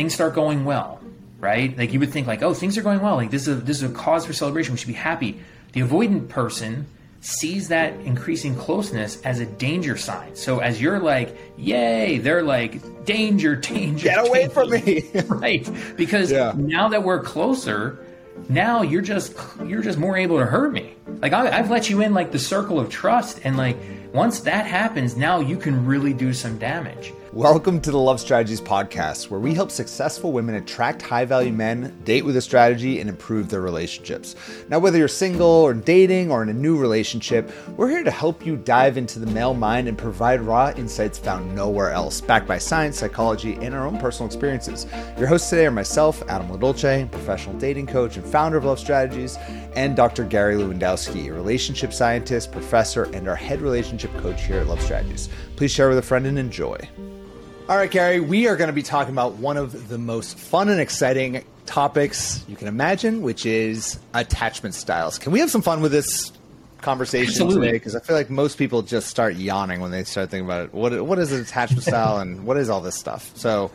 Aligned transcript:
things 0.00 0.14
start 0.14 0.34
going 0.34 0.64
well, 0.64 0.98
right? 1.40 1.76
Like 1.76 1.92
you 1.92 2.00
would 2.00 2.10
think 2.10 2.26
like, 2.26 2.40
oh, 2.40 2.54
things 2.54 2.78
are 2.78 2.82
going 2.82 3.02
well. 3.02 3.16
Like 3.16 3.30
this 3.30 3.46
is 3.46 3.58
a, 3.58 3.60
this 3.60 3.82
is 3.82 3.90
a 3.90 3.92
cause 3.92 4.24
for 4.24 4.32
celebration. 4.32 4.72
We 4.72 4.78
should 4.78 4.86
be 4.86 4.94
happy. 4.94 5.38
The 5.72 5.82
avoidant 5.82 6.30
person 6.30 6.86
sees 7.20 7.68
that 7.68 7.92
increasing 8.00 8.54
closeness 8.54 9.20
as 9.26 9.40
a 9.40 9.44
danger 9.44 9.98
sign. 9.98 10.34
So 10.34 10.60
as 10.60 10.80
you're 10.80 11.00
like, 11.00 11.36
yay, 11.58 12.16
they're 12.16 12.42
like, 12.42 13.04
danger, 13.04 13.54
danger. 13.56 14.04
Get 14.04 14.26
away 14.26 14.48
danger. 14.48 14.54
from 14.54 14.70
me. 14.70 15.10
right. 15.26 15.70
Because 15.98 16.32
yeah. 16.32 16.54
now 16.56 16.88
that 16.88 17.02
we're 17.02 17.22
closer, 17.22 18.02
now 18.48 18.80
you're 18.80 19.02
just 19.02 19.34
you're 19.66 19.82
just 19.82 19.98
more 19.98 20.16
able 20.16 20.38
to 20.38 20.46
hurt 20.46 20.72
me. 20.72 20.94
Like 21.20 21.34
I, 21.34 21.58
I've 21.58 21.70
let 21.70 21.90
you 21.90 22.00
in 22.00 22.14
like 22.14 22.32
the 22.32 22.38
circle 22.38 22.80
of 22.80 22.88
trust, 22.88 23.42
and 23.44 23.58
like 23.58 23.76
once 24.14 24.40
that 24.40 24.64
happens, 24.64 25.14
now 25.14 25.40
you 25.40 25.58
can 25.58 25.84
really 25.84 26.14
do 26.14 26.32
some 26.32 26.56
damage. 26.56 27.12
Welcome 27.32 27.80
to 27.82 27.92
the 27.92 27.96
Love 27.96 28.18
Strategies 28.18 28.60
podcast, 28.60 29.30
where 29.30 29.38
we 29.38 29.54
help 29.54 29.70
successful 29.70 30.32
women 30.32 30.56
attract 30.56 31.00
high 31.00 31.24
value 31.24 31.52
men, 31.52 31.96
date 32.02 32.24
with 32.24 32.36
a 32.36 32.42
strategy, 32.42 32.98
and 32.98 33.08
improve 33.08 33.48
their 33.48 33.60
relationships. 33.60 34.34
Now, 34.68 34.80
whether 34.80 34.98
you're 34.98 35.06
single 35.06 35.46
or 35.46 35.72
dating 35.72 36.32
or 36.32 36.42
in 36.42 36.48
a 36.48 36.52
new 36.52 36.76
relationship, 36.76 37.52
we're 37.76 37.88
here 37.88 38.02
to 38.02 38.10
help 38.10 38.44
you 38.44 38.56
dive 38.56 38.96
into 38.96 39.20
the 39.20 39.28
male 39.28 39.54
mind 39.54 39.86
and 39.86 39.96
provide 39.96 40.40
raw 40.40 40.72
insights 40.76 41.20
found 41.20 41.54
nowhere 41.54 41.92
else, 41.92 42.20
backed 42.20 42.48
by 42.48 42.58
science, 42.58 42.98
psychology, 42.98 43.54
and 43.62 43.76
our 43.76 43.86
own 43.86 43.96
personal 44.00 44.26
experiences. 44.26 44.88
Your 45.16 45.28
hosts 45.28 45.50
today 45.50 45.66
are 45.66 45.70
myself, 45.70 46.24
Adam 46.28 46.48
LoDolce, 46.48 47.08
professional 47.12 47.56
dating 47.58 47.86
coach 47.86 48.16
and 48.16 48.26
founder 48.26 48.58
of 48.58 48.64
Love 48.64 48.80
Strategies, 48.80 49.36
and 49.76 49.94
Dr. 49.94 50.24
Gary 50.24 50.56
Lewandowski, 50.56 51.28
a 51.28 51.32
relationship 51.32 51.92
scientist, 51.92 52.50
professor, 52.50 53.04
and 53.14 53.28
our 53.28 53.36
head 53.36 53.60
relationship 53.60 54.12
coach 54.16 54.42
here 54.46 54.58
at 54.58 54.66
Love 54.66 54.82
Strategies. 54.82 55.28
Please 55.54 55.70
share 55.70 55.88
with 55.88 55.98
a 55.98 56.02
friend 56.02 56.26
and 56.26 56.36
enjoy. 56.36 56.76
All 57.70 57.76
right, 57.76 57.88
Gary, 57.88 58.18
we 58.18 58.48
are 58.48 58.56
going 58.56 58.66
to 58.66 58.74
be 58.74 58.82
talking 58.82 59.14
about 59.14 59.34
one 59.34 59.56
of 59.56 59.86
the 59.86 59.96
most 59.96 60.36
fun 60.36 60.70
and 60.70 60.80
exciting 60.80 61.44
topics 61.66 62.44
you 62.48 62.56
can 62.56 62.66
imagine, 62.66 63.22
which 63.22 63.46
is 63.46 64.00
attachment 64.12 64.74
styles. 64.74 65.20
Can 65.20 65.30
we 65.30 65.38
have 65.38 65.52
some 65.52 65.62
fun 65.62 65.80
with 65.80 65.92
this 65.92 66.32
conversation 66.80 67.28
Absolutely. 67.28 67.68
today? 67.68 67.76
Because 67.76 67.94
I 67.94 68.00
feel 68.00 68.16
like 68.16 68.28
most 68.28 68.58
people 68.58 68.82
just 68.82 69.06
start 69.06 69.36
yawning 69.36 69.80
when 69.80 69.92
they 69.92 70.02
start 70.02 70.30
thinking 70.30 70.46
about 70.46 70.64
it. 70.64 70.74
What 70.74 71.00
what 71.06 71.20
is 71.20 71.30
an 71.30 71.42
attachment 71.42 71.84
style 71.84 72.18
and 72.18 72.44
what 72.44 72.56
is 72.56 72.68
all 72.68 72.80
this 72.80 72.96
stuff? 72.96 73.30
So 73.36 73.70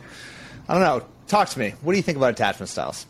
I 0.68 0.74
don't 0.74 0.82
know. 0.82 1.06
Talk 1.26 1.48
to 1.48 1.58
me. 1.58 1.72
What 1.80 1.94
do 1.94 1.96
you 1.96 2.02
think 2.02 2.18
about 2.18 2.32
attachment 2.32 2.68
styles? 2.68 3.06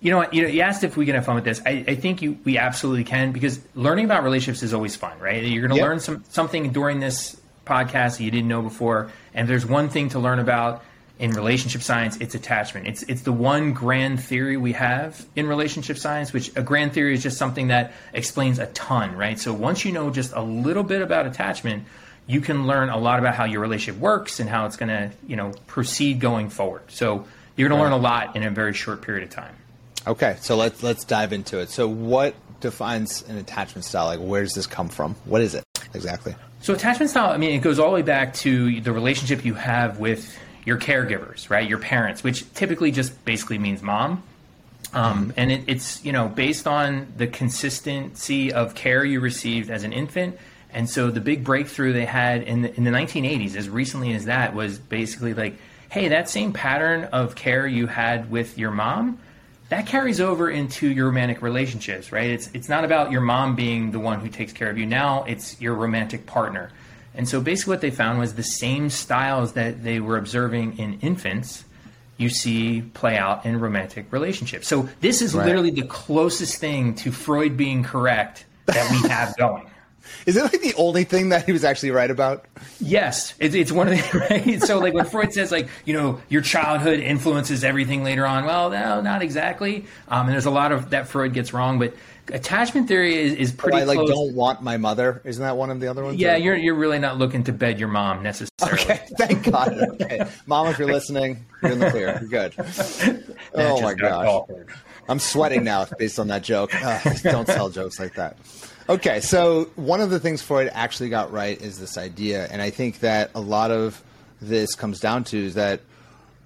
You 0.00 0.12
know 0.12 0.18
what? 0.18 0.32
You 0.32 0.42
know, 0.42 0.48
you 0.50 0.60
asked 0.60 0.84
if 0.84 0.96
we 0.96 1.04
can 1.04 1.16
have 1.16 1.26
fun 1.26 1.34
with 1.34 1.46
this. 1.46 1.60
I, 1.66 1.84
I 1.88 1.94
think 1.96 2.22
you 2.22 2.38
we 2.44 2.58
absolutely 2.58 3.02
can 3.02 3.32
because 3.32 3.60
learning 3.74 4.04
about 4.04 4.22
relationships 4.22 4.62
is 4.62 4.72
always 4.72 4.94
fun, 4.94 5.18
right? 5.18 5.42
You're 5.42 5.66
going 5.66 5.74
to 5.74 5.78
yep. 5.78 5.84
learn 5.84 5.98
some 5.98 6.22
something 6.28 6.70
during 6.70 7.00
this 7.00 7.36
podcast 7.68 8.18
that 8.18 8.22
you 8.22 8.30
didn't 8.30 8.48
know 8.48 8.62
before 8.62 9.10
and 9.38 9.48
there's 9.48 9.64
one 9.64 9.88
thing 9.88 10.08
to 10.10 10.18
learn 10.18 10.40
about 10.40 10.82
in 11.20 11.30
relationship 11.30 11.82
science, 11.82 12.16
it's 12.18 12.34
attachment. 12.34 12.88
It's 12.88 13.02
it's 13.04 13.22
the 13.22 13.32
one 13.32 13.72
grand 13.72 14.22
theory 14.22 14.56
we 14.56 14.72
have 14.72 15.24
in 15.36 15.46
relationship 15.46 15.96
science, 15.96 16.32
which 16.32 16.50
a 16.56 16.62
grand 16.62 16.92
theory 16.92 17.14
is 17.14 17.22
just 17.22 17.38
something 17.38 17.68
that 17.68 17.92
explains 18.12 18.58
a 18.58 18.66
ton, 18.66 19.16
right? 19.16 19.38
So 19.38 19.52
once 19.52 19.84
you 19.84 19.92
know 19.92 20.10
just 20.10 20.32
a 20.32 20.42
little 20.42 20.82
bit 20.82 21.02
about 21.02 21.26
attachment, 21.26 21.84
you 22.26 22.40
can 22.40 22.66
learn 22.66 22.88
a 22.88 22.98
lot 22.98 23.20
about 23.20 23.36
how 23.36 23.44
your 23.44 23.60
relationship 23.60 24.00
works 24.00 24.40
and 24.40 24.50
how 24.50 24.66
it's 24.66 24.76
going 24.76 24.90
to, 24.90 25.10
you 25.26 25.36
know, 25.36 25.52
proceed 25.68 26.18
going 26.18 26.50
forward. 26.50 26.82
So 26.88 27.24
you're 27.56 27.68
going 27.68 27.78
to 27.78 27.84
learn 27.84 27.92
a 27.92 28.02
lot 28.02 28.34
in 28.34 28.42
a 28.42 28.50
very 28.50 28.74
short 28.74 29.02
period 29.02 29.22
of 29.22 29.30
time. 29.30 29.54
Okay, 30.06 30.36
so 30.40 30.56
let's 30.56 30.82
let's 30.82 31.04
dive 31.04 31.32
into 31.32 31.58
it. 31.58 31.70
So 31.70 31.88
what 31.88 32.34
defines 32.60 33.22
an 33.28 33.38
attachment 33.38 33.84
style? 33.84 34.06
Like 34.06 34.20
where 34.20 34.42
does 34.42 34.54
this 34.54 34.66
come 34.66 34.88
from? 34.88 35.14
What 35.24 35.42
is 35.42 35.54
it 35.54 35.64
exactly? 35.94 36.34
So 36.60 36.74
attachment 36.74 37.10
style, 37.10 37.30
I 37.30 37.36
mean, 37.36 37.52
it 37.52 37.58
goes 37.58 37.78
all 37.78 37.90
the 37.90 37.94
way 37.94 38.02
back 38.02 38.34
to 38.34 38.80
the 38.80 38.92
relationship 38.92 39.44
you 39.44 39.54
have 39.54 39.98
with 39.98 40.36
your 40.64 40.76
caregivers, 40.76 41.48
right? 41.50 41.68
Your 41.68 41.78
parents, 41.78 42.22
which 42.22 42.52
typically 42.54 42.90
just 42.90 43.24
basically 43.24 43.58
means 43.58 43.82
mom. 43.82 44.22
Um, 44.92 45.32
and 45.36 45.52
it, 45.52 45.64
it's 45.66 46.04
you 46.04 46.12
know 46.12 46.28
based 46.28 46.66
on 46.66 47.12
the 47.16 47.26
consistency 47.26 48.52
of 48.52 48.74
care 48.74 49.04
you 49.04 49.20
received 49.20 49.70
as 49.70 49.84
an 49.84 49.92
infant, 49.92 50.38
and 50.72 50.88
so 50.88 51.10
the 51.10 51.20
big 51.20 51.44
breakthrough 51.44 51.92
they 51.92 52.06
had 52.06 52.42
in 52.42 52.62
the, 52.62 52.74
in 52.74 52.84
the 52.84 52.90
1980s, 52.90 53.56
as 53.56 53.68
recently 53.68 54.12
as 54.12 54.26
that, 54.26 54.54
was 54.54 54.78
basically 54.78 55.34
like, 55.34 55.56
hey, 55.90 56.08
that 56.08 56.28
same 56.28 56.52
pattern 56.52 57.04
of 57.04 57.34
care 57.34 57.66
you 57.66 57.86
had 57.86 58.30
with 58.30 58.58
your 58.58 58.70
mom, 58.70 59.18
that 59.68 59.86
carries 59.86 60.20
over 60.20 60.50
into 60.50 60.88
your 60.88 61.06
romantic 61.06 61.42
relationships, 61.42 62.10
right? 62.12 62.30
It's 62.30 62.50
it's 62.54 62.68
not 62.68 62.84
about 62.84 63.10
your 63.10 63.20
mom 63.20 63.54
being 63.54 63.90
the 63.90 64.00
one 64.00 64.20
who 64.20 64.28
takes 64.28 64.52
care 64.52 64.70
of 64.70 64.78
you. 64.78 64.86
Now 64.86 65.24
it's 65.24 65.60
your 65.60 65.74
romantic 65.74 66.26
partner. 66.26 66.70
And 67.14 67.28
so 67.28 67.40
basically 67.40 67.72
what 67.72 67.80
they 67.80 67.90
found 67.90 68.18
was 68.18 68.34
the 68.34 68.42
same 68.42 68.90
styles 68.90 69.54
that 69.54 69.82
they 69.82 70.00
were 70.00 70.16
observing 70.16 70.78
in 70.78 71.00
infants 71.00 71.64
you 72.16 72.28
see 72.28 72.82
play 72.82 73.16
out 73.16 73.46
in 73.46 73.60
romantic 73.60 74.12
relationships. 74.12 74.68
So 74.68 74.88
this 75.00 75.22
is 75.22 75.34
right. 75.34 75.46
literally 75.46 75.70
the 75.70 75.86
closest 75.86 76.56
thing 76.56 76.94
to 76.96 77.12
Freud 77.12 77.56
being 77.56 77.82
correct 77.82 78.44
that 78.66 78.90
we 78.90 79.08
have 79.08 79.36
going. 79.38 79.70
Is 80.26 80.36
it 80.36 80.42
like 80.42 80.60
the 80.60 80.74
only 80.76 81.04
thing 81.04 81.30
that 81.30 81.44
he 81.44 81.52
was 81.52 81.64
actually 81.64 81.90
right 81.90 82.10
about? 82.10 82.46
Yes, 82.80 83.34
it's, 83.38 83.54
it's 83.54 83.72
one 83.72 83.88
of 83.88 83.94
the 83.94 84.18
right. 84.30 84.62
So 84.62 84.78
like 84.78 84.94
when 84.94 85.04
Freud 85.04 85.32
says 85.32 85.52
like 85.52 85.68
you 85.84 85.94
know 85.94 86.20
your 86.28 86.42
childhood 86.42 87.00
influences 87.00 87.64
everything 87.64 88.04
later 88.04 88.26
on. 88.26 88.44
Well, 88.44 88.70
no, 88.70 89.00
not 89.00 89.22
exactly. 89.22 89.86
Um, 90.08 90.26
and 90.26 90.30
there's 90.30 90.46
a 90.46 90.50
lot 90.50 90.72
of 90.72 90.90
that 90.90 91.08
Freud 91.08 91.34
gets 91.34 91.52
wrong, 91.52 91.78
but 91.78 91.94
attachment 92.32 92.88
theory 92.88 93.16
is, 93.16 93.32
is 93.34 93.52
pretty. 93.52 93.78
Oh, 93.78 93.80
I 93.80 93.84
like 93.84 93.98
close. 93.98 94.10
don't 94.10 94.34
want 94.34 94.62
my 94.62 94.76
mother. 94.76 95.20
Isn't 95.24 95.42
that 95.42 95.56
one 95.56 95.70
of 95.70 95.80
the 95.80 95.88
other 95.88 96.04
ones? 96.04 96.18
Yeah, 96.18 96.34
or? 96.34 96.38
you're 96.38 96.56
you're 96.56 96.74
really 96.74 96.98
not 96.98 97.18
looking 97.18 97.44
to 97.44 97.52
bed 97.52 97.78
your 97.78 97.88
mom 97.88 98.22
necessarily. 98.22 98.82
Okay, 98.82 99.06
thank 99.18 99.50
God. 99.50 99.72
Okay, 100.00 100.26
mom, 100.46 100.68
if 100.68 100.78
you're 100.78 100.88
listening, 100.88 101.44
you're 101.62 101.72
in 101.72 101.78
the 101.78 101.90
clear. 101.90 102.18
You're 102.20 102.28
good. 102.28 103.26
oh 103.54 103.80
my 103.80 103.94
gosh, 103.94 104.42
I'm 105.08 105.18
sweating 105.18 105.64
now 105.64 105.86
based 105.98 106.18
on 106.18 106.28
that 106.28 106.42
joke. 106.42 106.74
Uh, 106.74 107.00
don't 107.22 107.46
tell 107.46 107.68
jokes 107.68 107.98
like 107.98 108.14
that. 108.14 108.36
Okay, 108.88 109.20
so 109.20 109.64
one 109.76 110.00
of 110.00 110.08
the 110.08 110.18
things 110.18 110.40
Freud 110.40 110.70
actually 110.72 111.10
got 111.10 111.30
right 111.30 111.60
is 111.60 111.78
this 111.78 111.98
idea, 111.98 112.48
and 112.50 112.62
I 112.62 112.70
think 112.70 113.00
that 113.00 113.30
a 113.34 113.40
lot 113.40 113.70
of 113.70 114.02
this 114.40 114.74
comes 114.74 114.98
down 114.98 115.24
to 115.24 115.36
is 115.36 115.54
that 115.54 115.80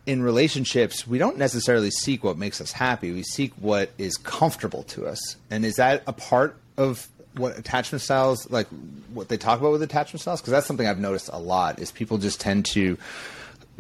in 0.07 0.23
relationships, 0.23 1.07
we 1.07 1.19
don't 1.19 1.39
necessarily 1.39 1.93
seek 1.93 2.25
what 2.25 2.37
makes 2.37 2.61
us 2.61 2.73
happy. 2.73 3.13
We 3.13 3.23
seek 3.23 3.53
what 3.55 3.91
is 3.97 4.17
comfortable 4.17 4.83
to 4.85 5.07
us. 5.07 5.37
And 5.51 5.65
is 5.65 5.77
that 5.77 6.03
a 6.09 6.13
part 6.13 6.57
of 6.77 7.07
what 7.37 7.57
attachment 7.57 8.03
styles, 8.03 8.51
like 8.51 8.67
what 9.15 9.29
they 9.29 9.37
talk 9.37 9.61
about 9.61 9.71
with 9.71 9.83
attachment 9.83 10.21
styles? 10.21 10.41
Because 10.41 10.51
that's 10.51 10.67
something 10.67 10.89
I've 10.89 10.99
noticed 10.99 11.31
a 11.33 11.39
lot 11.39 11.79
is 11.79 11.93
people 11.93 12.19
just 12.19 12.41
tend 12.41 12.67
to 12.67 12.99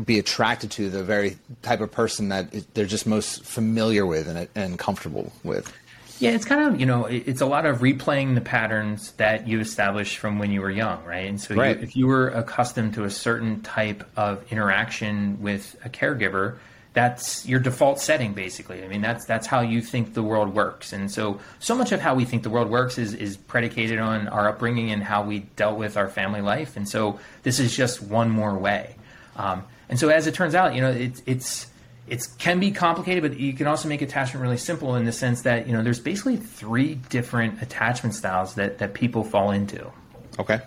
be 0.02 0.20
attracted 0.20 0.70
to 0.72 0.88
the 0.88 1.02
very 1.02 1.36
type 1.62 1.80
of 1.80 1.90
person 1.90 2.28
that 2.28 2.52
they're 2.74 2.86
just 2.86 3.06
most 3.06 3.44
familiar 3.44 4.06
with 4.06 4.28
and, 4.28 4.48
and 4.54 4.78
comfortable 4.78 5.32
with. 5.42 5.72
Yeah, 6.22 6.30
it's 6.30 6.44
kind 6.44 6.72
of 6.72 6.78
you 6.78 6.86
know 6.86 7.06
it's 7.06 7.40
a 7.40 7.46
lot 7.46 7.66
of 7.66 7.78
replaying 7.78 8.36
the 8.36 8.40
patterns 8.40 9.10
that 9.12 9.48
you 9.48 9.58
established 9.58 10.18
from 10.18 10.38
when 10.38 10.52
you 10.52 10.60
were 10.60 10.70
young, 10.70 11.04
right? 11.04 11.26
And 11.26 11.40
so 11.40 11.56
right. 11.56 11.76
You, 11.76 11.82
if 11.82 11.96
you 11.96 12.06
were 12.06 12.28
accustomed 12.28 12.94
to 12.94 13.02
a 13.02 13.10
certain 13.10 13.60
type 13.62 14.08
of 14.16 14.44
interaction 14.52 15.42
with 15.42 15.74
a 15.84 15.88
caregiver, 15.88 16.58
that's 16.92 17.44
your 17.44 17.58
default 17.58 17.98
setting 17.98 18.34
basically. 18.34 18.84
I 18.84 18.86
mean 18.86 19.00
that's 19.00 19.24
that's 19.24 19.48
how 19.48 19.62
you 19.62 19.82
think 19.82 20.14
the 20.14 20.22
world 20.22 20.54
works. 20.54 20.92
And 20.92 21.10
so 21.10 21.40
so 21.58 21.74
much 21.74 21.90
of 21.90 22.00
how 22.00 22.14
we 22.14 22.24
think 22.24 22.44
the 22.44 22.50
world 22.50 22.70
works 22.70 22.98
is 22.98 23.14
is 23.14 23.36
predicated 23.36 23.98
on 23.98 24.28
our 24.28 24.48
upbringing 24.48 24.92
and 24.92 25.02
how 25.02 25.24
we 25.24 25.40
dealt 25.56 25.76
with 25.76 25.96
our 25.96 26.08
family 26.08 26.40
life. 26.40 26.76
And 26.76 26.88
so 26.88 27.18
this 27.42 27.58
is 27.58 27.74
just 27.74 28.00
one 28.00 28.30
more 28.30 28.56
way. 28.56 28.94
Um, 29.34 29.64
and 29.88 29.98
so 29.98 30.08
as 30.08 30.28
it 30.28 30.34
turns 30.34 30.54
out, 30.54 30.76
you 30.76 30.82
know, 30.82 30.90
it's 30.92 31.20
it's 31.26 31.66
it 32.08 32.26
can 32.38 32.58
be 32.58 32.70
complicated, 32.72 33.22
but 33.22 33.38
you 33.38 33.52
can 33.52 33.66
also 33.66 33.88
make 33.88 34.02
attachment 34.02 34.42
really 34.42 34.56
simple 34.56 34.96
in 34.96 35.04
the 35.04 35.12
sense 35.12 35.42
that 35.42 35.66
you 35.66 35.72
know 35.72 35.82
there's 35.82 36.00
basically 36.00 36.36
three 36.36 36.96
different 36.96 37.62
attachment 37.62 38.14
styles 38.14 38.54
that 38.54 38.78
that 38.78 38.94
people 38.94 39.24
fall 39.24 39.50
into. 39.50 39.90
Okay. 40.38 40.60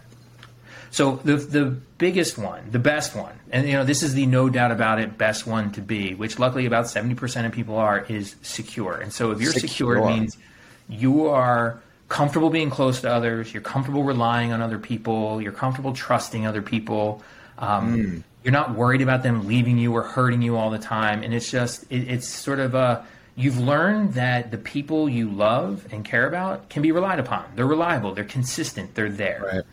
So 0.91 1.17
the 1.17 1.35
the 1.35 1.65
biggest 1.97 2.37
one, 2.37 2.71
the 2.71 2.79
best 2.79 3.15
one, 3.15 3.37
and 3.51 3.67
you 3.67 3.73
know 3.73 3.83
this 3.83 4.01
is 4.01 4.13
the 4.13 4.25
no 4.25 4.49
doubt 4.49 4.71
about 4.71 4.99
it 4.99 5.17
best 5.17 5.45
one 5.45 5.71
to 5.73 5.81
be, 5.81 6.15
which 6.15 6.39
luckily 6.39 6.65
about 6.65 6.89
seventy 6.89 7.15
percent 7.15 7.45
of 7.45 7.51
people 7.51 7.75
are, 7.75 8.05
is 8.07 8.35
secure. 8.41 8.95
And 8.95 9.11
so 9.11 9.31
if 9.31 9.41
you're 9.41 9.51
secure, 9.51 9.95
secure 9.95 9.97
it 9.97 10.05
means 10.05 10.37
you 10.87 11.27
are 11.27 11.81
comfortable 12.07 12.49
being 12.49 12.69
close 12.69 13.01
to 13.01 13.11
others, 13.11 13.53
you're 13.53 13.63
comfortable 13.63 14.03
relying 14.03 14.53
on 14.53 14.61
other 14.61 14.79
people, 14.79 15.41
you're 15.41 15.51
comfortable 15.51 15.91
trusting 15.91 16.47
other 16.47 16.61
people. 16.61 17.21
Um, 17.57 17.97
mm 17.97 18.23
you're 18.45 18.51
not 18.51 18.75
worried 18.75 19.01
about 19.01 19.23
them 19.23 19.47
leaving 19.47 19.79
you 19.79 19.91
or 19.91 20.03
hurting 20.03 20.43
you 20.43 20.55
all 20.55 20.69
the 20.69 20.77
time. 20.77 21.23
And 21.23 21.33
it's 21.33 21.49
just, 21.49 21.83
it, 21.89 22.07
it's 22.07 22.27
sort 22.27 22.59
of 22.59 22.75
a, 22.75 23.03
you've 23.35 23.57
learned 23.57 24.13
that 24.13 24.51
the 24.51 24.59
people 24.59 25.09
you 25.09 25.27
love 25.27 25.87
and 25.91 26.05
care 26.05 26.27
about 26.27 26.69
can 26.69 26.83
be 26.83 26.91
relied 26.91 27.19
upon. 27.19 27.45
They're 27.55 27.65
reliable, 27.65 28.13
they're 28.13 28.23
consistent, 28.23 28.93
they're 28.93 29.09
there. 29.09 29.63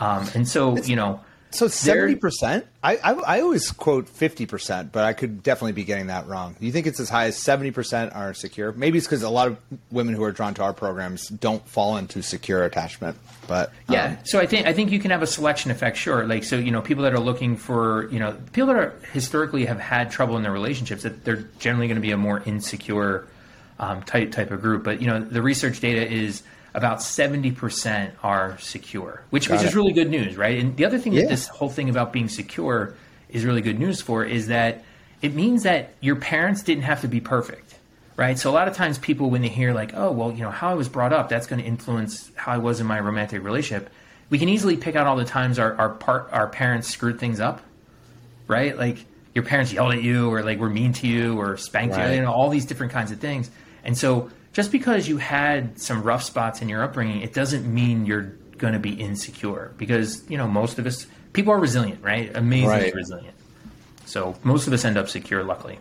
Right. 0.00 0.18
Um, 0.18 0.30
and 0.36 0.48
so, 0.48 0.78
you 0.78 0.94
know, 0.94 1.20
So 1.52 1.68
seventy 1.68 2.14
percent. 2.14 2.66
I, 2.82 2.96
I, 2.96 3.12
I 3.12 3.40
always 3.40 3.70
quote 3.70 4.08
fifty 4.08 4.46
percent, 4.46 4.92
but 4.92 5.04
I 5.04 5.12
could 5.12 5.42
definitely 5.42 5.72
be 5.72 5.84
getting 5.84 6.06
that 6.06 6.26
wrong. 6.26 6.56
You 6.60 6.70
think 6.70 6.86
it's 6.86 7.00
as 7.00 7.08
high 7.08 7.26
as 7.26 7.36
seventy 7.36 7.70
percent 7.70 8.14
are 8.14 8.34
secure? 8.34 8.72
Maybe 8.72 8.98
it's 8.98 9.06
because 9.06 9.22
a 9.22 9.30
lot 9.30 9.48
of 9.48 9.58
women 9.90 10.14
who 10.14 10.22
are 10.22 10.32
drawn 10.32 10.54
to 10.54 10.62
our 10.62 10.72
programs 10.72 11.28
don't 11.28 11.66
fall 11.68 11.96
into 11.96 12.22
secure 12.22 12.64
attachment. 12.64 13.16
But 13.48 13.72
yeah, 13.88 14.04
um, 14.04 14.18
so 14.24 14.38
I 14.38 14.46
think 14.46 14.66
I 14.66 14.72
think 14.72 14.92
you 14.92 15.00
can 15.00 15.10
have 15.10 15.22
a 15.22 15.26
selection 15.26 15.70
effect. 15.70 15.96
Sure, 15.96 16.24
like 16.24 16.44
so 16.44 16.56
you 16.56 16.70
know 16.70 16.80
people 16.80 17.02
that 17.04 17.12
are 17.12 17.20
looking 17.20 17.56
for 17.56 18.08
you 18.12 18.20
know 18.20 18.36
people 18.52 18.68
that 18.68 18.76
are 18.76 18.94
historically 19.12 19.64
have 19.66 19.80
had 19.80 20.10
trouble 20.10 20.36
in 20.36 20.42
their 20.42 20.52
relationships 20.52 21.02
that 21.02 21.24
they're 21.24 21.44
generally 21.58 21.88
going 21.88 21.96
to 21.96 22.02
be 22.02 22.12
a 22.12 22.16
more 22.16 22.42
insecure 22.46 23.26
um, 23.80 24.02
type 24.04 24.30
type 24.30 24.52
of 24.52 24.62
group. 24.62 24.84
But 24.84 25.00
you 25.00 25.08
know 25.08 25.20
the 25.20 25.42
research 25.42 25.80
data 25.80 26.08
is 26.08 26.42
about 26.74 26.98
70% 26.98 28.12
are 28.22 28.58
secure, 28.58 29.22
which, 29.30 29.48
which 29.48 29.62
is 29.62 29.74
really 29.74 29.92
good 29.92 30.10
news, 30.10 30.36
right? 30.36 30.58
And 30.58 30.76
the 30.76 30.84
other 30.84 30.98
thing 30.98 31.12
yeah. 31.12 31.22
that 31.22 31.30
this 31.30 31.48
whole 31.48 31.68
thing 31.68 31.88
about 31.88 32.12
being 32.12 32.28
secure 32.28 32.94
is 33.28 33.44
really 33.44 33.62
good 33.62 33.78
news 33.78 34.00
for 34.00 34.24
is 34.24 34.48
that 34.48 34.84
it 35.22 35.34
means 35.34 35.64
that 35.64 35.94
your 36.00 36.16
parents 36.16 36.62
didn't 36.62 36.84
have 36.84 37.00
to 37.02 37.08
be 37.08 37.20
perfect, 37.20 37.74
right? 38.16 38.38
So 38.38 38.50
a 38.50 38.52
lot 38.52 38.68
of 38.68 38.74
times 38.74 38.98
people, 38.98 39.30
when 39.30 39.42
they 39.42 39.48
hear 39.48 39.72
like, 39.72 39.92
oh, 39.94 40.12
well, 40.12 40.32
you 40.32 40.42
know, 40.42 40.50
how 40.50 40.70
I 40.70 40.74
was 40.74 40.88
brought 40.88 41.12
up, 41.12 41.28
that's 41.28 41.46
going 41.46 41.60
to 41.60 41.66
influence 41.66 42.30
how 42.36 42.52
I 42.52 42.58
was 42.58 42.80
in 42.80 42.86
my 42.86 43.00
romantic 43.00 43.42
relationship. 43.42 43.90
We 44.30 44.38
can 44.38 44.48
easily 44.48 44.76
pick 44.76 44.94
out 44.94 45.06
all 45.06 45.16
the 45.16 45.24
times 45.24 45.58
our, 45.58 45.74
our 45.74 45.90
part, 45.90 46.28
our 46.32 46.48
parents 46.48 46.88
screwed 46.88 47.18
things 47.18 47.40
up, 47.40 47.60
right? 48.46 48.76
Like 48.76 49.04
your 49.34 49.44
parents 49.44 49.72
yelled 49.72 49.92
at 49.92 50.02
you 50.02 50.32
or 50.32 50.42
like 50.42 50.58
were 50.58 50.70
mean 50.70 50.92
to 50.94 51.06
you 51.06 51.38
or 51.38 51.56
spanked 51.56 51.96
right. 51.96 52.10
you, 52.10 52.16
you 52.16 52.22
know, 52.22 52.32
all 52.32 52.48
these 52.48 52.64
different 52.64 52.92
kinds 52.92 53.10
of 53.10 53.18
things. 53.18 53.50
And 53.84 53.96
so 53.96 54.30
just 54.52 54.72
because 54.72 55.08
you 55.08 55.18
had 55.18 55.80
some 55.80 56.02
rough 56.02 56.22
spots 56.22 56.62
in 56.62 56.68
your 56.68 56.82
upbringing, 56.82 57.22
it 57.22 57.32
doesn't 57.32 57.72
mean 57.72 58.06
you're 58.06 58.32
going 58.58 58.72
to 58.72 58.78
be 58.78 58.92
insecure 58.92 59.72
because, 59.78 60.28
you 60.28 60.36
know, 60.36 60.46
most 60.46 60.78
of 60.78 60.86
us, 60.86 61.06
people 61.32 61.52
are 61.52 61.58
resilient, 61.58 62.02
right? 62.02 62.34
Amazingly 62.34 62.74
right. 62.74 62.94
resilient. 62.94 63.34
So 64.06 64.36
most 64.42 64.66
of 64.66 64.72
us 64.72 64.84
end 64.84 64.98
up 64.98 65.08
secure, 65.08 65.44
luckily. 65.44 65.78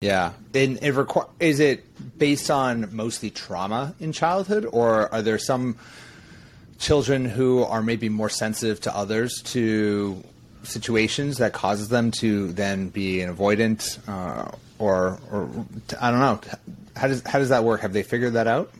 Yeah. 0.00 0.32
And 0.54 0.78
it 0.82 0.94
requ- 0.94 1.28
is 1.40 1.60
it 1.60 2.18
based 2.18 2.50
on 2.50 2.94
mostly 2.94 3.30
trauma 3.30 3.94
in 3.98 4.12
childhood, 4.12 4.66
or 4.70 5.12
are 5.12 5.22
there 5.22 5.38
some 5.38 5.76
children 6.78 7.26
who 7.26 7.62
are 7.62 7.82
maybe 7.82 8.08
more 8.08 8.30
sensitive 8.30 8.80
to 8.82 8.96
others 8.96 9.42
to 9.44 10.22
situations 10.62 11.38
that 11.38 11.52
causes 11.52 11.88
them 11.88 12.10
to 12.12 12.52
then 12.52 12.88
be 12.88 13.20
an 13.22 13.34
avoidant, 13.34 13.98
uh, 14.08 14.50
or, 14.78 15.18
or 15.30 15.48
I 16.00 16.10
don't 16.10 16.20
know 16.20 16.40
how 16.96 17.08
does 17.08 17.22
how 17.24 17.38
does 17.38 17.48
that 17.48 17.64
work? 17.64 17.80
Have 17.80 17.92
they 17.92 18.02
figured 18.02 18.34
that 18.34 18.46
out? 18.46 18.70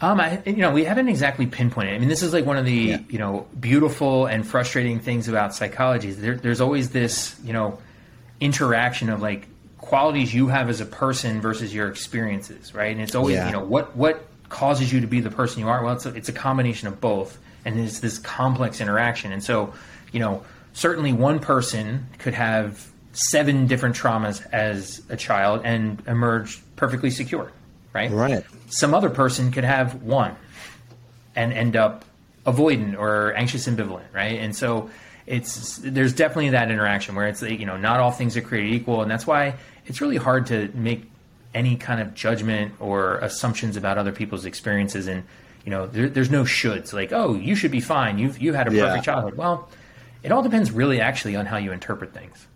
Um, 0.00 0.20
I, 0.20 0.42
you 0.44 0.56
know, 0.56 0.72
we 0.72 0.84
haven't 0.84 1.08
exactly 1.08 1.46
pinpointed. 1.46 1.94
I 1.94 1.98
mean, 1.98 2.08
this 2.08 2.22
is 2.22 2.32
like 2.32 2.44
one 2.44 2.58
of 2.58 2.64
the 2.64 2.72
yeah. 2.72 2.98
you 3.08 3.18
know 3.18 3.46
beautiful 3.58 4.26
and 4.26 4.46
frustrating 4.46 5.00
things 5.00 5.28
about 5.28 5.54
psychology. 5.54 6.10
There, 6.10 6.36
there's 6.36 6.60
always 6.60 6.90
this 6.90 7.36
you 7.42 7.52
know 7.52 7.78
interaction 8.40 9.08
of 9.08 9.22
like 9.22 9.46
qualities 9.78 10.34
you 10.34 10.48
have 10.48 10.68
as 10.68 10.80
a 10.80 10.86
person 10.86 11.40
versus 11.40 11.74
your 11.74 11.88
experiences, 11.88 12.74
right? 12.74 12.92
And 12.92 13.00
it's 13.00 13.14
always 13.14 13.36
yeah. 13.36 13.46
you 13.46 13.52
know 13.52 13.64
what 13.64 13.96
what 13.96 14.26
causes 14.48 14.92
you 14.92 15.00
to 15.00 15.06
be 15.06 15.20
the 15.20 15.30
person 15.30 15.60
you 15.60 15.68
are. 15.68 15.82
Well, 15.82 15.94
it's 15.94 16.06
a, 16.06 16.14
it's 16.14 16.28
a 16.28 16.32
combination 16.32 16.88
of 16.88 17.00
both, 17.00 17.38
and 17.64 17.78
it's 17.78 18.00
this 18.00 18.18
complex 18.18 18.80
interaction. 18.80 19.32
And 19.32 19.42
so, 19.42 19.72
you 20.12 20.20
know, 20.20 20.44
certainly 20.74 21.12
one 21.12 21.38
person 21.38 22.06
could 22.18 22.34
have 22.34 22.90
seven 23.12 23.66
different 23.66 23.96
traumas 23.96 24.44
as 24.52 25.00
a 25.08 25.16
child 25.16 25.62
and 25.64 26.02
emerge 26.06 26.60
perfectly 26.76 27.10
secure, 27.10 27.50
right? 27.92 28.10
Right. 28.10 28.44
Some 28.68 28.92
other 28.92 29.08
person 29.08 29.50
could 29.52 29.64
have 29.64 30.02
one 30.02 30.36
and 31.34 31.52
end 31.52 31.76
up 31.76 32.04
avoidant 32.44 32.98
or 32.98 33.32
anxious 33.34 33.66
ambivalent, 33.66 34.12
right? 34.12 34.38
And 34.38 34.54
so 34.54 34.90
it's 35.26 35.78
there's 35.78 36.12
definitely 36.12 36.50
that 36.50 36.70
interaction 36.70 37.14
where 37.14 37.28
it's 37.28 37.40
you 37.40 37.64
know 37.64 37.76
not 37.76 38.00
all 38.00 38.10
things 38.10 38.36
are 38.36 38.42
created 38.42 38.74
equal, 38.74 39.00
and 39.00 39.10
that's 39.10 39.26
why 39.26 39.54
it's 39.86 40.00
really 40.00 40.16
hard 40.16 40.46
to 40.48 40.70
make 40.74 41.10
any 41.54 41.76
kind 41.76 42.00
of 42.00 42.14
judgment 42.14 42.74
or 42.80 43.18
assumptions 43.18 43.76
about 43.76 43.96
other 43.96 44.12
people's 44.12 44.44
experiences. 44.44 45.06
And 45.06 45.22
you 45.64 45.70
know, 45.70 45.86
there, 45.86 46.08
there's 46.08 46.30
no 46.30 46.42
shoulds 46.42 46.92
like 46.92 47.12
oh 47.12 47.34
you 47.34 47.54
should 47.54 47.70
be 47.70 47.80
fine, 47.80 48.18
you've 48.18 48.38
you 48.38 48.52
had 48.52 48.66
a 48.66 48.70
perfect 48.70 48.96
yeah. 48.96 49.00
childhood. 49.00 49.36
Well, 49.36 49.68
it 50.24 50.32
all 50.32 50.42
depends 50.42 50.72
really 50.72 51.00
actually 51.00 51.36
on 51.36 51.46
how 51.46 51.58
you 51.58 51.70
interpret 51.70 52.12
things. 52.12 52.46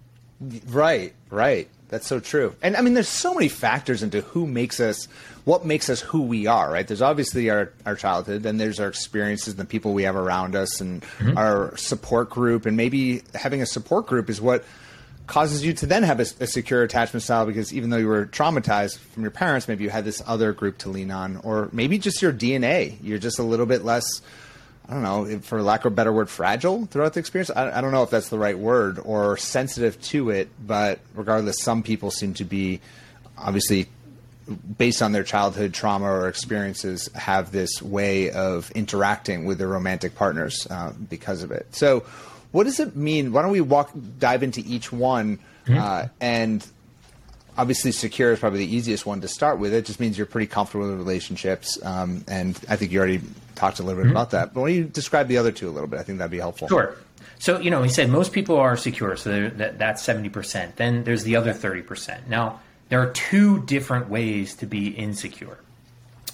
Right, 0.69 1.15
right. 1.31 1.69
That's 1.89 2.07
so 2.07 2.19
true. 2.19 2.55
And 2.63 2.77
I 2.77 2.81
mean, 2.81 2.95
there's 2.95 3.09
so 3.09 3.35
many 3.35 3.49
factors 3.49 4.03
into 4.03 4.23
who 4.23 4.47
makes 4.47 4.81
us, 4.81 5.07
what 5.45 5.65
makes 5.65 5.89
us 5.89 6.01
who 6.01 6.23
we 6.23 6.47
are, 6.47 6.71
right? 6.71 6.87
There's 6.87 7.03
obviously 7.03 7.51
our, 7.51 7.73
our 7.87 7.95
childhood, 7.95 8.43
then 8.43 8.57
there's 8.57 8.81
our 8.81 8.89
experiences 8.89 9.55
and 9.55 9.59
the 9.59 9.65
people 9.65 9.93
we 9.95 10.03
have 10.05 10.17
around 10.17 10.57
us 10.57 10.81
and 10.81 11.03
mm-hmm. 11.03 11.37
our 11.37 11.77
support 11.77 12.31
group. 12.31 12.67
And 12.67 12.77
maybe 12.77 13.23
having 13.35 13.63
a 13.63 13.67
support 13.67 14.07
group 14.07 14.31
is 14.31 14.41
what 14.41 14.65
causes 15.27 15.65
you 15.65 15.75
to 15.75 15.87
then 15.87 16.03
have 16.03 16.21
a, 16.21 16.27
a, 16.41 16.47
secure 16.47 16.83
attachment 16.83 17.23
style 17.23 17.45
because 17.45 17.73
even 17.73 17.91
though 17.91 17.99
you 17.99 18.09
were 18.09 18.25
traumatized 18.27 18.99
from 18.99 19.23
your 19.23 19.31
parents, 19.31 19.69
maybe 19.69 19.85
you 19.85 19.91
had 19.91 20.05
this 20.05 20.23
other 20.27 20.55
group 20.55 20.79
to 20.79 20.89
lean 20.89 21.11
on, 21.11 21.37
or 21.39 21.69
maybe 21.71 21.99
just 21.99 22.23
your 22.23 22.33
DNA. 22.33 22.97
You're 23.03 23.19
just 23.19 23.39
a 23.39 23.43
little 23.43 23.67
bit 23.67 23.85
less 23.85 24.23
I 24.89 24.95
don't 24.95 25.03
know, 25.03 25.39
for 25.41 25.63
lack 25.63 25.85
of 25.85 25.93
a 25.93 25.95
better 25.95 26.13
word, 26.13 26.31
fragile 26.31 26.87
throughout 26.87 27.13
the 27.13 27.21
experience. 27.21 27.51
I, 27.51 27.77
I, 27.77 27.81
don't 27.83 27.93
know 27.93 28.05
if 28.05 28.11
that's 28.11 28.31
the 28.31 28.39
right 28.39 28.59
word 28.59 28.99
or 29.05 29.37
sensitive 29.37 30.01
to 30.05 30.31
it, 30.31 30.49
but 30.65 31.01
regardless, 31.15 31.61
some 31.61 31.83
people 31.83 32.11
seem 32.11 32.33
to 32.35 32.45
be 32.45 32.81
obviously 33.37 33.87
based 34.79 35.03
on 35.03 35.13
their 35.13 35.25
childhood 35.25 35.75
trauma 35.75 36.07
or 36.07 36.27
experiences 36.27 37.11
have 37.15 37.53
this 37.53 37.83
way 37.83 38.31
of 38.31 38.71
interacting 38.71 39.45
with 39.45 39.59
their 39.59 39.69
romantic 39.69 40.15
partners 40.15 40.67
uh, 40.71 40.93
because 41.09 41.43
of 41.43 41.53
it. 41.53 41.67
So, 41.75 42.05
what 42.51 42.65
does 42.65 42.81
it 42.81 42.97
mean? 42.97 43.33
Why 43.33 43.43
don't 43.43 43.51
we 43.51 43.61
walk 43.61 43.91
dive 44.19 44.43
into 44.43 44.63
each 44.65 44.91
one 44.91 45.39
mm-hmm. 45.67 45.79
uh, 45.79 46.07
and 46.19 46.67
obviously 47.59 47.93
secure 47.93 48.33
is 48.33 48.39
probably 48.39 48.61
the 48.61 48.75
easiest 48.75 49.05
one 49.05 49.21
to 49.21 49.29
start 49.29 49.59
with. 49.59 49.75
It 49.75 49.85
just 49.85 50.01
means 50.01 50.17
you're 50.17 50.27
pretty 50.27 50.47
comfortable 50.47 50.89
with 50.89 50.97
relationships, 50.97 51.79
um, 51.85 52.25
and 52.29 52.59
I 52.69 52.77
think 52.77 52.93
you 52.93 53.01
already 53.01 53.21
talked 53.57 53.81
a 53.81 53.83
little 53.83 54.01
bit 54.01 54.07
mm-hmm. 54.07 54.17
about 54.17 54.31
that. 54.31 54.55
But 54.55 54.61
why 54.61 54.69
don't 54.69 54.77
you 54.77 54.85
describe 54.85 55.27
the 55.29 55.37
other 55.37 55.53
two 55.53 55.69
a 55.69 55.73
little 55.73 55.89
bit? 55.89 55.99
I 55.99 56.05
think 56.05 56.19
that'd 56.19 56.31
be 56.31 56.39
helpful. 56.39 56.69
Sure. 56.69 56.97
So 57.41 57.61
you 57.61 57.71
know, 57.71 57.83
he 57.83 57.91
said 57.91 58.09
most 58.09 58.33
people 58.33 58.57
are 58.57 58.77
secure, 58.77 59.17
so 59.17 59.51
that, 59.51 59.79
that's 59.79 60.03
seventy 60.03 60.29
percent. 60.29 60.77
Then 60.77 61.05
there's 61.05 61.25
the 61.25 61.37
other 61.37 61.53
thirty 61.53 61.83
percent. 61.83 62.29
Now 62.29 62.61
there 62.89 63.01
are 63.03 63.11
two 63.11 63.63
different 63.65 64.09
ways 64.09 64.55
to 64.57 64.67
be 64.67 64.89
insecure. 64.89 65.59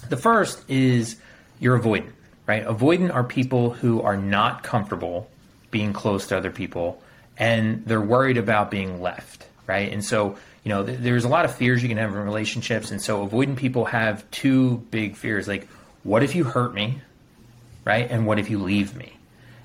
The 0.07 0.17
first 0.17 0.63
is 0.69 1.17
you're 1.59 1.79
avoidant, 1.79 2.13
right? 2.45 2.65
Avoidant 2.65 3.13
are 3.13 3.23
people 3.23 3.71
who 3.71 4.01
are 4.01 4.17
not 4.17 4.63
comfortable 4.63 5.29
being 5.71 5.91
close 5.91 6.27
to 6.27 6.37
other 6.37 6.51
people, 6.51 7.01
and 7.37 7.83
they're 7.85 7.99
worried 7.99 8.37
about 8.37 8.71
being 8.71 9.01
left, 9.01 9.47
right? 9.67 9.91
And 9.91 10.05
so 10.05 10.37
you 10.65 10.69
know, 10.69 10.83
th- 10.83 10.99
there's 10.99 11.23
a 11.23 11.29
lot 11.29 11.45
of 11.45 11.55
fears 11.55 11.81
you 11.81 11.87
can 11.87 11.97
have 11.97 12.09
in 12.09 12.17
relationships, 12.17 12.91
and 12.91 13.01
so 13.01 13.25
avoidant 13.25 13.55
people 13.55 13.85
have 13.85 14.29
two 14.31 14.77
big 14.89 15.15
fears, 15.15 15.47
like 15.47 15.69
what 16.03 16.23
if 16.23 16.35
you 16.35 16.43
hurt 16.43 16.73
me, 16.73 16.99
right, 17.85 18.09
and 18.09 18.25
what 18.25 18.39
if 18.39 18.49
you 18.49 18.59
leave 18.59 18.95
me. 18.95 19.13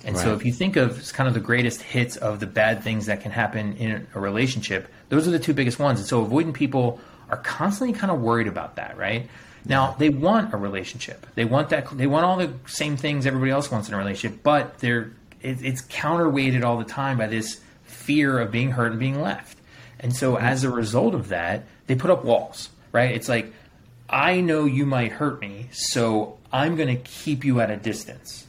And 0.05 0.15
right. 0.15 0.23
so, 0.23 0.35
if 0.35 0.45
you 0.45 0.53
think 0.53 0.77
of 0.77 1.13
kind 1.13 1.27
of 1.27 1.35
the 1.35 1.41
greatest 1.41 1.83
hits 1.83 2.17
of 2.17 2.39
the 2.39 2.47
bad 2.47 2.85
things 2.85 3.07
that 3.07 3.23
can 3.23 3.33
happen 3.33 3.77
in 3.77 4.07
a 4.15 4.21
relationship, 4.21 4.89
those 5.09 5.27
are 5.27 5.31
the 5.31 5.39
two 5.39 5.53
biggest 5.55 5.79
ones. 5.79 5.99
And 5.99 6.09
so, 6.09 6.25
avoidant 6.25 6.55
people 6.55 7.01
are 7.29 7.39
constantly 7.39 7.99
kind 7.99 8.11
of 8.11 8.21
worried 8.21 8.47
about 8.47 8.77
that, 8.77 8.97
right? 8.97 9.29
Now, 9.65 9.95
they 9.99 10.09
want 10.09 10.55
a 10.55 10.57
relationship. 10.57 11.27
They 11.35 11.45
want 11.45 11.71
that. 11.71 11.89
They 11.97 12.07
want 12.07 12.25
all 12.25 12.37
the 12.37 12.53
same 12.67 12.97
things 12.97 13.27
everybody 13.27 13.51
else 13.51 13.71
wants 13.71 13.89
in 13.89 13.95
a 13.95 13.99
relationship, 13.99 14.43
but 14.43 14.79
they're 14.79 15.13
it, 15.43 15.63
it's 15.63 15.83
counterweighted 15.83 16.65
all 16.65 16.79
the 16.79 16.85
time 16.85 17.19
by 17.19 17.27
this 17.27 17.61
fear 17.85 18.39
of 18.39 18.51
being 18.51 18.71
hurt 18.71 18.93
and 18.93 19.01
being 19.01 19.21
left. 19.21 19.59
And 20.01 20.17
so 20.17 20.37
as 20.37 20.65
a 20.65 20.71
result 20.71 21.15
of 21.15 21.29
that, 21.29 21.65
they 21.87 21.95
put 21.95 22.11
up 22.11 22.25
walls, 22.25 22.71
right? 22.91 23.15
It's 23.15 23.29
like, 23.29 23.53
I 24.09 24.41
know 24.41 24.65
you 24.65 24.87
might 24.87 25.13
hurt 25.13 25.41
me, 25.41 25.69
so 25.73 26.39
I'm 26.53 26.75
going 26.77 26.89
to 26.89 27.03
keep 27.03 27.45
you 27.45 27.61
at 27.61 27.71
a 27.71 27.77
distance. 27.77 28.47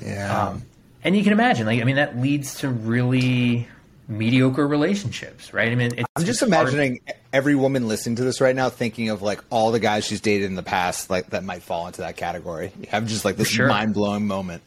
Yeah. 0.00 0.48
Um, 0.48 0.62
and 1.02 1.16
you 1.16 1.24
can 1.24 1.32
imagine, 1.32 1.66
like, 1.66 1.80
I 1.80 1.84
mean, 1.84 1.96
that 1.96 2.18
leads 2.18 2.60
to 2.60 2.68
really 2.68 3.66
mediocre 4.06 4.66
relationships, 4.66 5.52
right? 5.52 5.72
I 5.72 5.74
mean, 5.74 6.04
I'm 6.14 6.24
just 6.24 6.42
imagining 6.42 7.00
hard. 7.06 7.18
every 7.32 7.54
woman 7.54 7.88
listening 7.88 8.16
to 8.16 8.24
this 8.24 8.40
right 8.40 8.54
now 8.54 8.68
thinking 8.68 9.08
of 9.08 9.22
like 9.22 9.42
all 9.50 9.72
the 9.72 9.80
guys 9.80 10.04
she's 10.04 10.20
dated 10.20 10.46
in 10.46 10.54
the 10.54 10.62
past, 10.62 11.08
like 11.08 11.30
that 11.30 11.44
might 11.44 11.62
fall 11.62 11.86
into 11.86 12.02
that 12.02 12.16
category. 12.16 12.72
You 12.78 12.86
have 12.90 13.06
just 13.06 13.24
like 13.24 13.36
this 13.36 13.48
sure. 13.48 13.68
mind 13.68 13.94
blowing 13.94 14.26
moment. 14.26 14.62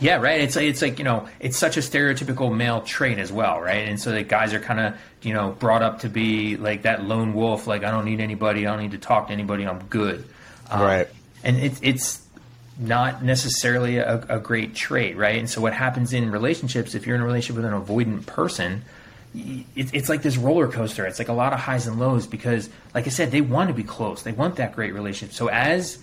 Yeah, 0.00 0.16
right. 0.16 0.40
It's 0.40 0.56
like, 0.56 0.64
it's 0.64 0.82
like 0.82 0.98
you 0.98 1.04
know, 1.04 1.28
it's 1.40 1.56
such 1.56 1.76
a 1.76 1.80
stereotypical 1.80 2.54
male 2.54 2.80
trait 2.80 3.18
as 3.18 3.30
well, 3.32 3.60
right? 3.60 3.88
And 3.88 4.00
so 4.00 4.10
the 4.10 4.22
guys 4.22 4.52
are 4.52 4.60
kind 4.60 4.80
of 4.80 4.94
you 5.22 5.32
know 5.32 5.52
brought 5.52 5.82
up 5.82 6.00
to 6.00 6.08
be 6.08 6.56
like 6.56 6.82
that 6.82 7.04
lone 7.04 7.34
wolf, 7.34 7.66
like 7.66 7.84
I 7.84 7.90
don't 7.90 8.04
need 8.04 8.20
anybody, 8.20 8.66
I 8.66 8.72
don't 8.72 8.82
need 8.82 8.92
to 8.92 8.98
talk 8.98 9.28
to 9.28 9.32
anybody, 9.32 9.66
I'm 9.66 9.84
good. 9.84 10.24
Um, 10.70 10.82
right. 10.82 11.08
And 11.42 11.58
it's 11.58 11.78
it's 11.82 12.24
not 12.78 13.22
necessarily 13.22 13.98
a, 13.98 14.24
a, 14.28 14.40
great 14.40 14.74
trait, 14.74 15.16
right? 15.16 15.38
And 15.38 15.48
so 15.48 15.60
what 15.60 15.72
happens 15.72 16.12
in 16.12 16.30
relationships, 16.32 16.96
if 16.96 17.06
you're 17.06 17.14
in 17.14 17.22
a 17.22 17.24
relationship 17.24 17.62
with 17.62 17.72
an 17.72 17.80
avoidant 17.80 18.26
person, 18.26 18.82
it, 19.32 19.94
it's 19.94 20.08
like 20.08 20.22
this 20.22 20.36
roller 20.36 20.66
coaster. 20.66 21.06
It's 21.06 21.20
like 21.20 21.28
a 21.28 21.32
lot 21.34 21.52
of 21.52 21.60
highs 21.60 21.86
and 21.86 22.00
lows 22.00 22.26
because, 22.26 22.68
like 22.94 23.06
I 23.06 23.10
said, 23.10 23.30
they 23.30 23.40
want 23.40 23.68
to 23.68 23.74
be 23.74 23.84
close, 23.84 24.22
they 24.22 24.32
want 24.32 24.56
that 24.56 24.74
great 24.74 24.92
relationship. 24.92 25.34
So 25.34 25.48
as 25.48 25.98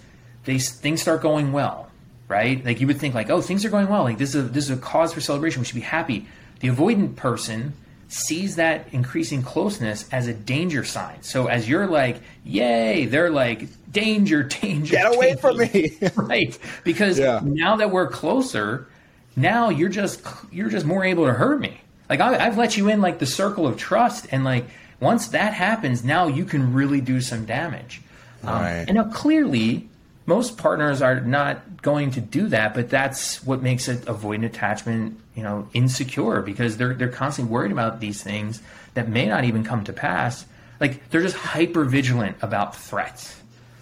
they 0.46 0.60
things 0.60 1.02
start 1.02 1.22
going 1.22 1.52
well, 1.52 1.91
right? 2.32 2.64
Like 2.66 2.80
you 2.82 2.88
would 2.88 2.98
think 2.98 3.14
like, 3.14 3.30
oh, 3.30 3.42
things 3.42 3.64
are 3.66 3.70
going 3.70 3.88
well. 3.90 4.04
Like 4.04 4.18
this 4.18 4.34
is 4.34 4.46
a, 4.46 4.48
this 4.48 4.64
is 4.64 4.72
a 4.72 4.78
cause 4.82 5.14
for 5.14 5.22
celebration. 5.22 5.60
We 5.62 5.66
should 5.66 5.76
be 5.76 5.82
happy. 5.82 6.26
The 6.62 6.70
avoidant 6.70 7.16
person 7.18 7.74
sees 8.08 8.56
that 8.56 8.88
increasing 8.92 9.42
closeness 9.44 10.08
as 10.12 10.28
a 10.28 10.34
danger 10.34 10.84
sign. 10.84 11.22
So 11.24 11.48
as 11.48 11.68
you're 11.70 11.88
like, 11.88 12.18
yay, 12.44 13.06
they're 13.06 13.30
like, 13.30 13.68
danger, 13.92 14.44
danger. 14.62 14.92
Get 14.96 15.14
away 15.14 15.36
danger. 15.36 15.40
from 15.42 15.58
me. 15.58 15.98
right. 16.16 16.58
Because 16.84 17.20
Yeah. 17.20 17.42
now 17.44 17.76
that 17.78 17.92
we're 17.92 18.08
closer, 18.08 18.88
now 19.36 19.70
you're 19.70 19.90
just 19.90 20.22
you're 20.52 20.70
just 20.70 20.86
more 20.86 21.04
able 21.06 21.26
to 21.26 21.34
hurt 21.34 21.60
me. 21.60 21.80
Like 22.10 22.20
I, 22.20 22.46
I've 22.48 22.58
let 22.58 22.76
you 22.78 22.90
in 22.90 23.02
like 23.02 23.20
the 23.20 23.26
circle 23.26 23.66
of 23.68 23.78
trust, 23.78 24.28
and 24.32 24.44
like 24.44 24.66
once 25.00 25.30
that 25.30 25.54
happens, 25.54 26.04
now 26.04 26.28
you 26.28 26.44
can 26.46 26.74
really 26.74 27.00
do 27.02 27.22
some 27.22 27.46
damage. 27.46 28.02
Um, 28.44 28.54
Right. 28.62 28.86
and 28.88 28.96
now 28.96 29.06
clearly, 29.06 29.88
most 30.26 30.58
partners 30.58 31.02
are 31.02 31.20
not 31.22 31.82
going 31.82 32.12
to 32.12 32.22
do 32.22 32.48
that, 32.50 32.74
but 32.74 32.90
that's 32.90 33.44
what 33.46 33.62
makes 33.62 33.88
it 33.88 34.02
avoidant 34.06 34.46
attachment, 34.46 35.20
you 35.36 35.44
know, 35.44 35.68
insecure 35.74 36.42
because 36.42 36.78
they're 36.78 36.94
they're 36.94 37.10
constantly 37.10 37.52
worried 37.52 37.72
about 37.72 38.00
these 38.00 38.22
things 38.24 38.62
that 38.94 39.10
may 39.10 39.26
not 39.26 39.44
even 39.46 39.64
come 39.64 39.84
to 39.86 39.94
pass. 39.94 40.46
Like 40.80 41.10
they're 41.10 41.22
just 41.22 41.36
hyper 41.36 41.86
vigilant 41.86 42.38
about 42.42 42.76
threats 42.76 43.36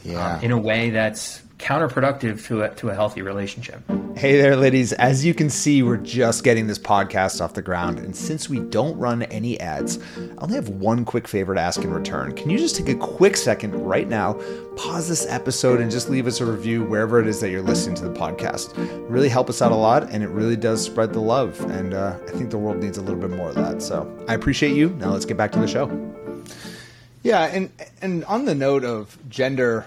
Yeah. 0.03 0.35
um, 0.35 0.41
in 0.43 0.51
a 0.51 0.57
way 0.57 0.89
that's 0.91 1.41
counterproductive 1.59 2.45
to 2.47 2.63
a, 2.63 2.69
to 2.75 2.89
a 2.89 2.95
healthy 2.95 3.21
relationship. 3.21 3.81
Hey 4.15 4.41
there, 4.41 4.55
ladies. 4.55 4.93
As 4.93 5.23
you 5.23 5.33
can 5.33 5.49
see, 5.49 5.83
we're 5.83 5.97
just 5.97 6.43
getting 6.43 6.67
this 6.67 6.79
podcast 6.79 7.41
off 7.41 7.53
the 7.53 7.61
ground. 7.61 7.99
And 7.99 8.15
since 8.15 8.49
we 8.49 8.59
don't 8.59 8.97
run 8.97 9.23
any 9.23 9.59
ads, 9.59 9.99
I 10.17 10.41
only 10.41 10.55
have 10.55 10.69
one 10.69 11.05
quick 11.05 11.27
favor 11.27 11.53
to 11.53 11.61
ask 11.61 11.83
in 11.83 11.91
return. 11.91 12.33
Can 12.33 12.49
you 12.49 12.57
just 12.57 12.75
take 12.75 12.89
a 12.89 12.95
quick 12.95 13.37
second 13.37 13.73
right 13.73 14.07
now, 14.07 14.33
pause 14.77 15.07
this 15.07 15.27
episode, 15.27 15.79
and 15.79 15.91
just 15.91 16.09
leave 16.09 16.27
us 16.27 16.41
a 16.41 16.45
review 16.45 16.83
wherever 16.85 17.19
it 17.19 17.27
is 17.27 17.39
that 17.41 17.49
you're 17.49 17.61
listening 17.61 17.95
to 17.97 18.03
the 18.03 18.13
podcast? 18.13 18.77
It 18.77 19.09
really 19.09 19.29
help 19.29 19.49
us 19.49 19.61
out 19.61 19.71
a 19.71 19.75
lot, 19.75 20.09
and 20.09 20.23
it 20.23 20.29
really 20.29 20.57
does 20.57 20.83
spread 20.83 21.13
the 21.13 21.21
love. 21.21 21.59
And 21.71 21.93
uh, 21.93 22.17
I 22.27 22.31
think 22.31 22.49
the 22.49 22.57
world 22.57 22.77
needs 22.77 22.97
a 22.97 23.01
little 23.01 23.19
bit 23.19 23.31
more 23.31 23.49
of 23.49 23.55
that. 23.55 23.81
So 23.81 24.25
I 24.27 24.33
appreciate 24.33 24.75
you. 24.75 24.89
Now 24.91 25.11
let's 25.11 25.25
get 25.25 25.37
back 25.37 25.51
to 25.53 25.59
the 25.59 25.67
show. 25.67 25.87
Yeah, 27.21 27.43
and 27.43 27.69
and 28.01 28.23
on 28.25 28.45
the 28.45 28.55
note 28.55 28.85
of 28.85 29.17
gender 29.29 29.85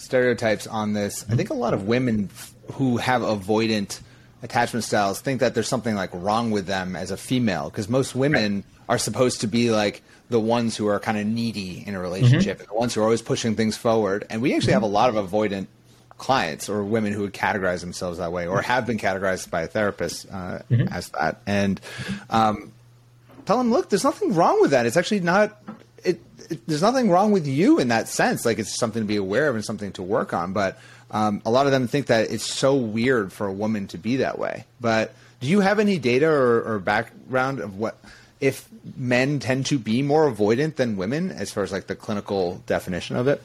stereotypes 0.00 0.66
on 0.66 0.92
this, 0.92 1.24
I 1.30 1.36
think 1.36 1.50
a 1.50 1.54
lot 1.54 1.74
of 1.74 1.86
women 1.86 2.30
who 2.72 2.96
have 2.96 3.22
avoidant 3.22 4.00
attachment 4.42 4.84
styles 4.84 5.20
think 5.20 5.40
that 5.40 5.54
there's 5.54 5.68
something 5.68 5.94
like 5.94 6.10
wrong 6.12 6.50
with 6.50 6.66
them 6.66 6.96
as 6.96 7.10
a 7.10 7.16
female 7.16 7.68
because 7.68 7.88
most 7.88 8.14
women 8.14 8.64
are 8.88 8.98
supposed 8.98 9.42
to 9.42 9.46
be 9.46 9.70
like 9.70 10.02
the 10.30 10.40
ones 10.40 10.76
who 10.76 10.86
are 10.86 10.98
kind 10.98 11.18
of 11.18 11.26
needy 11.26 11.84
in 11.86 11.94
a 11.94 12.00
relationship 12.00 12.58
and 12.60 12.68
the 12.68 12.74
ones 12.74 12.94
who 12.94 13.00
are 13.00 13.04
always 13.04 13.22
pushing 13.22 13.56
things 13.56 13.76
forward. 13.76 14.26
And 14.30 14.40
we 14.40 14.54
actually 14.54 14.72
have 14.72 14.82
a 14.82 14.86
lot 14.86 15.14
of 15.14 15.30
avoidant 15.30 15.66
clients 16.18 16.68
or 16.68 16.84
women 16.84 17.12
who 17.12 17.22
would 17.22 17.34
categorize 17.34 17.80
themselves 17.80 18.18
that 18.18 18.32
way 18.32 18.46
or 18.46 18.62
have 18.62 18.86
been 18.86 18.98
categorized 18.98 19.50
by 19.50 19.62
a 19.62 19.66
therapist 19.66 20.26
uh, 20.30 20.60
as 20.90 21.08
that. 21.10 21.40
And 21.46 21.80
um, 22.30 22.72
tell 23.46 23.58
them, 23.58 23.70
look, 23.70 23.90
there's 23.90 24.04
nothing 24.04 24.34
wrong 24.34 24.60
with 24.60 24.70
that. 24.70 24.86
It's 24.86 24.96
actually 24.96 25.20
not. 25.20 25.60
It, 26.04 26.20
it 26.50 26.66
there's 26.66 26.82
nothing 26.82 27.10
wrong 27.10 27.32
with 27.32 27.46
you 27.46 27.78
in 27.78 27.88
that 27.88 28.08
sense. 28.08 28.44
Like 28.44 28.58
it's 28.58 28.78
something 28.78 29.02
to 29.02 29.06
be 29.06 29.16
aware 29.16 29.48
of 29.48 29.54
and 29.54 29.64
something 29.64 29.92
to 29.92 30.02
work 30.02 30.32
on. 30.34 30.52
But 30.52 30.78
um, 31.10 31.42
a 31.44 31.50
lot 31.50 31.66
of 31.66 31.72
them 31.72 31.86
think 31.88 32.06
that 32.06 32.30
it's 32.30 32.44
so 32.50 32.74
weird 32.76 33.32
for 33.32 33.46
a 33.46 33.52
woman 33.52 33.86
to 33.88 33.98
be 33.98 34.16
that 34.16 34.38
way. 34.38 34.64
But 34.80 35.14
do 35.40 35.46
you 35.48 35.60
have 35.60 35.78
any 35.78 35.98
data 35.98 36.26
or, 36.28 36.62
or 36.62 36.78
background 36.78 37.60
of 37.60 37.76
what 37.78 37.98
if 38.40 38.68
men 38.96 39.38
tend 39.38 39.66
to 39.66 39.78
be 39.78 40.02
more 40.02 40.30
avoidant 40.30 40.76
than 40.76 40.96
women 40.96 41.30
as 41.30 41.50
far 41.50 41.62
as 41.62 41.72
like 41.72 41.86
the 41.86 41.96
clinical 41.96 42.62
definition 42.66 43.16
of 43.16 43.28
it? 43.28 43.42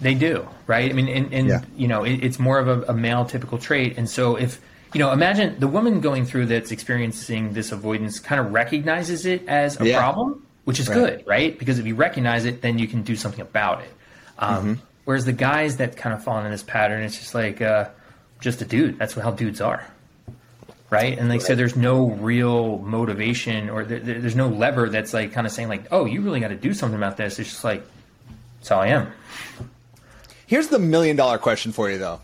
They 0.00 0.14
do, 0.14 0.48
right? 0.66 0.90
I 0.90 0.92
mean, 0.92 1.08
and, 1.08 1.32
and 1.32 1.48
Yeah. 1.48 1.60
you 1.76 1.86
know, 1.86 2.02
it, 2.04 2.24
it's 2.24 2.38
more 2.38 2.58
of 2.58 2.66
a, 2.66 2.82
a 2.90 2.94
male 2.94 3.24
typical 3.24 3.58
trait. 3.58 3.96
And 3.96 4.08
so, 4.10 4.36
if 4.36 4.60
you 4.94 4.98
know, 4.98 5.12
imagine 5.12 5.60
the 5.60 5.68
woman 5.68 6.00
going 6.00 6.24
through 6.24 6.46
that's 6.46 6.72
experiencing 6.72 7.52
this 7.52 7.70
avoidance 7.72 8.18
kind 8.18 8.40
of 8.40 8.52
recognizes 8.52 9.26
it 9.26 9.46
as 9.46 9.78
a 9.80 9.86
Yeah. 9.86 9.98
problem, 9.98 10.44
which 10.68 10.78
is 10.80 10.86
Right. 10.88 10.94
good, 10.96 11.24
right? 11.26 11.58
Because 11.58 11.78
if 11.78 11.86
you 11.86 11.94
recognize 11.94 12.44
it, 12.44 12.60
then 12.60 12.78
you 12.78 12.86
can 12.86 13.00
do 13.02 13.16
something 13.16 13.40
about 13.40 13.80
it. 13.82 13.90
Um, 14.38 14.56
Mm-hmm. 14.56 14.72
Whereas 15.06 15.24
the 15.24 15.32
guys 15.32 15.78
that 15.78 15.96
kind 15.96 16.14
of 16.14 16.22
fall 16.22 16.36
into 16.36 16.50
this 16.50 16.62
pattern, 16.62 17.02
it's 17.02 17.16
just 17.18 17.34
like 17.34 17.62
uh, 17.62 17.88
just 18.40 18.60
a 18.60 18.66
dude. 18.66 18.98
That's 18.98 19.14
how 19.14 19.30
dudes 19.30 19.62
are. 19.62 19.82
Right, 20.90 21.18
and 21.18 21.28
like 21.30 21.40
so, 21.40 21.54
there's 21.54 21.76
no 21.76 22.10
real 22.10 22.78
motivation, 22.78 23.70
or 23.70 23.84
there, 23.86 24.00
there- 24.00 24.20
there's 24.20 24.36
no 24.36 24.48
lever 24.48 24.90
that's 24.90 25.14
like 25.14 25.32
kind 25.32 25.46
of 25.46 25.52
saying 25.54 25.68
like, 25.70 25.84
"Oh, 25.90 26.04
you 26.04 26.20
really 26.20 26.40
got 26.40 26.48
to 26.48 26.56
do 26.56 26.74
something 26.74 26.96
about 26.98 27.16
this." 27.16 27.38
It's 27.38 27.48
just 27.50 27.64
like, 27.64 27.82
"That's 28.58 28.68
how 28.68 28.80
I 28.80 28.88
am." 28.88 29.08
Here's 30.46 30.68
the 30.68 30.78
million 30.78 31.16
dollar 31.16 31.38
question 31.38 31.72
for 31.72 31.90
you 31.90 31.96
though. 31.98 32.20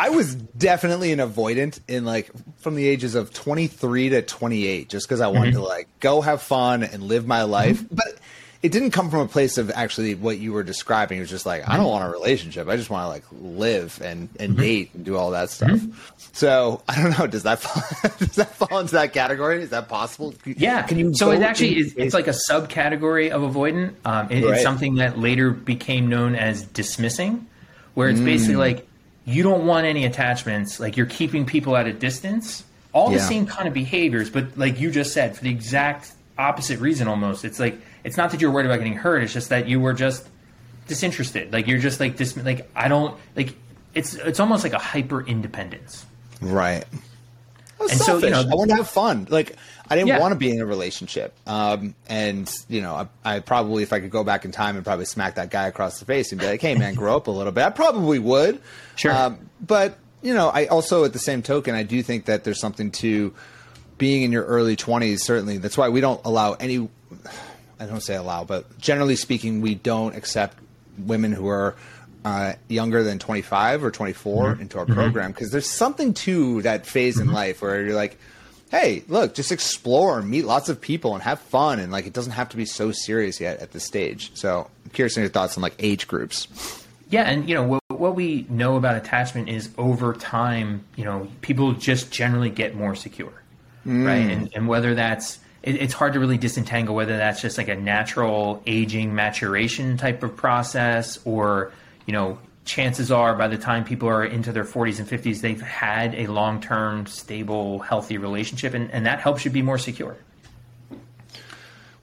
I 0.00 0.08
was 0.10 0.34
definitely 0.34 1.12
an 1.12 1.18
avoidant 1.18 1.78
in 1.88 2.04
like 2.04 2.30
from 2.58 2.74
the 2.74 2.86
ages 2.88 3.14
of 3.14 3.32
23 3.34 4.08
to 4.10 4.22
28 4.22 4.88
just 4.88 5.06
because 5.06 5.20
I 5.20 5.28
wanted 5.28 5.52
to 5.54 5.62
like 5.62 5.88
go 6.00 6.20
have 6.22 6.40
fun 6.42 6.82
and 6.82 7.02
live 7.02 7.26
my 7.26 7.42
life. 7.42 7.84
But 7.90 8.06
it 8.62 8.72
didn't 8.72 8.90
come 8.90 9.10
from 9.10 9.20
a 9.20 9.26
place 9.28 9.56
of 9.58 9.70
actually 9.70 10.14
what 10.14 10.38
you 10.38 10.52
were 10.52 10.62
describing. 10.62 11.18
It 11.18 11.22
was 11.22 11.30
just 11.30 11.46
like, 11.46 11.66
I 11.68 11.76
don't 11.76 11.86
want 11.86 12.04
a 12.06 12.10
relationship. 12.10 12.68
I 12.68 12.76
just 12.76 12.88
want 12.90 13.04
to 13.04 13.08
like 13.08 13.24
live 13.42 14.00
and, 14.02 14.28
and 14.38 14.56
date 14.56 14.90
and 14.94 15.04
do 15.04 15.16
all 15.16 15.30
that 15.32 15.48
stuff. 15.50 15.80
So 16.32 16.82
I 16.88 17.02
don't 17.02 17.18
know. 17.18 17.26
Does 17.26 17.42
that 17.44 17.60
fall, 17.60 18.10
does 18.18 18.36
that 18.36 18.54
fall 18.54 18.78
into 18.80 18.92
that 18.92 19.12
category? 19.12 19.62
Is 19.62 19.70
that 19.70 19.88
possible? 19.88 20.34
Yeah. 20.44 20.82
Can 20.82 20.98
you? 20.98 21.12
So 21.14 21.30
it 21.30 21.42
actually 21.42 21.78
is. 21.78 21.94
It's 21.96 22.14
like 22.14 22.26
a 22.26 22.34
subcategory 22.50 23.30
of 23.30 23.42
avoidant. 23.42 23.94
Um, 24.04 24.30
it- 24.30 24.44
Right. 24.44 24.54
It's 24.54 24.62
something 24.62 24.94
that 24.96 25.18
later 25.18 25.50
became 25.50 26.08
known 26.08 26.34
as 26.36 26.62
dismissing, 26.62 27.46
where 27.94 28.08
it's 28.08 28.20
Mm. 28.20 28.24
basically 28.24 28.56
like 28.56 28.86
you 29.24 29.42
don't 29.42 29.66
want 29.66 29.86
any 29.86 30.04
attachments. 30.04 30.80
Like 30.80 30.96
you're 30.96 31.06
keeping 31.06 31.46
people 31.46 31.76
at 31.76 31.86
a 31.86 31.92
distance. 31.92 32.64
All 32.92 33.10
the 33.10 33.20
same 33.20 33.46
kind 33.46 33.68
of 33.68 33.74
behaviors, 33.74 34.30
but 34.30 34.58
like 34.58 34.80
you 34.80 34.90
just 34.90 35.12
said, 35.12 35.36
for 35.36 35.44
the 35.44 35.50
exact 35.50 36.10
opposite 36.36 36.80
reason. 36.80 37.06
Almost. 37.06 37.44
It's 37.44 37.60
like 37.60 37.80
it's 38.02 38.16
not 38.16 38.32
that 38.32 38.40
you're 38.40 38.50
worried 38.50 38.66
about 38.66 38.78
getting 38.78 38.94
hurt. 38.96 39.22
It's 39.22 39.32
just 39.32 39.50
that 39.50 39.68
you 39.68 39.78
were 39.78 39.92
just 39.92 40.26
disinterested. 40.88 41.52
Like 41.52 41.68
you're 41.68 41.78
just 41.78 42.00
like 42.00 42.16
dis. 42.16 42.36
Like 42.36 42.68
I 42.74 42.88
don't 42.88 43.16
like. 43.36 43.54
It's 43.94 44.14
it's 44.14 44.40
almost 44.40 44.64
like 44.64 44.72
a 44.72 44.78
hyper 44.78 45.24
independence. 45.24 46.04
Right. 46.40 46.84
I 47.78 47.82
was 47.82 47.92
And 47.92 48.00
so, 48.00 48.18
you 48.18 48.30
know- 48.30 48.40
I 48.50 48.54
want 48.54 48.70
to 48.70 48.76
have 48.76 48.90
fun. 48.90 49.26
Like 49.30 49.56
I 49.90 49.96
didn't 49.96 50.08
Yeah. 50.08 50.20
want 50.20 50.32
to 50.32 50.38
be 50.38 50.50
in 50.52 50.60
a 50.60 50.66
relationship. 50.66 51.34
Um, 51.48 51.94
and 52.08 52.48
you 52.68 52.80
know, 52.80 52.94
I, 53.24 53.36
I 53.36 53.40
probably, 53.40 53.82
if 53.82 53.92
I 53.92 53.98
could 54.00 54.10
go 54.10 54.22
back 54.22 54.44
in 54.44 54.52
time 54.52 54.76
and 54.76 54.84
probably 54.84 55.04
smack 55.04 55.34
that 55.34 55.50
guy 55.50 55.66
across 55.66 55.98
the 55.98 56.04
face 56.04 56.30
and 56.30 56.40
be 56.40 56.46
like, 56.46 56.60
"Hey, 56.60 56.74
man, 56.76 56.94
grow 56.94 57.16
up 57.16 57.26
a 57.26 57.30
little 57.32 57.52
bit," 57.52 57.64
I 57.64 57.70
probably 57.70 58.18
would. 58.20 58.60
Sure. 58.96 59.12
Um, 59.12 59.50
but 59.60 59.98
you 60.22 60.32
know, 60.32 60.48
I 60.48 60.66
also, 60.66 61.04
at 61.04 61.12
the 61.12 61.18
same 61.18 61.42
token, 61.42 61.74
I 61.74 61.82
do 61.82 62.02
think 62.02 62.26
that 62.26 62.44
there's 62.44 62.60
something 62.60 62.90
to 62.92 63.34
being 63.98 64.22
in 64.22 64.32
your 64.32 64.44
early 64.44 64.76
20s. 64.76 65.20
Certainly, 65.20 65.58
that's 65.58 65.76
why 65.76 65.88
we 65.88 66.00
don't 66.00 66.20
allow 66.24 66.52
any. 66.54 66.88
I 67.80 67.86
don't 67.86 68.02
say 68.02 68.14
allow, 68.14 68.44
but 68.44 68.78
generally 68.78 69.16
speaking, 69.16 69.60
we 69.62 69.74
don't 69.74 70.14
accept 70.14 70.58
women 70.98 71.32
who 71.32 71.48
are 71.48 71.74
uh, 72.26 72.52
younger 72.68 73.02
than 73.02 73.18
25 73.18 73.82
or 73.82 73.90
24 73.90 74.58
into 74.60 74.78
our 74.78 74.84
program 74.84 75.32
because 75.32 75.50
there's 75.50 75.68
something 75.68 76.12
to 76.12 76.60
that 76.62 76.84
phase 76.84 77.18
in 77.18 77.32
life 77.32 77.62
where 77.62 77.82
you're 77.82 77.94
like, 77.94 78.18
hey, 78.70 79.04
look, 79.08 79.34
just 79.34 79.52
explore 79.52 80.18
and 80.18 80.30
meet 80.30 80.44
lots 80.44 80.68
of 80.68 80.80
people 80.80 81.14
and 81.14 81.22
have 81.22 81.40
fun, 81.40 81.80
and 81.80 81.92
like 81.92 82.06
it 82.06 82.12
doesn't 82.12 82.32
have 82.32 82.48
to 82.50 82.56
be 82.56 82.64
so 82.64 82.92
serious 82.92 83.40
yet 83.40 83.60
at 83.60 83.72
this 83.72 83.84
stage. 83.84 84.30
So, 84.34 84.70
I'm 84.84 84.90
curious 84.90 85.16
on 85.16 85.22
your 85.22 85.30
thoughts 85.30 85.56
on 85.56 85.62
like 85.62 85.74
age 85.78 86.08
groups. 86.08 86.46
Yeah, 87.10 87.24
and 87.24 87.48
you 87.48 87.56
know 87.56 87.64
what, 87.64 87.82
what 87.88 88.14
we 88.14 88.46
know 88.48 88.76
about 88.76 88.96
attachment 88.96 89.48
is 89.48 89.68
over 89.76 90.14
time, 90.14 90.84
you 90.94 91.04
know, 91.04 91.28
people 91.40 91.72
just 91.72 92.12
generally 92.12 92.50
get 92.50 92.76
more 92.76 92.94
secure, 92.94 93.32
mm. 93.84 94.06
right? 94.06 94.30
And, 94.30 94.50
and 94.54 94.68
whether 94.68 94.94
that's 94.94 95.40
it, 95.62 95.74
it's 95.76 95.92
hard 95.92 96.12
to 96.12 96.20
really 96.20 96.38
disentangle 96.38 96.94
whether 96.94 97.16
that's 97.16 97.42
just 97.42 97.58
like 97.58 97.68
a 97.68 97.74
natural 97.74 98.62
aging 98.66 99.14
maturation 99.14 99.96
type 99.96 100.22
of 100.22 100.36
process, 100.36 101.18
or 101.24 101.72
you 102.06 102.12
know, 102.12 102.38
chances 102.70 103.10
are 103.10 103.34
by 103.34 103.48
the 103.48 103.58
time 103.58 103.84
people 103.84 104.08
are 104.08 104.24
into 104.24 104.52
their 104.52 104.64
40s 104.64 105.00
and 105.00 105.08
50s, 105.08 105.40
they've 105.40 105.60
had 105.60 106.14
a 106.14 106.28
long 106.28 106.60
term, 106.60 107.06
stable, 107.06 107.80
healthy 107.80 108.16
relationship, 108.16 108.74
and, 108.74 108.90
and 108.92 109.06
that 109.06 109.18
helps 109.20 109.44
you 109.44 109.50
be 109.50 109.60
more 109.60 109.78
secure. 109.78 110.16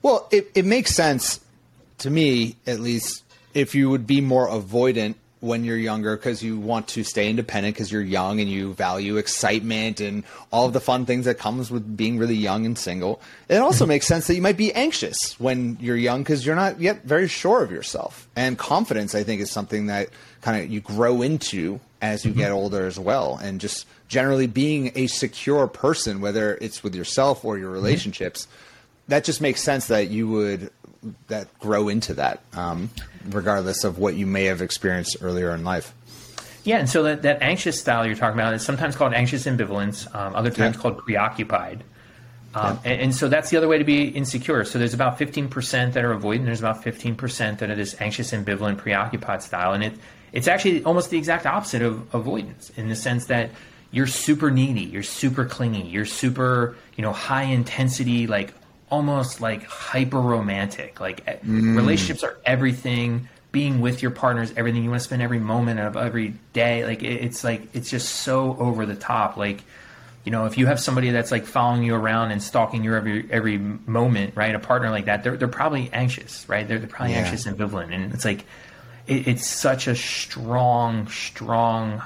Well, 0.02 0.28
it, 0.30 0.50
it 0.54 0.66
makes 0.66 0.94
sense 0.94 1.40
to 1.98 2.10
me, 2.10 2.56
at 2.66 2.80
least, 2.80 3.24
if 3.54 3.74
you 3.74 3.88
would 3.88 4.06
be 4.06 4.20
more 4.20 4.46
avoidant 4.46 5.14
when 5.40 5.64
you're 5.64 5.78
younger 5.78 6.16
because 6.16 6.42
you 6.42 6.58
want 6.58 6.88
to 6.88 7.04
stay 7.04 7.30
independent 7.30 7.74
because 7.74 7.90
you're 7.90 8.02
young 8.02 8.40
and 8.40 8.50
you 8.50 8.74
value 8.74 9.16
excitement 9.16 10.00
and 10.00 10.24
all 10.50 10.66
of 10.66 10.72
the 10.72 10.80
fun 10.80 11.06
things 11.06 11.26
that 11.26 11.38
comes 11.38 11.70
with 11.70 11.96
being 11.96 12.18
really 12.18 12.34
young 12.34 12.66
and 12.66 12.76
single. 12.76 13.20
It 13.48 13.56
also 13.56 13.86
makes 13.94 14.06
sense 14.06 14.26
that 14.26 14.34
you 14.34 14.42
might 14.42 14.56
be 14.56 14.72
anxious 14.74 15.38
when 15.38 15.78
you're 15.80 15.96
young 15.96 16.22
because 16.22 16.44
you're 16.44 16.56
not 16.56 16.80
yet 16.80 17.04
very 17.04 17.28
sure 17.28 17.62
of 17.62 17.70
yourself. 17.70 18.28
And 18.36 18.58
confidence, 18.58 19.14
I 19.14 19.22
think, 19.22 19.40
is 19.40 19.50
something 19.50 19.86
that 19.86 20.08
kind 20.40 20.62
of 20.62 20.70
you 20.70 20.80
grow 20.80 21.22
into 21.22 21.80
as 22.00 22.24
you 22.24 22.32
get 22.32 22.52
older 22.52 22.86
as 22.86 22.98
well. 22.98 23.38
And 23.42 23.60
just 23.60 23.86
generally 24.06 24.46
being 24.46 24.92
a 24.94 25.06
secure 25.08 25.66
person, 25.66 26.20
whether 26.20 26.56
it's 26.60 26.82
with 26.82 26.94
yourself 26.94 27.44
or 27.44 27.58
your 27.58 27.70
relationships, 27.70 28.46
that 29.08 29.24
just 29.24 29.40
makes 29.40 29.62
sense 29.62 29.88
that 29.88 30.08
you 30.08 30.28
would 30.28 30.70
that 31.28 31.46
grow 31.60 31.88
into 31.88 32.14
that, 32.14 32.40
um, 32.54 32.90
regardless 33.30 33.84
of 33.84 33.98
what 33.98 34.14
you 34.16 34.26
may 34.26 34.44
have 34.44 34.60
experienced 34.62 35.16
earlier 35.20 35.54
in 35.54 35.64
life. 35.64 35.94
Yeah, 36.64 36.78
and 36.78 36.88
so 36.88 37.04
that, 37.04 37.22
that 37.22 37.40
anxious 37.40 37.80
style 37.80 38.04
you're 38.04 38.16
talking 38.16 38.38
about 38.38 38.52
is 38.54 38.62
sometimes 38.62 38.96
called 38.96 39.14
anxious 39.14 39.46
ambivalence, 39.46 40.12
um, 40.14 40.34
other 40.34 40.50
times 40.50 40.76
Yeah. 40.76 40.82
called 40.82 40.98
preoccupied. 40.98 41.82
Um, 42.54 42.80
and, 42.84 43.00
and 43.00 43.14
so 43.14 43.28
that's 43.28 43.50
the 43.50 43.56
other 43.56 43.68
way 43.68 43.78
to 43.78 43.84
be 43.84 44.04
insecure. 44.08 44.64
So 44.64 44.78
there's 44.78 44.94
about 44.94 45.18
15% 45.18 45.92
that 45.92 46.04
are 46.04 46.14
avoidant, 46.14 46.46
there's 46.46 46.60
about 46.60 46.82
15% 46.82 47.58
that 47.58 47.70
are 47.70 47.76
this 47.76 47.94
anxious, 48.00 48.32
ambivalent, 48.32 48.78
preoccupied 48.78 49.42
style. 49.42 49.72
And 49.72 49.84
it, 49.84 49.92
it's 50.32 50.48
actually 50.48 50.84
almost 50.84 51.10
the 51.10 51.18
exact 51.18 51.46
opposite 51.46 51.82
of 51.82 52.14
avoidance 52.14 52.70
in 52.76 52.88
the 52.88 52.96
sense 52.96 53.26
that 53.26 53.50
you're 53.90 54.06
super 54.06 54.50
needy, 54.50 54.82
you're 54.82 55.02
super 55.02 55.44
clingy, 55.44 55.82
you're 55.88 56.04
super, 56.04 56.76
you 56.96 57.02
know, 57.02 57.12
high 57.12 57.44
intensity, 57.44 58.26
like 58.26 58.52
almost 58.90 59.40
like 59.40 59.62
hyper 59.64 60.20
romantic. 60.20 61.00
Like 61.00 61.22
eh, 61.26 61.36
relationships 61.42 62.22
are 62.22 62.36
everything. 62.44 63.28
Being 63.50 63.80
with 63.80 64.02
your 64.02 64.10
partners, 64.10 64.52
everything. 64.58 64.84
You 64.84 64.90
want 64.90 65.00
to 65.00 65.04
spend 65.04 65.22
every 65.22 65.38
moment 65.38 65.80
of 65.80 65.96
every 65.96 66.34
day. 66.52 66.84
Like 66.84 67.02
it, 67.02 67.24
it's 67.24 67.42
like 67.42 67.74
it's 67.74 67.88
just 67.90 68.10
so 68.16 68.54
over 68.58 68.84
the 68.84 68.94
top. 68.94 69.38
Like 69.38 69.62
you 70.24 70.30
know, 70.32 70.44
if 70.44 70.58
you 70.58 70.66
have 70.66 70.78
somebody 70.78 71.10
that's 71.10 71.30
like 71.30 71.46
following 71.46 71.82
you 71.82 71.94
around 71.94 72.30
and 72.30 72.42
stalking 72.42 72.84
you 72.84 72.94
every 72.94 73.26
every 73.32 73.56
moment, 73.56 74.36
right? 74.36 74.54
A 74.54 74.58
partner 74.58 74.90
like 74.90 75.06
that, 75.06 75.24
they're 75.24 75.38
they're 75.38 75.48
probably 75.48 75.88
anxious, 75.94 76.46
right? 76.46 76.68
They're, 76.68 76.78
they're 76.78 76.88
probably 76.88 77.14
Yeah. 77.14 77.20
anxious, 77.20 77.46
and 77.46 77.56
ambivalent, 77.56 77.94
and 77.94 78.12
it's 78.12 78.26
like 78.26 78.44
it, 79.08 79.26
it's 79.28 79.46
such 79.46 79.88
a 79.88 79.96
strong, 79.96 81.08
strong, 81.08 82.02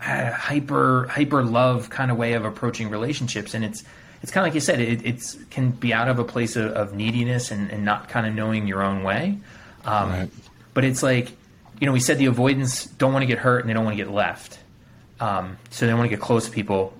uh, 0.00 0.30
hyper 0.30 1.08
hyper 1.08 1.42
love 1.42 1.90
kind 1.90 2.10
of 2.10 2.16
way 2.16 2.34
of 2.34 2.44
approaching 2.44 2.90
relationships, 2.90 3.54
and 3.54 3.64
it's 3.64 3.82
it's 4.22 4.30
kind 4.30 4.46
of 4.46 4.48
like 4.48 4.54
you 4.54 4.60
said, 4.60 4.80
it 4.80 5.04
it's 5.04 5.36
can 5.50 5.70
be 5.70 5.92
out 5.92 6.08
of 6.08 6.18
a 6.18 6.24
place 6.24 6.56
of, 6.56 6.72
of 6.72 6.94
neediness 6.94 7.50
and, 7.50 7.70
and 7.70 7.84
not 7.84 8.08
kind 8.08 8.26
of 8.26 8.34
knowing 8.34 8.66
your 8.66 8.82
own 8.82 9.02
way. 9.02 9.38
Um, 9.84 10.10
Right. 10.10 10.30
But 10.72 10.84
it's 10.84 11.02
like, 11.02 11.32
you 11.80 11.86
know, 11.86 11.92
we 11.92 11.98
said 11.98 12.18
the 12.18 12.26
avoidance 12.26 12.84
don't 12.84 13.12
want 13.12 13.22
to 13.22 13.26
get 13.26 13.38
hurt 13.38 13.60
and 13.60 13.68
they 13.68 13.74
don't 13.74 13.84
want 13.84 13.96
to 13.96 14.04
get 14.04 14.12
left. 14.12 14.60
Um, 15.18 15.58
so 15.70 15.86
they 15.86 15.92
want 15.92 16.04
to 16.04 16.08
get 16.08 16.20
close 16.20 16.46
to 16.46 16.50
people 16.52 16.94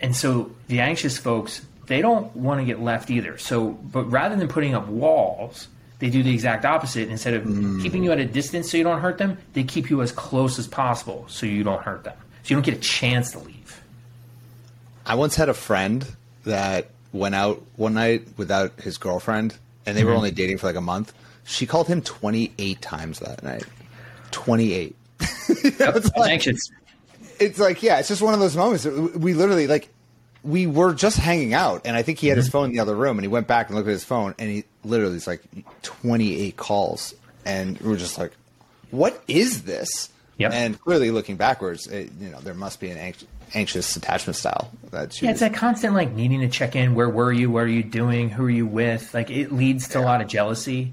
and 0.00 0.16
so 0.16 0.50
the 0.68 0.80
anxious 0.80 1.18
folks 1.18 1.60
they 1.86 2.00
don't 2.00 2.34
want 2.34 2.60
to 2.60 2.64
get 2.64 2.80
left 2.80 3.10
either 3.10 3.38
so 3.38 3.70
but 3.70 4.04
rather 4.04 4.36
than 4.36 4.48
putting 4.48 4.74
up 4.74 4.86
walls 4.88 5.68
they 6.00 6.10
do 6.10 6.22
the 6.22 6.32
exact 6.32 6.64
opposite 6.64 7.08
instead 7.08 7.34
of 7.34 7.44
mm. 7.44 7.80
keeping 7.82 8.02
you 8.02 8.10
at 8.10 8.18
a 8.18 8.26
distance 8.26 8.70
so 8.70 8.76
you 8.76 8.84
don't 8.84 9.00
hurt 9.00 9.18
them 9.18 9.38
they 9.52 9.62
keep 9.62 9.88
you 9.88 10.02
as 10.02 10.12
close 10.12 10.58
as 10.58 10.66
possible 10.66 11.24
so 11.28 11.46
you 11.46 11.62
don't 11.62 11.82
hurt 11.82 12.04
them 12.04 12.16
so 12.42 12.50
you 12.50 12.56
don't 12.56 12.64
get 12.64 12.74
a 12.74 12.80
chance 12.80 13.32
to 13.32 13.38
leave 13.38 13.80
I 15.06 15.14
once 15.14 15.34
had 15.34 15.48
a 15.48 15.54
friend 15.54 16.06
that 16.44 16.88
went 17.12 17.34
out 17.34 17.62
one 17.76 17.94
night 17.94 18.28
without 18.36 18.78
his 18.80 18.98
girlfriend, 18.98 19.56
and 19.84 19.96
they 19.96 20.04
were 20.04 20.10
mm-hmm. 20.10 20.18
only 20.18 20.30
dating 20.30 20.58
for 20.58 20.68
like 20.68 20.76
a 20.76 20.80
month. 20.80 21.12
She 21.44 21.66
called 21.66 21.88
him 21.88 22.00
28 22.02 22.80
times 22.80 23.18
that 23.18 23.42
night. 23.42 23.64
28. 24.30 24.94
it's, 25.20 25.80
I'm 25.80 26.20
like, 26.20 26.30
anxious 26.30 26.70
it's 27.40 27.58
like, 27.58 27.82
yeah, 27.82 27.98
it's 27.98 28.08
just 28.08 28.22
one 28.22 28.34
of 28.34 28.40
those 28.40 28.56
moments. 28.56 28.84
We 28.84 29.34
literally, 29.34 29.66
like, 29.66 29.88
we 30.42 30.66
were 30.66 30.94
just 30.94 31.18
hanging 31.18 31.54
out, 31.54 31.82
and 31.84 31.96
I 31.96 32.02
think 32.02 32.18
he 32.18 32.28
had 32.28 32.36
his 32.36 32.48
phone 32.48 32.66
in 32.66 32.72
the 32.72 32.80
other 32.80 32.94
room, 32.94 33.18
and 33.18 33.24
he 33.24 33.28
went 33.28 33.46
back 33.46 33.68
and 33.68 33.76
looked 33.76 33.88
at 33.88 33.92
his 33.92 34.04
phone, 34.04 34.34
and 34.38 34.50
he 34.50 34.64
literally 34.84 35.16
is 35.16 35.26
like 35.26 35.42
28 35.82 36.56
calls. 36.56 37.14
And 37.44 37.78
we 37.78 37.88
were 37.88 37.96
just 37.96 38.18
like, 38.18 38.32
what 38.90 39.22
is 39.28 39.62
this? 39.62 40.10
Yep. 40.38 40.52
And 40.52 40.80
clearly 40.80 41.10
looking 41.10 41.36
backwards, 41.36 41.86
it, 41.86 42.10
you 42.18 42.30
know, 42.30 42.40
there 42.40 42.54
must 42.54 42.80
be 42.80 42.90
an 42.90 42.96
anx- 42.96 43.26
anxious 43.54 43.96
attachment 43.96 44.36
style 44.36 44.70
that 44.90 45.20
yeah 45.20 45.30
it's 45.30 45.42
a 45.42 45.50
constant 45.50 45.94
like 45.94 46.12
needing 46.12 46.40
to 46.40 46.48
check 46.48 46.76
in 46.76 46.94
where 46.94 47.08
were 47.08 47.32
you? 47.32 47.50
What 47.50 47.64
are 47.64 47.68
you 47.68 47.82
doing? 47.82 48.30
Who 48.30 48.44
are 48.44 48.50
you 48.50 48.66
with? 48.66 49.12
Like 49.12 49.30
it 49.30 49.52
leads 49.52 49.88
to 49.88 50.00
a 50.00 50.02
lot 50.02 50.20
of 50.20 50.28
jealousy. 50.28 50.92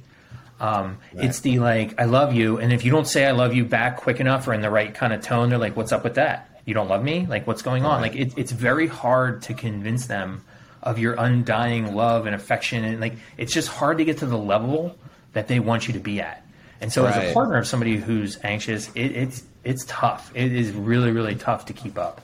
Um, 0.59 0.97
it's 1.13 1.41
the 1.41 1.59
like 1.59 2.01
i 2.01 2.05
love 2.05 2.33
you 2.33 2.57
and 2.57 2.73
if 2.73 2.83
you 2.83 2.89
don't 2.89 3.05
say 3.05 3.27
i 3.27 3.31
love 3.31 3.53
you 3.53 3.63
back 3.63 3.97
quick 3.97 4.19
enough 4.19 4.47
or 4.47 4.55
in 4.55 4.61
the 4.61 4.71
right 4.71 4.91
kind 4.91 5.13
of 5.13 5.21
tone 5.21 5.49
they're 5.49 5.59
like 5.59 5.77
what's 5.77 5.91
up 5.91 6.03
with 6.03 6.15
that 6.15 6.46
you 6.67 6.73
don't 6.73 6.89
love 6.89 7.01
me? 7.01 7.25
Like 7.25 7.47
what's 7.47 7.61
going 7.61 7.85
on? 7.85 8.01
Like 8.01 8.15
it, 8.15 8.33
it's 8.37 8.51
very 8.51 8.87
hard 8.87 9.41
to 9.43 9.53
convince 9.53 10.07
them 10.07 10.43
of 10.83 10.99
your 10.99 11.15
undying 11.17 11.95
love 11.95 12.25
and 12.25 12.35
affection. 12.35 12.83
And 12.83 12.99
like 12.99 13.13
it's 13.37 13.53
just 13.53 13.69
hard 13.69 13.97
to 13.99 14.05
get 14.05 14.17
to 14.19 14.25
the 14.25 14.37
level 14.37 14.97
that 15.31 15.47
they 15.47 15.61
want 15.61 15.87
you 15.87 15.93
to 15.93 15.99
be 15.99 16.19
at. 16.19 16.45
And 16.81 16.91
so 16.91 17.05
as 17.05 17.15
a 17.15 17.33
partner 17.33 17.57
of 17.57 17.65
somebody 17.65 17.95
who's 17.95 18.37
anxious 18.43 18.91
it, 18.93 19.13
it's 19.13 19.43
it's 19.63 19.85
tough. 19.87 20.29
It 20.35 20.51
is 20.51 20.73
really 20.73 21.11
really 21.11 21.35
tough 21.35 21.65
to 21.67 21.73
keep 21.73 21.97
up. 21.97 22.21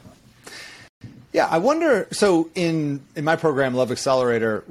Yeah, 1.31 1.47
I 1.49 1.57
wonder. 1.59 2.09
So 2.11 2.49
in 2.53 3.01
in 3.15 3.23
my 3.23 3.37
program, 3.37 3.73
Love 3.73 3.91
Accelerator, 3.91 4.65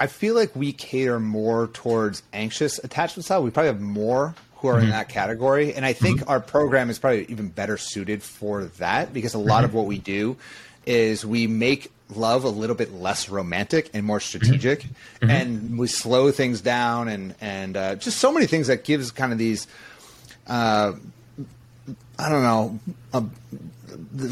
I 0.00 0.08
feel 0.08 0.34
like 0.34 0.54
we 0.56 0.72
cater 0.72 1.20
more 1.20 1.68
towards 1.68 2.24
anxious 2.32 2.80
attachment 2.80 3.24
style. 3.24 3.44
We 3.44 3.50
probably 3.50 3.68
have 3.68 3.80
more 3.80 4.34
who 4.62 4.68
are 4.68 4.78
in 4.78 4.90
that 4.90 5.08
category, 5.08 5.74
and 5.74 5.84
I 5.84 5.92
think 5.92 6.30
our 6.30 6.38
program 6.38 6.88
is 6.88 6.98
probably 6.98 7.24
even 7.24 7.48
better 7.48 7.76
suited 7.76 8.22
for 8.22 8.64
that 8.78 9.12
because 9.12 9.34
a 9.34 9.38
lot 9.38 9.64
of 9.64 9.74
what 9.74 9.86
we 9.86 9.98
do 9.98 10.36
is 10.86 11.26
we 11.26 11.48
make 11.48 11.90
love 12.08 12.44
a 12.44 12.48
little 12.48 12.76
bit 12.76 12.92
less 12.92 13.28
romantic 13.28 13.90
and 13.92 14.06
more 14.06 14.20
strategic, 14.20 14.86
and 15.20 15.78
we 15.78 15.88
slow 15.88 16.30
things 16.30 16.60
down 16.60 17.08
and 17.08 17.34
and 17.40 17.76
uh, 17.76 17.96
just 17.96 18.18
so 18.18 18.32
many 18.32 18.46
things 18.46 18.68
that 18.68 18.84
gives 18.84 19.10
kind 19.10 19.32
of 19.32 19.38
these. 19.38 19.66
Uh, 20.46 20.92
I 22.16 22.28
don't 22.28 22.42
know, 22.42 22.78
a, 23.12 23.24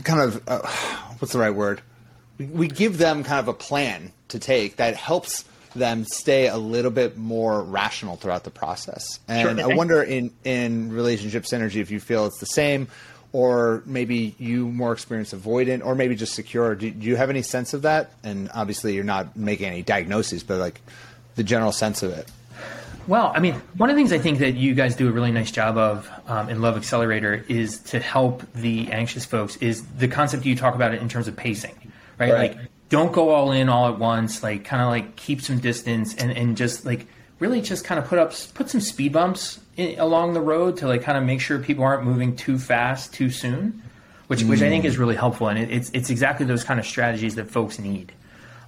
kind 0.03 0.21
of 0.21 0.49
uh, 0.49 0.61
what's 1.19 1.33
the 1.33 1.41
right 1.41 1.55
word? 1.55 1.83
We 2.39 2.69
give 2.69 2.99
them 2.99 3.25
kind 3.25 3.41
of 3.41 3.49
a 3.49 3.53
plan 3.53 4.13
to 4.29 4.39
take 4.39 4.77
that 4.77 4.95
helps 4.95 5.45
them 5.75 6.05
stay 6.05 6.49
a 6.49 6.57
little 6.57 6.91
bit 6.91 7.17
more 7.17 7.63
rational 7.63 8.17
throughout 8.17 8.45
the 8.45 8.51
process. 8.51 9.21
And 9.29 9.59
Sure. 9.59 9.71
I 9.71 9.75
wonder 9.75 10.03
in 10.03 10.33
in 10.45 10.93
relationship 10.93 11.45
synergy 11.45 11.77
if 11.77 11.91
you 11.91 12.01
feel 12.01 12.27
it's 12.27 12.41
the 12.41 12.47
same, 12.47 12.89
or 13.33 13.83
maybe 13.87 14.35
you 14.39 14.69
more 14.69 14.93
experienced 14.93 15.35
avoidant, 15.35 15.85
or 15.85 15.95
maybe 15.95 16.17
just 16.17 16.35
secure. 16.35 16.75
Do, 16.75 16.91
do 16.91 17.07
you 17.07 17.17
have 17.17 17.31
any 17.31 17.43
sense 17.43 17.75
of 17.75 17.83
that? 17.83 18.13
And 18.25 18.51
obviously, 18.55 18.95
you're 18.95 19.05
not 19.05 19.37
making 19.37 19.67
any 19.67 19.83
diagnoses, 19.83 20.43
but 20.43 20.59
like 20.59 20.81
the 21.37 21.45
general 21.45 21.73
sense 21.73 22.03
of 22.03 22.13
it. 22.13 22.29
Well, 23.07 23.33
I 23.35 23.41
mean, 23.41 23.55
one 23.77 23.91
of 23.91 23.97
the 23.97 24.01
things 24.01 24.13
I 24.13 24.19
think 24.19 24.39
that 24.39 24.55
you 24.55 24.75
guys 24.75 24.95
do 24.95 25.09
a 25.09 25.13
really 25.13 25.33
nice 25.33 25.51
job 25.51 25.77
of 25.77 26.09
um, 26.27 26.49
in 26.49 26.61
Love 26.61 26.77
Accelerator 26.77 27.45
is 27.49 27.79
to 27.85 27.99
help 27.99 28.43
the 28.53 28.93
anxious 28.93 29.25
folks 29.25 29.57
is 29.57 29.85
the 29.99 30.07
concept 30.07 30.45
you 30.45 30.55
talk 30.55 30.75
about 30.75 30.95
it 30.95 31.01
in 31.01 31.09
terms 31.09 31.27
of 31.27 31.35
pacing, 31.35 31.75
right? 32.19 32.33
Right. 32.33 32.57
Like, 32.57 32.69
don't 32.91 33.13
go 33.13 33.31
all 33.31 33.53
in 33.53 33.71
all 33.71 33.89
at 33.89 33.99
once. 33.99 34.43
Like, 34.43 34.65
kind 34.65 34.83
of 34.83 34.89
like 34.89 35.17
keep 35.17 35.41
some 35.41 35.59
distance 35.59 36.15
and, 36.15 36.31
and 36.31 36.57
just 36.57 36.85
like 36.85 37.07
really 37.39 37.63
just 37.63 37.85
kind 37.85 37.99
of 37.99 38.07
put 38.07 38.19
up 38.19 38.35
put 38.55 38.69
some 38.69 38.83
speed 38.83 39.15
bumps 39.15 39.59
in, 39.79 39.99
along 39.99 40.35
the 40.35 40.41
road 40.43 40.77
to 40.79 40.87
like 40.87 41.03
kind 41.03 41.17
of 41.17 41.25
make 41.25 41.41
sure 41.41 41.59
people 41.59 41.85
aren't 41.85 42.05
moving 42.05 42.37
too 42.37 42.59
fast 42.59 43.15
too 43.15 43.31
soon, 43.31 43.83
which 44.27 44.43
which 44.43 44.61
I 44.61 44.69
think 44.69 44.85
is 44.85 44.97
mm. 44.97 45.01
really 45.01 45.17
helpful. 45.17 45.49
And 45.49 45.59
it, 45.59 45.71
it's 45.71 45.91
it's 45.95 46.11
exactly 46.11 46.45
those 46.45 46.63
kind 46.63 46.79
of 46.79 46.85
strategies 46.85 47.37
that 47.37 47.51
folks 47.51 47.79
need 47.79 48.13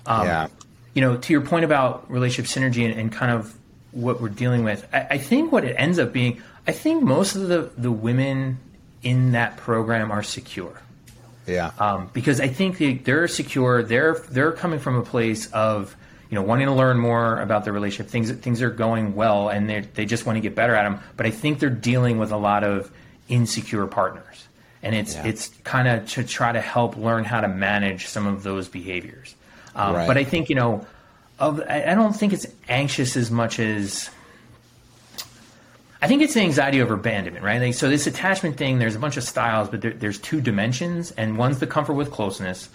um, 0.07 0.27
yeah. 0.27 0.49
you 0.95 1.01
know, 1.01 1.17
to 1.17 1.33
your 1.33 1.43
point 1.43 1.65
about 1.65 2.11
relationship 2.11 2.51
synergy 2.51 2.85
and, 2.85 2.99
and 2.99 3.13
kind 3.13 3.33
of 3.33 3.57
what 3.93 4.21
we're 4.21 4.29
dealing 4.29 4.65
with, 4.65 4.87
I, 4.93 5.07
I 5.11 5.19
think 5.19 5.53
what 5.53 5.65
it 5.65 5.75
ends 5.79 5.99
up 5.99 6.13
being, 6.13 6.43
I 6.67 6.73
think 6.73 7.03
most 7.03 7.37
of 7.37 7.49
the, 7.49 7.71
the 7.77 7.93
women 7.93 8.59
in 9.03 9.33
that 9.33 9.57
program 9.57 10.11
are 10.11 10.23
secure. 10.23 10.81
Yeah. 11.47 11.73
Um, 11.79 12.11
because 12.13 12.41
I 12.41 12.49
think 12.49 12.79
they, 12.79 12.95
they're 12.95 13.29
secure. 13.29 13.83
They're 13.83 14.15
they're 14.31 14.53
coming 14.53 14.79
from 14.79 14.97
a 14.97 15.03
place 15.03 15.51
of 15.53 15.95
you 16.31 16.37
know 16.37 16.43
wanting 16.43 16.67
to 16.67 16.73
learn 16.73 16.99
more 16.99 17.41
about 17.41 17.65
their 17.65 17.73
relationship. 17.73 18.11
Things 18.11 18.31
things 18.31 18.63
are 18.63 18.71
going 18.71 19.15
well, 19.15 19.49
and 19.49 19.69
they 19.69 19.81
they 19.81 20.05
just 20.07 20.25
want 20.27 20.37
to 20.37 20.41
get 20.41 20.55
better 20.55 20.75
at 20.75 20.85
them. 20.85 21.01
But 21.17 21.27
I 21.27 21.31
think 21.31 21.59
they're 21.59 21.71
dealing 21.71 22.19
with 22.19 22.31
a 22.33 22.37
lot 22.37 22.65
of 22.65 22.91
insecure 23.29 23.87
partners, 23.87 24.47
and 24.83 24.95
it's 24.95 25.15
Yeah. 25.17 25.27
it's 25.27 25.49
kind 25.65 25.89
of 25.89 26.09
to 26.11 26.25
try 26.25 26.53
to 26.53 26.61
help 26.61 26.97
learn 26.97 27.25
how 27.25 27.41
to 27.41 27.49
manage 27.49 28.07
some 28.07 28.27
of 28.27 28.43
those 28.43 28.69
behaviors. 28.69 29.35
Um, 29.75 29.95
Right. 29.95 30.07
But 30.07 30.19
I 30.19 30.25
think 30.25 30.49
you 30.49 30.55
know, 30.55 30.87
of 31.39 31.61
I 31.69 31.85
I 31.89 31.95
don't 31.95 32.13
think 32.15 32.33
it's 32.33 32.47
anxious 32.69 33.17
as 33.17 33.31
much 33.31 33.59
as 33.59 34.11
I 36.03 36.09
think 36.09 36.21
it's 36.21 36.35
the 36.35 36.41
anxiety 36.41 36.83
over 36.83 36.95
abandonment, 36.95 37.45
right? 37.45 37.61
Like, 37.61 37.75
so 37.75 37.89
this 37.89 38.09
attachment 38.09 38.57
thing, 38.57 38.81
there's 38.81 38.97
a 38.97 38.99
bunch 38.99 39.17
of 39.17 39.23
styles, 39.23 39.69
but 39.69 39.81
there, 39.83 39.93
there's 39.93 40.19
two 40.19 40.41
dimensions, 40.41 41.13
and 41.13 41.39
one's 41.39 41.61
the 41.61 41.67
comfort 41.67 41.93
with 41.95 42.11
closeness, 42.11 42.69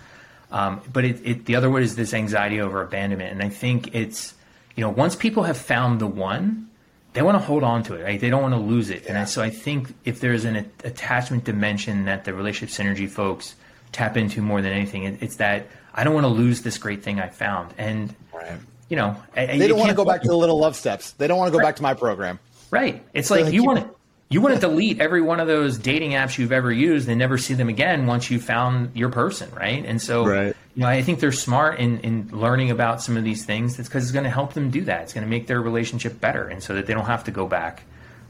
um, 0.50 0.82
but 0.94 1.04
it, 1.04 1.22
it, 1.26 1.46
the 1.46 1.58
other 1.58 1.70
one 1.70 1.84
is 1.84 1.98
this 1.98 2.14
anxiety 2.14 2.62
over 2.62 2.82
abandonment. 2.82 3.34
And 3.34 3.44
I 3.44 3.50
think 3.50 3.94
it's, 3.94 4.34
you 4.78 4.82
know, 4.82 4.90
once 4.90 5.14
people 5.16 5.44
have 5.44 5.58
found 5.58 6.00
the 6.00 6.08
one, 6.08 6.70
they 7.12 7.22
want 7.22 7.36
to 7.36 7.44
hold 7.46 7.64
on 7.64 7.84
to 7.84 7.96
it, 7.96 8.04
right? 8.04 8.20
They 8.20 8.30
don't 8.30 8.42
want 8.42 8.54
to 8.54 8.60
lose 8.62 8.90
it. 8.90 9.06
And 9.08 9.18
I, 9.18 9.26
so 9.26 9.42
I 9.42 9.50
think 9.50 9.94
if 10.06 10.22
there's 10.22 10.46
an 10.46 10.56
a- 10.56 10.88
attachment 10.88 11.44
dimension 11.44 12.06
that 12.06 12.24
the 12.24 12.34
relationship 12.34 12.74
synergy 12.74 13.10
folks 13.10 13.56
tap 13.92 14.16
into 14.16 14.42
more 14.42 14.62
than 14.62 14.72
anything, 14.72 15.04
it, 15.04 15.22
it's 15.22 15.36
that 15.36 15.68
I 15.94 16.06
don't 16.06 16.14
want 16.14 16.24
to 16.26 16.30
lose 16.30 16.62
this 16.62 16.78
great 16.78 17.04
thing 17.04 17.20
I 17.20 17.28
found. 17.28 17.74
And 17.78 18.16
Right. 18.34 18.54
you 18.88 18.96
know, 18.96 19.18
They 19.36 19.68
don't 19.68 19.80
want 19.80 19.90
to 19.90 19.96
go 19.96 20.06
back 20.06 20.22
to 20.22 20.28
the 20.30 20.38
little 20.38 20.60
love 20.60 20.78
steps. 20.78 21.12
They 21.14 21.28
don't 21.28 21.38
want 21.40 21.52
to 21.52 21.58
go 21.58 21.62
back 21.62 21.76
to 21.78 21.82
my 21.84 21.94
program. 21.94 22.40
Right. 22.72 23.04
It's 23.14 23.28
So 23.30 23.36
like 23.36 23.46
they 23.46 23.52
you 23.52 23.62
keep- 23.62 23.68
want 23.68 23.80
to 23.86 23.90
you 24.30 24.42
want 24.42 24.56
to 24.56 24.60
delete 24.60 25.00
every 25.00 25.22
one 25.22 25.40
of 25.40 25.48
those 25.48 25.78
dating 25.78 26.12
apps 26.12 26.38
you've 26.38 26.52
ever 26.52 26.70
used 26.70 27.08
and 27.08 27.18
never 27.18 27.38
see 27.38 27.54
them 27.54 27.70
again 27.70 28.08
once 28.08 28.30
you 28.30 28.42
found 28.42 28.92
your 28.94 29.08
person, 29.08 29.50
right? 29.56 29.86
And 29.86 30.02
so, 30.02 30.26
Right. 30.28 30.54
you 30.76 30.82
know, 30.82 30.88
I 30.90 31.02
think 31.02 31.22
they're 31.22 31.32
smart 31.32 31.80
in 31.80 32.00
in 32.02 32.28
learning 32.34 32.70
about 32.70 33.02
some 33.02 33.16
of 33.16 33.24
these 33.24 33.46
things. 33.46 33.80
It's 33.80 33.88
because 33.88 34.04
it's 34.04 34.12
going 34.12 34.26
to 34.26 34.30
help 34.30 34.52
them 34.54 34.70
do 34.70 34.82
that. 34.82 35.04
It's 35.04 35.14
going 35.14 35.24
to 35.26 35.30
make 35.30 35.48
their 35.48 35.62
relationship 35.62 36.20
better, 36.20 36.44
and 36.46 36.62
so 36.62 36.74
that 36.76 36.88
they 36.88 36.94
don't 36.94 37.06
have 37.06 37.24
to 37.24 37.32
go 37.32 37.48
back. 37.48 37.84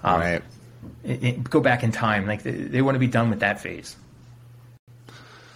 Um, 0.03 0.19
Right. 0.21 0.43
it, 1.03 1.23
it, 1.23 1.43
go 1.49 1.61
back 1.61 1.81
in 1.83 1.91
time. 1.91 2.27
Like 2.27 2.43
they, 2.43 2.51
they 2.51 2.83
want 2.83 2.93
to 2.93 2.99
be 2.99 3.07
done 3.07 3.31
with 3.31 3.39
that 3.39 3.59
phase. 3.59 3.95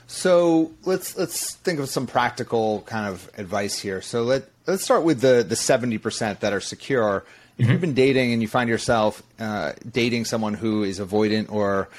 So 0.08 0.72
let's 0.84 1.16
let's 1.18 1.54
think 1.56 1.80
of 1.80 1.88
some 1.88 2.08
practical 2.08 2.82
kind 2.88 3.08
of 3.08 3.30
advice 3.38 3.78
here. 3.80 4.02
So 4.02 4.24
let 4.24 4.44
let's 4.68 4.84
start 4.84 5.04
with 5.04 5.22
the 5.22 5.46
the 5.48 5.56
seventy 5.56 5.98
percent 5.98 6.42
that 6.42 6.52
are 6.52 6.60
secure. 6.60 7.24
If 7.58 7.64
mm-hmm. 7.64 7.72
you've 7.72 7.82
been 7.82 7.94
dating 7.94 8.34
and 8.34 8.42
you 8.42 8.48
find 8.48 8.70
yourself 8.70 9.22
uh, 9.40 9.74
dating 9.90 10.26
someone 10.26 10.54
who 10.54 10.84
is 10.84 11.00
avoidant 11.00 11.52
or 11.52 11.90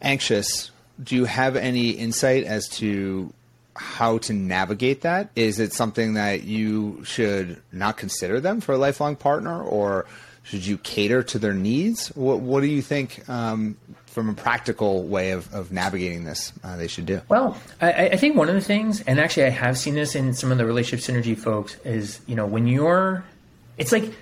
anxious, 0.00 0.70
do 1.02 1.16
you 1.16 1.24
have 1.24 1.56
any 1.56 1.90
insight 1.90 2.44
as 2.44 2.68
to 2.78 3.32
how 3.76 4.18
to 4.18 4.32
navigate 4.32 5.02
that? 5.02 5.30
Is 5.34 5.58
it 5.58 5.72
something 5.72 6.14
that 6.14 6.44
you 6.44 7.02
should 7.04 7.60
not 7.72 7.96
consider 7.96 8.40
them 8.40 8.60
for 8.60 8.74
a 8.74 8.78
lifelong 8.78 9.16
partner, 9.16 9.62
or 9.62 10.06
should 10.42 10.66
you 10.66 10.78
cater 10.78 11.22
to 11.22 11.38
their 11.38 11.54
needs? 11.54 12.08
What, 12.08 12.40
what 12.40 12.60
do 12.60 12.66
you 12.66 12.82
think 12.82 13.28
um, 13.28 13.76
from 14.06 14.28
a 14.28 14.34
practical 14.34 15.04
way 15.04 15.30
of, 15.30 15.52
of 15.54 15.72
navigating 15.72 16.24
this 16.24 16.52
uh, 16.64 16.76
they 16.76 16.88
should 16.88 17.06
do? 17.06 17.20
Well, 17.28 17.56
I, 17.80 18.08
I, 18.08 18.16
think 18.16 18.36
one 18.36 18.48
of 18.48 18.54
the 18.54 18.60
things, 18.60 19.00
and 19.02 19.20
actually 19.20 19.44
I 19.44 19.50
have 19.50 19.78
seen 19.78 19.94
this 19.94 20.14
in 20.14 20.34
some 20.34 20.50
of 20.52 20.58
the 20.58 20.66
relationship 20.66 21.14
synergy 21.14 21.38
folks, 21.38 21.76
is 21.84 22.20
you 22.26 22.34
know 22.34 22.46
when 22.46 22.66
you're, 22.66 23.24
it's 23.80 23.92
like 23.92 24.12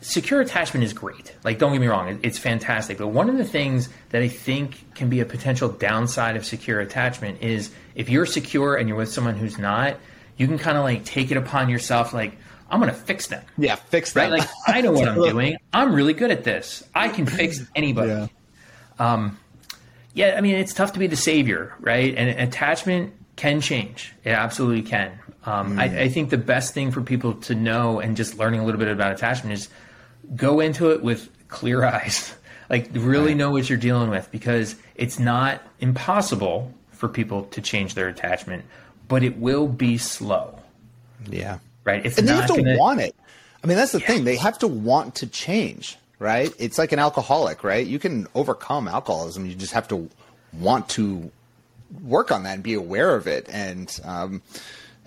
secure 0.00 0.40
attachment 0.40 0.84
is 0.84 0.94
great. 0.94 1.34
Like 1.44 1.58
don't 1.58 1.72
get 1.72 1.80
me 1.82 1.86
wrong, 1.86 2.18
it's 2.22 2.38
fantastic. 2.38 2.96
But 2.96 3.08
one 3.08 3.28
of 3.28 3.36
the 3.36 3.44
things 3.44 3.90
that 4.08 4.22
I 4.22 4.28
think 4.28 4.94
can 4.94 5.10
be 5.10 5.20
a 5.20 5.26
potential 5.26 5.68
downside 5.68 6.34
of 6.34 6.46
secure 6.46 6.80
attachment 6.80 7.42
is 7.42 7.70
if 7.94 8.08
you're 8.08 8.24
secure 8.24 8.74
and 8.74 8.88
you're 8.88 8.96
with 8.96 9.12
someone 9.12 9.36
who's 9.36 9.58
not, 9.58 9.98
you 10.38 10.46
can 10.46 10.58
kind 10.58 10.78
of 10.78 10.82
like 10.82 11.04
take 11.04 11.30
it 11.30 11.36
upon 11.36 11.68
yourself, 11.68 12.14
like 12.14 12.38
I'm 12.70 12.80
going 12.80 12.90
to 12.90 12.98
fix 12.98 13.26
them. 13.26 13.44
Yeah, 13.58 13.74
fix 13.74 14.14
them. 14.14 14.32
Right? 14.32 14.40
Like 14.40 14.48
I 14.66 14.80
know 14.80 14.92
what 14.92 15.06
I'm 15.06 15.22
doing. 15.28 15.58
I'm 15.74 15.94
really 15.94 16.14
good 16.14 16.30
at 16.30 16.42
this. 16.42 16.82
I 16.94 17.10
can 17.10 17.26
fix 17.26 17.60
anybody. 17.76 18.08
Yeah. 18.08 18.26
Um, 18.98 19.38
yeah, 20.14 20.36
I 20.38 20.40
mean, 20.40 20.54
it's 20.54 20.72
tough 20.72 20.94
to 20.94 20.98
be 20.98 21.06
the 21.06 21.16
savior, 21.16 21.74
right? 21.80 22.14
And 22.16 22.30
attachment 22.40 23.12
can 23.36 23.60
change. 23.60 24.14
It 24.24 24.30
absolutely 24.30 24.82
can. 24.82 25.18
Um. 25.44 25.78
I, 25.78 26.02
I, 26.02 26.08
think 26.08 26.30
the 26.30 26.38
best 26.38 26.72
thing 26.72 26.92
for 26.92 27.02
people 27.02 27.34
to 27.34 27.54
know 27.54 27.98
and 27.98 28.16
just 28.16 28.38
learning 28.38 28.60
a 28.60 28.64
little 28.64 28.78
bit 28.78 28.88
about 28.88 29.12
attachment 29.12 29.54
is 29.54 29.68
go 30.36 30.60
into 30.60 30.90
it 30.90 31.02
with 31.02 31.28
clear 31.48 31.84
eyes. 31.94 32.34
like, 32.70 32.90
really 32.92 33.28
right. 33.28 33.36
know 33.36 33.50
what 33.50 33.68
you're 33.68 33.78
dealing 33.78 34.08
with 34.10 34.30
because 34.30 34.76
it's 34.94 35.18
not 35.18 35.60
impossible 35.80 36.72
for 36.90 37.08
people 37.08 37.44
to 37.46 37.60
change 37.60 37.94
their 37.94 38.08
attachment, 38.08 38.64
but 39.08 39.24
it 39.24 39.36
will 39.36 39.66
be 39.66 39.98
slow. 39.98 40.58
Yeah. 41.28 41.58
Right. 41.84 42.06
It's 42.06 42.18
and 42.18 42.28
they 42.28 42.34
have 42.34 42.46
to 42.46 42.62
gonna... 42.62 42.78
want 42.78 43.00
it. 43.00 43.16
I 43.64 43.66
mean, 43.66 43.76
that's 43.76 43.92
the 43.92 44.00
yeah. 44.00 44.06
thing. 44.06 44.24
They 44.24 44.36
have 44.36 44.58
to 44.60 44.68
want 44.68 45.16
to 45.16 45.26
change 45.26 45.98
right? 46.22 46.54
It's 46.58 46.78
like 46.78 46.92
an 46.92 47.00
alcoholic, 47.00 47.64
right? 47.64 47.84
You 47.84 47.98
can 47.98 48.28
overcome 48.34 48.86
alcoholism. 48.86 49.44
You 49.44 49.56
just 49.56 49.72
have 49.72 49.88
to 49.88 50.08
want 50.52 50.88
to 50.90 51.30
work 52.02 52.30
on 52.30 52.44
that 52.44 52.54
and 52.54 52.62
be 52.62 52.74
aware 52.74 53.16
of 53.16 53.26
it. 53.26 53.48
And 53.50 54.00
um, 54.04 54.40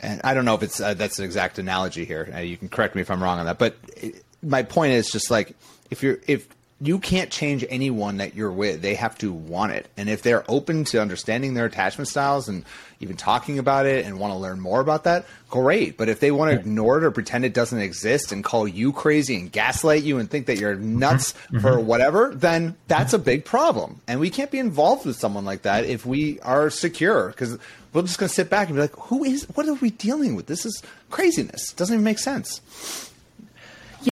and 0.06 0.22
I 0.24 0.34
don't 0.34 0.46
know 0.46 0.56
if 0.56 0.64
it's 0.64 0.80
uh, 0.80 0.94
that's 0.94 1.20
an 1.20 1.26
exact 1.26 1.60
analogy 1.60 2.06
here. 2.06 2.32
Uh, 2.34 2.40
you 2.40 2.58
can 2.58 2.70
correct 2.70 2.96
me 2.96 3.02
if 3.02 3.12
I'm 3.12 3.22
wrong 3.22 3.40
on 3.40 3.46
that. 3.46 3.58
But 3.58 3.76
it, 3.98 4.24
my 4.42 4.64
point 4.64 4.94
is 4.94 5.10
just 5.10 5.32
like 5.32 5.56
if 5.90 6.04
you're 6.04 6.20
if 6.28 6.48
you 6.82 7.00
can't 7.00 7.32
change 7.32 7.64
anyone 7.70 8.18
that 8.18 8.36
you're 8.36 8.52
with. 8.52 8.82
They 8.82 8.96
have 8.96 9.18
to 9.20 9.32
want 9.32 9.72
it. 9.72 9.88
And 9.96 10.10
if 10.10 10.22
they're 10.22 10.44
open 10.50 10.84
to 10.86 11.02
understanding 11.02 11.54
their 11.54 11.66
attachment 11.66 12.10
styles 12.10 12.50
and 12.50 12.66
even 13.00 13.16
talking 13.16 13.60
about 13.60 13.86
it 13.86 14.06
and 14.06 14.20
want 14.20 14.34
to 14.34 14.38
learn 14.38 14.60
more 14.60 14.82
about 14.82 15.06
that, 15.06 15.26
great. 15.50 15.96
But 15.96 16.10
if 16.10 16.20
they 16.20 16.32
want 16.32 16.52
to 16.52 16.60
ignore 16.60 16.98
it 16.98 17.06
or 17.06 17.12
pretend 17.12 17.46
it 17.46 17.54
doesn't 17.54 17.80
exist 17.80 18.34
and 18.34 18.44
call 18.44 18.68
you 18.68 18.92
crazy 18.92 19.38
and 19.38 19.50
gaslight 19.50 20.04
you 20.04 20.18
and 20.18 20.30
think 20.30 20.48
that 20.48 20.58
you're 20.58 20.76
nuts 20.76 21.32
mm-hmm. 21.32 21.60
for 21.60 21.80
whatever, 21.80 22.36
then 22.36 22.76
that's 22.90 23.14
a 23.14 23.20
big 23.20 23.46
problem. 23.46 24.02
And 24.06 24.20
we 24.20 24.30
can't 24.30 24.52
be 24.52 24.60
involved 24.60 25.06
with 25.06 25.16
someone 25.16 25.46
like 25.46 25.62
that 25.62 25.86
if 25.86 26.06
we 26.06 26.42
are 26.42 26.70
secure 26.70 27.30
because 27.30 27.58
we're 27.94 28.02
just 28.02 28.20
going 28.20 28.28
to 28.28 28.36
sit 28.36 28.50
back 28.50 28.68
and 28.68 28.76
be 28.76 28.82
like, 28.82 28.96
who 28.96 29.24
is, 29.24 29.46
what 29.56 29.66
are 29.70 29.76
we 29.76 29.92
dealing 29.92 30.36
with? 30.36 30.48
This 30.48 30.66
is 30.66 30.84
craziness. 31.10 31.72
It 31.72 31.78
doesn't 31.78 31.94
even 31.94 32.04
make 32.04 32.20
sense. 32.20 33.14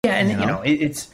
Yeah. 0.04 0.16
And, 0.16 0.30
you 0.30 0.36
know, 0.36 0.42
you 0.42 0.48
know 0.48 0.62
it, 0.62 0.74
it's, 0.74 1.10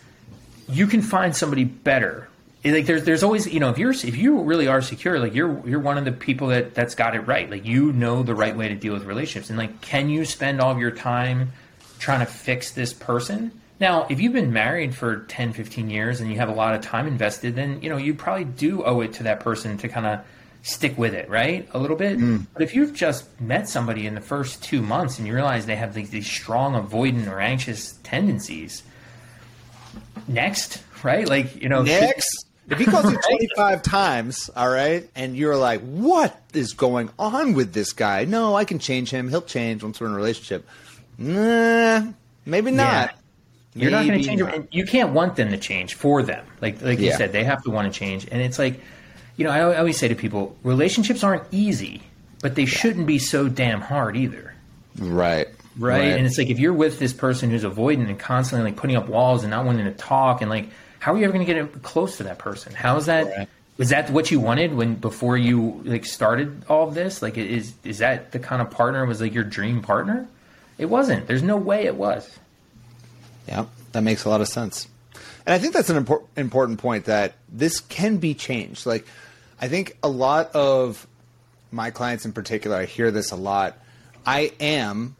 you 0.67 0.88
can 0.88 1.01
find 1.01 1.36
somebody 1.36 1.63
better. 1.63 2.28
Like 2.63 2.88
there's 2.88 3.04
there's 3.04 3.21
always 3.21 3.45
you 3.51 3.60
know 3.60 3.69
if 3.69 3.78
you're 3.78 3.91
if 3.91 4.17
you 4.17 4.41
really 4.41 4.67
are 4.67 4.82
secure 4.82 5.19
like 5.19 5.36
you're 5.36 5.67
you're 5.67 5.80
one 5.80 5.99
of 5.99 6.06
the 6.06 6.12
people 6.12 6.47
that 6.47 6.73
that's 6.73 6.95
got 6.95 7.15
it 7.15 7.19
right. 7.21 7.49
Like 7.49 7.63
you 7.63 7.93
know 7.93 8.23
the 8.23 8.34
right 8.34 8.58
way 8.58 8.69
to 8.69 8.75
deal 8.75 8.93
with 8.93 9.04
relationships. 9.04 9.49
And 9.49 9.60
like 9.60 9.82
can 9.82 10.10
you 10.10 10.25
spend 10.25 10.60
all 10.60 10.71
of 10.71 10.80
your 10.80 10.91
time 10.91 11.51
trying 11.99 12.21
to 12.21 12.25
fix 12.25 12.71
this 12.71 12.91
person? 12.91 13.51
Now 13.80 14.08
if 14.10 14.19
you've 14.19 14.34
been 14.34 14.51
married 14.51 14.95
for 14.95 15.25
10 15.25 15.54
15 15.54 15.91
years 15.91 16.21
and 16.21 16.32
you 16.32 16.38
have 16.38 16.49
a 16.49 16.54
lot 16.54 16.73
of 16.73 16.82
time 16.82 17.06
invested 17.06 17.56
then 17.56 17.84
you 17.84 17.89
know 17.89 17.97
you 17.97 18.15
probably 18.15 18.45
do 18.45 18.84
owe 18.84 19.01
it 19.01 19.13
to 19.13 19.23
that 19.23 19.41
person 19.41 19.78
to 19.78 19.88
kind 19.88 20.08
of 20.08 20.21
stick 20.63 20.97
with 20.97 21.13
it 21.13 21.30
right? 21.30 21.69
A 21.73 21.78
little 21.78 21.97
bit. 21.97 22.17
Mm. 22.17 22.47
but 22.51 22.63
if 22.63 22.73
you've 22.73 22.93
just 22.93 23.39
met 23.39 23.69
somebody 23.69 24.08
in 24.08 24.15
the 24.15 24.21
first 24.21 24.63
two 24.63 24.82
months 24.82 25.19
and 25.19 25.28
you 25.28 25.36
realize 25.36 25.67
they 25.67 25.75
have 25.75 25.93
these, 25.93 26.10
these 26.10 26.25
strong 26.25 26.73
avoidant 26.73 27.28
or 27.28 27.39
anxious 27.39 27.93
tendencies 28.01 28.82
next, 30.28 30.82
right? 31.04 31.28
Like, 31.28 31.56
you 31.62 31.70
know, 31.70 31.84
next. 31.84 32.46
If 32.70 32.80
he 32.80 32.86
calls 32.86 33.12
you 33.12 33.18
25 33.30 33.84
times, 33.84 34.50
all 34.56 34.70
right, 34.70 35.08
and 35.16 35.38
you're 35.38 35.56
like, 35.56 35.82
what 35.82 36.40
is 36.54 36.74
going 36.74 37.10
on 37.20 37.54
with 37.54 37.74
this 37.74 37.94
guy? 37.94 38.26
No, 38.26 38.56
I 38.56 38.66
can 38.66 38.80
change 38.80 39.12
him. 39.12 39.30
He'll 39.30 39.42
change 39.42 39.84
once 39.84 40.00
we're 40.00 40.08
in 40.08 40.14
a 40.14 40.16
relationship. 40.16 40.68
Nah, 41.18 42.12
maybe 42.46 42.72
not. 42.72 43.12
Yeah. 43.12 43.12
You're 43.76 43.92
maybe 43.92 43.92
not 43.92 44.08
going 44.08 44.22
to 44.22 44.28
change 44.28 44.42
them. 44.42 44.68
You 44.72 44.86
can't 44.86 45.12
want 45.12 45.36
them 45.36 45.52
to 45.52 45.58
change 45.58 45.96
for 45.96 46.24
them. 46.24 46.46
Like, 46.62 46.82
like 46.82 46.98
yeah. 46.98 47.12
you 47.12 47.18
said, 47.18 47.34
they 47.34 47.44
have 47.44 47.62
to 47.64 47.70
want 47.70 47.92
to 47.92 47.98
change. 47.98 48.26
And 48.32 48.42
it's 48.42 48.58
like, 48.58 48.80
you 49.36 49.44
know, 49.44 49.52
I 49.52 49.78
always 49.78 49.98
say 49.98 50.08
to 50.08 50.16
people, 50.16 50.56
relationships 50.64 51.24
aren't 51.24 51.44
easy, 51.52 52.02
but 52.42 52.56
they 52.56 52.64
yeah. 52.64 52.70
shouldn't 52.70 53.06
be 53.06 53.20
so 53.20 53.50
damn 53.50 53.82
hard 53.82 54.16
either. 54.16 54.54
Right. 54.98 55.48
Right? 55.78 56.00
right? 56.00 56.18
And 56.18 56.26
it's 56.26 56.38
like 56.38 56.50
if 56.50 56.60
you're 56.60 56.74
with 56.74 57.00
this 57.00 57.14
person 57.14 57.50
who's 57.50 57.64
avoidant 57.64 58.08
and 58.08 58.18
constantly 58.18 58.72
like 58.72 58.80
putting 58.80 58.96
up 58.96 59.10
walls 59.10 59.44
and 59.44 59.52
not 59.52 59.66
wanting 59.66 59.86
to 59.86 59.92
talk 59.92 60.42
and 60.42 60.50
like 60.50 60.70
how 61.00 61.14
are 61.14 61.18
you 61.18 61.24
ever 61.26 61.34
going 61.34 61.46
to 61.46 61.54
get 61.54 61.84
close 61.84 62.18
to 62.18 62.24
that 62.24 62.40
person? 62.40 62.74
How 62.74 62.98
is 62.98 63.06
that? 63.06 63.26
Right. 63.26 63.50
Was 63.78 63.90
that 63.90 64.10
what 64.10 64.32
you 64.32 64.40
wanted 64.40 64.74
when 64.74 64.96
before 64.96 65.38
you 65.38 65.82
like 65.84 66.06
started 66.06 66.64
all 66.70 66.88
of 66.88 66.94
this? 66.94 67.22
Like 67.22 67.38
is 67.38 67.74
is 67.84 68.00
that 68.00 68.32
the 68.32 68.40
kind 68.40 68.62
of 68.62 68.72
partner 68.72 69.06
was 69.06 69.22
like 69.22 69.34
your 69.34 69.44
dream 69.44 69.82
partner? 69.82 70.28
It 70.78 70.86
wasn't. 70.86 71.28
There's 71.28 71.44
no 71.44 71.58
way 71.58 71.86
it 71.86 71.96
was. 71.96 72.40
Yeah, 73.48 73.66
that 73.92 74.02
makes 74.02 74.26
a 74.26 74.30
lot 74.30 74.42
of 74.42 74.48
sense. 74.48 74.88
And 75.46 75.54
I 75.54 75.60
think 75.60 75.74
that's 75.74 75.90
an 75.90 76.04
impor- 76.04 76.26
important 76.36 76.80
point 76.80 77.06
that 77.06 77.36
this 77.50 77.80
can 77.82 78.18
be 78.18 78.34
changed. 78.34 78.86
Like 78.86 79.06
I 79.62 79.68
think 79.68 79.98
a 80.02 80.10
lot 80.10 80.56
of 80.56 81.06
my 81.72 81.92
clients 81.92 82.26
in 82.26 82.34
particular, 82.34 82.78
I 82.78 82.86
hear 82.86 83.12
this 83.12 83.32
a 83.32 83.36
lot. 83.36 83.78
I 84.26 84.54
am 84.60 85.16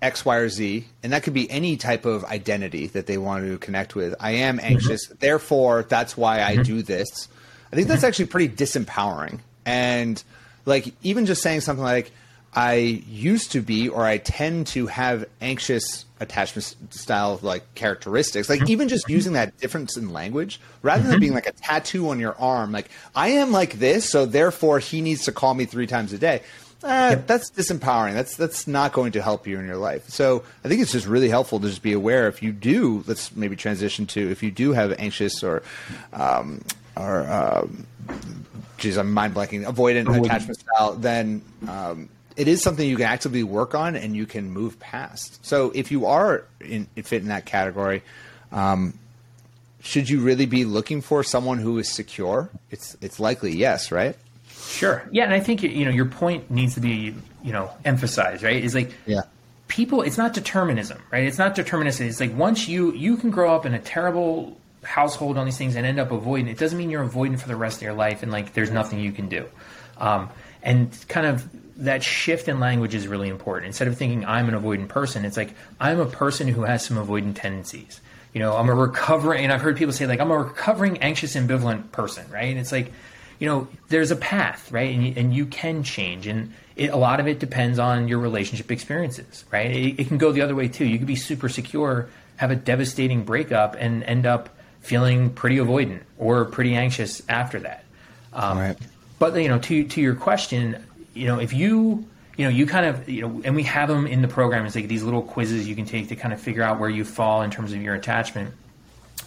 X, 0.00 0.24
Y, 0.24 0.36
or 0.36 0.48
Z, 0.48 0.86
and 1.02 1.12
that 1.12 1.22
could 1.24 1.34
be 1.34 1.50
any 1.50 1.76
type 1.76 2.04
of 2.04 2.24
identity 2.24 2.86
that 2.88 3.06
they 3.06 3.18
want 3.18 3.44
to 3.44 3.58
connect 3.58 3.94
with. 3.94 4.14
I 4.20 4.32
am 4.32 4.58
mm-hmm. 4.58 4.66
anxious, 4.66 5.06
mm-hmm. 5.06 5.16
therefore 5.18 5.84
that's 5.88 6.16
why 6.16 6.42
I 6.42 6.54
mm-hmm. 6.54 6.62
do 6.62 6.82
this. 6.82 7.28
I 7.72 7.76
think 7.76 7.88
that's 7.88 8.00
mm-hmm. 8.00 8.08
actually 8.08 8.26
pretty 8.26 8.48
disempowering. 8.48 9.40
And 9.66 10.22
like 10.64 10.94
even 11.02 11.26
just 11.26 11.42
saying 11.42 11.62
something 11.62 11.84
like 11.84 12.12
I 12.54 12.74
used 12.74 13.52
to 13.52 13.60
be 13.60 13.88
or 13.88 14.04
I 14.04 14.18
tend 14.18 14.68
to 14.68 14.86
have 14.86 15.26
anxious 15.40 16.06
attachment 16.20 16.76
style 16.94 17.38
like 17.42 17.74
characteristics. 17.74 18.48
Like 18.48 18.60
mm-hmm. 18.60 18.70
even 18.70 18.88
just 18.88 19.08
using 19.08 19.34
that 19.34 19.58
difference 19.58 19.96
in 19.96 20.12
language 20.12 20.60
rather 20.82 21.06
than 21.08 21.20
being 21.20 21.34
like 21.34 21.46
a 21.46 21.52
tattoo 21.52 22.08
on 22.10 22.20
your 22.20 22.36
arm 22.38 22.72
like 22.72 22.88
I 23.14 23.28
am 23.30 23.52
like 23.52 23.74
this 23.74 24.08
so 24.08 24.26
therefore 24.26 24.78
he 24.78 25.00
needs 25.00 25.24
to 25.24 25.32
call 25.32 25.54
me 25.54 25.64
3 25.64 25.86
times 25.86 26.12
a 26.12 26.18
day 26.18 26.42
uh, 26.82 27.08
yep. 27.10 27.26
that's 27.26 27.50
disempowering. 27.50 28.14
That's 28.14 28.36
that's 28.36 28.66
not 28.66 28.92
going 28.92 29.12
to 29.12 29.22
help 29.22 29.46
you 29.46 29.58
in 29.58 29.66
your 29.66 29.76
life. 29.76 30.08
So 30.08 30.44
I 30.64 30.68
think 30.68 30.80
it's 30.80 30.92
just 30.92 31.06
really 31.06 31.28
helpful 31.28 31.58
to 31.60 31.68
just 31.68 31.82
be 31.82 31.92
aware 31.92 32.28
if 32.28 32.42
you 32.42 32.52
do. 32.52 33.02
Let's 33.06 33.34
maybe 33.34 33.56
transition 33.56 34.06
to 34.08 34.30
if 34.30 34.42
you 34.42 34.50
do 34.50 34.72
have 34.72 34.94
anxious 34.98 35.42
or 35.42 35.62
um, 36.12 36.62
or 36.96 37.26
um, 37.28 37.86
geez, 38.76 38.96
I'm 38.96 39.12
mind 39.12 39.34
blanking 39.34 39.64
avoidant, 39.64 40.06
avoidant 40.06 40.26
attachment 40.26 40.60
style. 40.60 40.94
Then 40.94 41.42
um, 41.66 42.08
it 42.36 42.46
is 42.46 42.62
something 42.62 42.88
you 42.88 42.96
can 42.96 43.06
actively 43.06 43.42
work 43.42 43.74
on 43.74 43.96
and 43.96 44.14
you 44.14 44.26
can 44.26 44.50
move 44.50 44.78
past. 44.78 45.44
So 45.44 45.72
if 45.74 45.90
you 45.90 46.06
are 46.06 46.44
in, 46.60 46.86
fit 47.02 47.22
in 47.22 47.28
that 47.28 47.44
category. 47.44 48.02
Um, 48.52 48.94
should 49.80 50.08
you 50.08 50.20
really 50.20 50.46
be 50.46 50.64
looking 50.64 51.00
for 51.00 51.22
someone 51.22 51.58
who 51.58 51.78
is 51.78 51.90
secure? 51.90 52.50
It's 52.70 52.96
it's 53.00 53.20
likely 53.20 53.56
yes, 53.56 53.92
right? 53.92 54.16
Sure. 54.68 55.08
Yeah, 55.10 55.24
and 55.24 55.32
I 55.32 55.40
think 55.40 55.62
you 55.62 55.84
know 55.84 55.90
your 55.90 56.04
point 56.04 56.50
needs 56.50 56.74
to 56.74 56.80
be 56.80 57.14
you 57.42 57.52
know 57.52 57.70
emphasized, 57.84 58.42
right? 58.42 58.62
Is 58.62 58.74
like 58.74 58.92
yeah. 59.06 59.22
People, 59.66 60.00
it's 60.00 60.16
not 60.16 60.32
determinism, 60.32 60.98
right? 61.10 61.24
It's 61.24 61.36
not 61.36 61.54
determinism. 61.54 62.06
It's 62.06 62.20
like 62.20 62.34
once 62.36 62.68
you 62.68 62.92
you 62.92 63.16
can 63.18 63.30
grow 63.30 63.54
up 63.54 63.66
in 63.66 63.74
a 63.74 63.78
terrible 63.78 64.56
household 64.82 65.36
on 65.36 65.44
these 65.44 65.58
things 65.58 65.76
and 65.76 65.84
end 65.84 65.98
up 66.00 66.10
avoiding. 66.10 66.48
It 66.48 66.56
doesn't 66.56 66.78
mean 66.78 66.88
you're 66.88 67.02
avoiding 67.02 67.36
for 67.36 67.48
the 67.48 67.56
rest 67.56 67.78
of 67.78 67.82
your 67.82 67.92
life 67.92 68.22
and 68.22 68.32
like 68.32 68.54
there's 68.54 68.70
nothing 68.70 68.98
you 69.00 69.12
can 69.12 69.28
do. 69.28 69.46
Um, 69.98 70.30
and 70.62 70.96
kind 71.08 71.26
of 71.26 71.46
that 71.84 72.02
shift 72.02 72.48
in 72.48 72.60
language 72.60 72.94
is 72.94 73.06
really 73.06 73.28
important. 73.28 73.66
Instead 73.66 73.88
of 73.88 73.96
thinking 73.98 74.24
I'm 74.24 74.48
an 74.48 74.54
avoidant 74.54 74.88
person, 74.88 75.24
it's 75.26 75.36
like 75.36 75.52
I'm 75.78 76.00
a 76.00 76.06
person 76.06 76.48
who 76.48 76.62
has 76.62 76.84
some 76.84 76.96
avoidant 76.96 77.34
tendencies. 77.34 78.00
you 78.32 78.40
know, 78.40 78.56
I'm 78.56 78.68
a 78.68 78.74
recovering, 78.74 79.44
and 79.44 79.52
I've 79.52 79.60
heard 79.60 79.76
people 79.76 79.92
say 79.92 80.06
like, 80.06 80.20
I'm 80.20 80.30
a 80.30 80.38
recovering 80.38 80.98
anxious 80.98 81.34
ambivalent 81.34 81.92
person, 81.92 82.24
right? 82.30 82.48
And 82.48 82.58
it's 82.58 82.72
like, 82.72 82.92
you 83.38 83.46
know, 83.46 83.68
there's 83.88 84.10
a 84.10 84.16
path, 84.16 84.70
right? 84.72 84.94
And 84.94 85.06
you, 85.06 85.12
and 85.16 85.34
you 85.34 85.46
can 85.46 85.82
change, 85.82 86.26
and 86.26 86.52
it, 86.76 86.90
a 86.90 86.96
lot 86.96 87.20
of 87.20 87.28
it 87.28 87.38
depends 87.38 87.78
on 87.78 88.08
your 88.08 88.18
relationship 88.18 88.70
experiences, 88.70 89.44
right? 89.52 89.70
It, 89.70 90.00
it 90.00 90.08
can 90.08 90.18
go 90.18 90.32
the 90.32 90.42
other 90.42 90.54
way 90.54 90.68
too. 90.68 90.84
You 90.84 90.98
could 90.98 91.06
be 91.06 91.16
super 91.16 91.48
secure, 91.48 92.08
have 92.36 92.50
a 92.50 92.56
devastating 92.56 93.24
breakup, 93.24 93.76
and 93.78 94.02
end 94.04 94.26
up 94.26 94.48
feeling 94.80 95.30
pretty 95.30 95.56
avoidant 95.56 96.00
or 96.18 96.44
pretty 96.44 96.74
anxious 96.74 97.22
after 97.28 97.60
that. 97.60 97.84
Um, 98.32 98.58
Right. 98.58 98.76
But 99.18 99.34
you 99.34 99.48
know, 99.48 99.58
to 99.58 99.84
to 99.84 100.00
your 100.00 100.14
question, 100.14 100.84
you 101.14 101.26
know, 101.26 101.40
if 101.40 101.52
you 101.52 102.06
you 102.36 102.44
know 102.44 102.50
you 102.50 102.66
kind 102.66 102.86
of 102.86 103.08
you 103.08 103.22
know, 103.22 103.42
and 103.44 103.56
we 103.56 103.64
have 103.64 103.88
them 103.88 104.06
in 104.06 104.22
the 104.22 104.28
program. 104.28 104.64
It's 104.64 104.76
like 104.76 104.88
these 104.88 105.02
little 105.02 105.22
quizzes 105.22 105.68
you 105.68 105.74
can 105.74 105.86
take 105.86 106.08
to 106.08 106.16
kind 106.16 106.32
of 106.32 106.40
figure 106.40 106.62
out 106.62 106.78
where 106.78 106.88
you 106.90 107.04
fall 107.04 107.42
in 107.42 107.50
terms 107.50 107.72
of 107.72 107.82
your 107.82 107.94
attachment. 107.94 108.54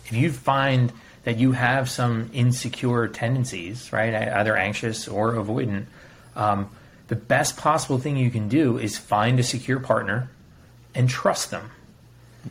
If 0.06 0.14
you 0.14 0.32
find 0.32 0.94
that 1.24 1.38
you 1.38 1.52
have 1.52 1.90
some 1.90 2.30
insecure 2.34 3.08
tendencies, 3.08 3.92
right, 3.94 4.14
either 4.14 4.56
anxious 4.58 5.08
or 5.08 5.34
avoidant, 5.34 5.86
um, 6.36 6.70
the 7.08 7.16
best 7.16 7.58
possible 7.58 8.00
thing 8.00 8.18
you 8.18 8.32
can 8.32 8.48
do 8.48 8.78
is 8.78 8.98
find 8.98 9.40
a 9.40 9.44
secure 9.44 9.80
partner 9.80 10.30
and 10.96 11.10
trust 11.10 11.52
them, 11.52 11.70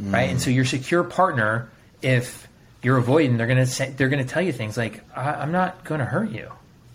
right? 0.00 0.30
And 0.30 0.40
so 0.40 0.50
your 0.50 0.64
secure 0.64 1.02
partner, 1.02 1.68
if 2.02 2.46
you're 2.82 3.00
avoidant, 3.00 3.38
they're 3.38 3.46
gonna 3.46 3.66
say, 3.66 3.90
they're 3.96 4.08
gonna 4.08 4.24
tell 4.24 4.42
you 4.42 4.52
things 4.52 4.76
like, 4.76 5.02
I- 5.16 5.34
"I'm 5.34 5.50
not 5.52 5.82
gonna 5.84 6.04
hurt 6.04 6.30
you," 6.30 6.50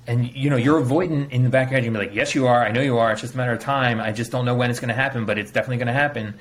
and 0.07 0.31
you 0.33 0.49
know 0.49 0.55
you're 0.55 0.81
avoidant 0.81 1.31
in 1.31 1.43
the 1.43 1.49
back 1.49 1.67
of 1.67 1.71
your 1.71 1.77
head. 1.81 1.83
You're 1.85 1.93
gonna 1.93 2.05
be 2.05 2.09
like, 2.09 2.15
"Yes, 2.15 2.35
you 2.35 2.47
are. 2.47 2.63
I 2.63 2.71
know 2.71 2.81
you 2.81 2.97
are. 2.99 3.11
It's 3.11 3.21
just 3.21 3.33
a 3.33 3.37
matter 3.37 3.51
of 3.51 3.59
time. 3.59 3.99
I 3.99 4.11
just 4.11 4.31
don't 4.31 4.45
know 4.45 4.55
when 4.55 4.69
it's 4.71 4.79
gonna 4.79 4.93
happen, 4.93 5.25
but 5.25 5.37
it's 5.37 5.51
definitely 5.51 5.77
gonna 5.77 5.93
happen." 5.93 6.35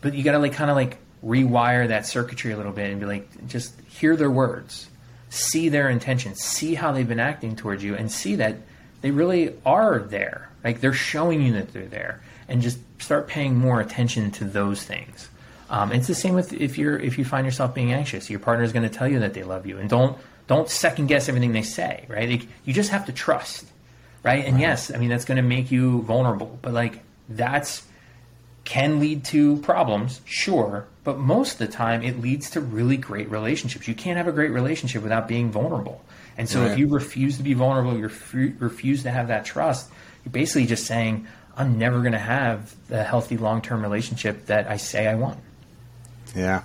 But 0.00 0.14
you 0.14 0.24
gotta 0.24 0.38
like 0.38 0.54
kind 0.54 0.70
of 0.70 0.76
like 0.76 0.96
rewire 1.26 1.88
that 1.88 2.06
circuitry 2.06 2.52
a 2.52 2.56
little 2.56 2.72
bit 2.72 2.90
and 2.90 3.00
be 3.00 3.06
like, 3.06 3.48
just 3.48 3.78
hear 3.88 4.16
their 4.16 4.30
words, 4.30 4.88
see 5.28 5.68
their 5.68 5.88
intentions, 5.88 6.40
see 6.40 6.74
how 6.74 6.92
they've 6.92 7.08
been 7.08 7.20
acting 7.20 7.56
towards 7.56 7.82
you, 7.82 7.96
and 7.96 8.10
see 8.10 8.36
that 8.36 8.56
they 9.00 9.10
really 9.10 9.54
are 9.66 9.98
there. 9.98 10.48
Like 10.62 10.80
they're 10.80 10.92
showing 10.92 11.42
you 11.42 11.54
that 11.54 11.72
they're 11.72 11.86
there, 11.86 12.22
and 12.48 12.62
just 12.62 12.78
start 12.98 13.26
paying 13.26 13.56
more 13.56 13.80
attention 13.80 14.30
to 14.32 14.44
those 14.44 14.82
things. 14.82 15.28
Um, 15.68 15.92
it's 15.92 16.06
the 16.06 16.14
same 16.14 16.34
with 16.34 16.52
if 16.52 16.78
you're 16.78 16.98
if 16.98 17.18
you 17.18 17.24
find 17.24 17.44
yourself 17.44 17.74
being 17.74 17.92
anxious, 17.92 18.30
your 18.30 18.38
partner 18.38 18.64
is 18.64 18.72
going 18.72 18.88
to 18.88 18.94
tell 18.94 19.08
you 19.08 19.20
that 19.20 19.34
they 19.34 19.42
love 19.42 19.66
you, 19.66 19.78
and 19.78 19.90
don't 19.90 20.16
don't 20.46 20.68
second 20.68 21.08
guess 21.08 21.28
everything 21.28 21.52
they 21.52 21.62
say. 21.62 22.04
Right? 22.08 22.28
Like, 22.28 22.48
you 22.64 22.72
just 22.72 22.90
have 22.90 23.06
to 23.06 23.12
trust. 23.12 23.66
Right? 24.22 24.44
And 24.44 24.58
yes, 24.60 24.92
I 24.92 24.98
mean 24.98 25.08
that's 25.08 25.24
going 25.24 25.36
to 25.36 25.42
make 25.42 25.70
you 25.70 26.02
vulnerable, 26.02 26.58
but 26.62 26.72
like 26.72 27.00
that's 27.28 27.84
can 28.64 28.98
lead 28.98 29.24
to 29.24 29.58
problems, 29.58 30.20
sure, 30.24 30.86
but 31.06 31.18
most 31.18 31.52
of 31.52 31.58
the 31.58 31.68
time 31.68 32.02
it 32.02 32.20
leads 32.20 32.50
to 32.50 32.60
really 32.60 32.96
great 32.96 33.30
relationships. 33.30 33.86
You 33.86 33.94
can't 33.94 34.16
have 34.16 34.26
a 34.26 34.32
great 34.32 34.50
relationship 34.50 35.04
without 35.04 35.28
being 35.28 35.52
vulnerable. 35.52 36.04
And 36.36 36.48
so 36.48 36.62
Right. 36.62 36.72
if 36.72 36.78
you 36.80 36.88
refuse 36.88 37.36
to 37.36 37.44
be 37.44 37.54
vulnerable, 37.54 37.96
you 37.96 38.08
refu- 38.08 38.60
refuse 38.60 39.04
to 39.04 39.12
have 39.12 39.28
that 39.28 39.44
trust, 39.44 39.88
you're 40.24 40.32
basically 40.32 40.66
just 40.66 40.84
saying, 40.84 41.28
I'm 41.56 41.78
never 41.78 42.00
going 42.00 42.12
to 42.12 42.18
have 42.18 42.74
the 42.88 43.04
healthy 43.04 43.36
long 43.36 43.62
term 43.62 43.82
relationship 43.82 44.46
that 44.46 44.68
I 44.68 44.78
say 44.78 45.06
I 45.06 45.14
want. 45.14 45.38
Yeah. 46.34 46.62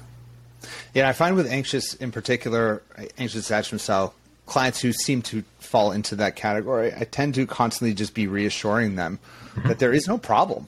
Yeah, 0.96 1.08
I 1.08 1.14
find 1.14 1.36
with 1.36 1.46
anxious 1.46 1.94
in 1.94 2.12
particular, 2.12 2.82
anxious 3.20 3.46
attachment 3.46 3.82
style 3.82 4.16
clients 4.48 4.82
who 4.82 4.92
seem 4.92 5.22
to 5.22 5.44
fall 5.60 5.92
into 5.92 6.16
that 6.16 6.36
category, 6.36 6.92
I 7.00 7.04
tend 7.04 7.36
to 7.36 7.46
constantly 7.46 7.94
just 7.94 8.16
be 8.16 8.26
reassuring 8.26 8.96
them 8.96 9.20
mm-hmm. 9.54 9.68
that 9.68 9.78
there 9.78 9.94
is 9.94 10.08
no 10.08 10.18
problem. 10.18 10.68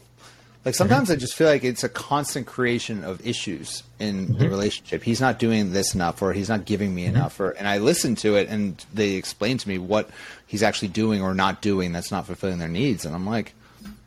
Like 0.65 0.75
sometimes 0.75 1.11
I 1.11 1.17
just 1.17 1.33
feel 1.33 1.47
like 1.47 1.65
it's 1.65 1.83
a 1.83 1.89
constant 1.89 2.47
creation 2.47 3.03
of 3.03 3.25
issues 3.25 3.83
in 3.99 4.27
the 4.27 4.33
mm-hmm. 4.33 4.43
relationship. 4.45 5.03
He's 5.03 5.19
not 5.19 5.37
doing 5.37 5.73
this 5.73 5.93
enough, 5.93 6.21
or 6.21 6.31
he's 6.31 6.47
not 6.47 6.63
giving 6.63 6.95
me 6.95 7.05
mm-hmm. 7.05 7.17
enough, 7.17 7.39
or 7.39 7.51
and 7.51 7.67
I 7.67 7.79
listen 7.79 8.15
to 8.17 8.35
it 8.35 8.47
and 8.47 8.83
they 8.93 9.11
explain 9.11 9.57
to 9.57 9.67
me 9.67 9.77
what 9.77 10.09
he's 10.47 10.63
actually 10.63 10.87
doing 10.87 11.21
or 11.21 11.33
not 11.33 11.61
doing 11.61 11.91
that's 11.91 12.11
not 12.11 12.25
fulfilling 12.25 12.59
their 12.59 12.69
needs, 12.69 13.03
and 13.03 13.13
I'm 13.13 13.25
like, 13.25 13.53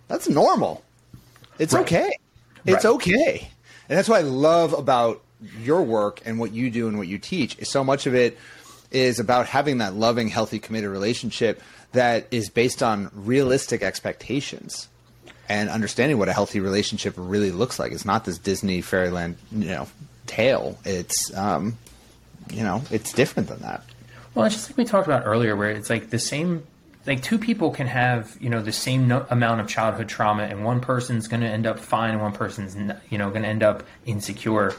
that's 0.08 0.28
normal. 0.28 0.82
It's 1.58 1.74
Right. 1.74 1.82
okay. 1.82 2.10
It's 2.64 2.84
Right. 2.84 2.94
okay. 2.94 3.50
And 3.88 3.98
that's 3.98 4.08
what 4.08 4.18
I 4.18 4.22
love 4.22 4.72
about 4.72 5.22
your 5.62 5.82
work 5.82 6.22
and 6.24 6.38
what 6.38 6.52
you 6.52 6.70
do 6.70 6.88
and 6.88 6.96
what 6.96 7.06
you 7.06 7.18
teach. 7.18 7.58
Is 7.58 7.70
so 7.70 7.84
much 7.84 8.06
of 8.06 8.14
it 8.14 8.38
is 8.90 9.18
about 9.20 9.46
having 9.46 9.78
that 9.78 9.94
loving, 9.94 10.28
healthy, 10.28 10.58
committed 10.58 10.90
relationship 10.90 11.60
that 11.92 12.26
is 12.30 12.48
based 12.48 12.82
on 12.82 13.10
realistic 13.14 13.82
expectations 13.82 14.88
and 15.48 15.68
understanding 15.68 16.18
what 16.18 16.28
a 16.28 16.32
healthy 16.32 16.60
relationship 16.60 17.14
really 17.16 17.50
looks 17.52 17.78
like. 17.78 17.92
It's 17.92 18.04
not 18.04 18.24
this 18.24 18.38
Disney 18.38 18.80
fairyland, 18.82 19.36
you 19.52 19.66
know, 19.66 19.86
tale. 20.26 20.78
It's 20.84 21.34
um, 21.36 21.76
you 22.50 22.62
know, 22.62 22.82
it's 22.90 23.12
different 23.12 23.48
than 23.48 23.60
that. 23.60 23.82
Well, 24.34 24.46
it's 24.46 24.54
just 24.54 24.70
like 24.70 24.76
we 24.76 24.84
talked 24.84 25.06
about 25.06 25.24
earlier, 25.26 25.56
where 25.56 25.70
it's 25.70 25.88
like 25.90 26.10
the 26.10 26.18
same, 26.18 26.62
like 27.06 27.22
two 27.22 27.38
people 27.38 27.70
can 27.70 27.86
have, 27.86 28.36
you 28.40 28.50
know, 28.50 28.60
the 28.62 28.72
same 28.72 29.08
no- 29.08 29.26
amount 29.30 29.60
of 29.60 29.66
childhood 29.68 30.08
trauma, 30.08 30.42
and 30.42 30.64
one 30.64 30.80
person's 30.80 31.26
going 31.26 31.40
to 31.40 31.48
end 31.48 31.66
up 31.66 31.78
fine, 31.78 32.10
and 32.10 32.20
one 32.20 32.32
person's, 32.32 32.76
n- 32.76 33.00
you 33.08 33.18
know, 33.18 33.30
going 33.30 33.42
to 33.42 33.48
end 33.48 33.62
up 33.62 33.84
insecure. 34.04 34.74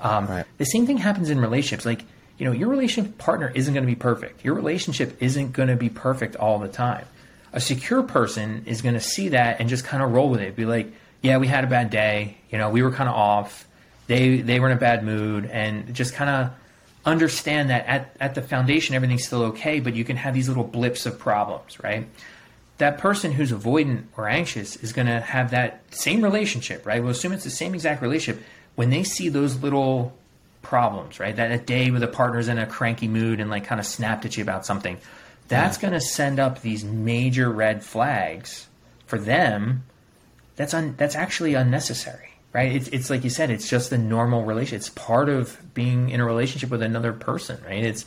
Um, 0.00 0.26
Right. 0.28 0.46
The 0.58 0.64
same 0.64 0.86
thing 0.86 0.96
happens 0.98 1.28
in 1.28 1.40
relationships. 1.40 1.84
Like, 1.84 2.04
you 2.38 2.46
know, 2.46 2.52
your 2.52 2.68
relationship 2.68 3.18
partner 3.18 3.52
isn't 3.54 3.74
going 3.74 3.84
to 3.84 3.90
be 3.90 3.96
perfect. 3.96 4.44
Your 4.44 4.54
relationship 4.54 5.20
isn't 5.20 5.52
going 5.52 5.68
to 5.68 5.76
be 5.76 5.90
perfect 5.90 6.36
all 6.36 6.58
the 6.58 6.68
time. 6.68 7.04
A 7.52 7.60
secure 7.60 8.02
person 8.02 8.64
is 8.66 8.82
going 8.82 8.94
to 8.94 9.00
see 9.00 9.30
that 9.30 9.60
and 9.60 9.68
just 9.68 9.84
kind 9.84 10.02
of 10.02 10.12
roll 10.12 10.30
with 10.30 10.40
it. 10.40 10.54
Be 10.54 10.64
like, 10.64 10.92
yeah, 11.22 11.38
we 11.38 11.46
had 11.46 11.64
a 11.64 11.66
bad 11.66 11.90
day. 11.90 12.36
You 12.50 12.58
know, 12.58 12.70
we 12.70 12.82
were 12.82 12.92
kind 12.92 13.08
of 13.08 13.14
off. 13.14 13.66
They 14.06 14.40
they 14.40 14.60
were 14.60 14.70
in 14.70 14.76
a 14.76 14.80
bad 14.80 15.04
mood, 15.04 15.46
and 15.46 15.94
just 15.94 16.14
kind 16.14 16.30
of 16.30 16.52
understand 17.04 17.70
that 17.70 17.86
at, 17.86 18.16
at 18.20 18.34
the 18.34 18.42
foundation 18.42 18.94
everything's 18.94 19.24
still 19.24 19.42
okay, 19.44 19.80
but 19.80 19.94
you 19.94 20.04
can 20.04 20.16
have 20.16 20.34
these 20.34 20.48
little 20.48 20.64
blips 20.64 21.06
of 21.06 21.18
problems, 21.18 21.82
right? 21.82 22.06
That 22.78 22.98
person 22.98 23.32
who's 23.32 23.52
avoidant 23.52 24.04
or 24.16 24.28
anxious 24.28 24.76
is 24.76 24.92
going 24.92 25.06
to 25.06 25.20
have 25.20 25.50
that 25.50 25.82
same 25.90 26.22
relationship, 26.22 26.86
right? 26.86 27.02
We'll 27.02 27.12
assume 27.12 27.32
it's 27.32 27.44
the 27.44 27.50
same 27.50 27.74
exact 27.74 28.02
relationship. 28.02 28.42
When 28.74 28.90
they 28.90 29.02
see 29.02 29.28
those 29.28 29.62
little 29.62 30.16
problems, 30.62 31.20
right? 31.20 31.34
That 31.34 31.50
a 31.52 31.58
day 31.58 31.90
where 31.90 32.00
the 32.00 32.06
partner's 32.06 32.48
in 32.48 32.58
a 32.58 32.66
cranky 32.66 33.08
mood 33.08 33.40
and 33.40 33.50
like 33.50 33.64
kind 33.64 33.80
of 33.80 33.86
snapped 33.86 34.24
at 34.24 34.36
you 34.36 34.42
about 34.42 34.66
something, 34.66 34.98
that's 35.50 35.78
going 35.78 35.92
to 35.92 36.00
send 36.00 36.38
up 36.38 36.62
these 36.62 36.84
major 36.84 37.50
red 37.50 37.84
flags 37.84 38.68
for 39.06 39.18
them. 39.18 39.84
That's 40.56 40.72
un, 40.72 40.94
that's 40.96 41.16
actually 41.16 41.54
unnecessary, 41.54 42.30
right? 42.52 42.72
It's 42.72 42.88
it's 42.88 43.10
like 43.10 43.24
you 43.24 43.30
said, 43.30 43.50
it's 43.50 43.68
just 43.68 43.92
a 43.92 43.98
normal 43.98 44.44
relation. 44.44 44.76
It's 44.76 44.88
part 44.90 45.28
of 45.28 45.58
being 45.74 46.10
in 46.10 46.20
a 46.20 46.24
relationship 46.24 46.70
with 46.70 46.82
another 46.82 47.12
person, 47.12 47.58
right? 47.64 47.84
It's 47.84 48.06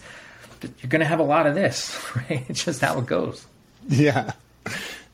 you're 0.62 0.90
going 0.90 1.02
to 1.02 1.06
have 1.06 1.20
a 1.20 1.24
lot 1.24 1.46
of 1.46 1.56
this, 1.56 2.00
right? 2.16 2.46
It's 2.48 2.64
just 2.64 2.82
how 2.82 2.98
it 3.00 3.06
goes. 3.06 3.46
Yeah. 3.90 4.32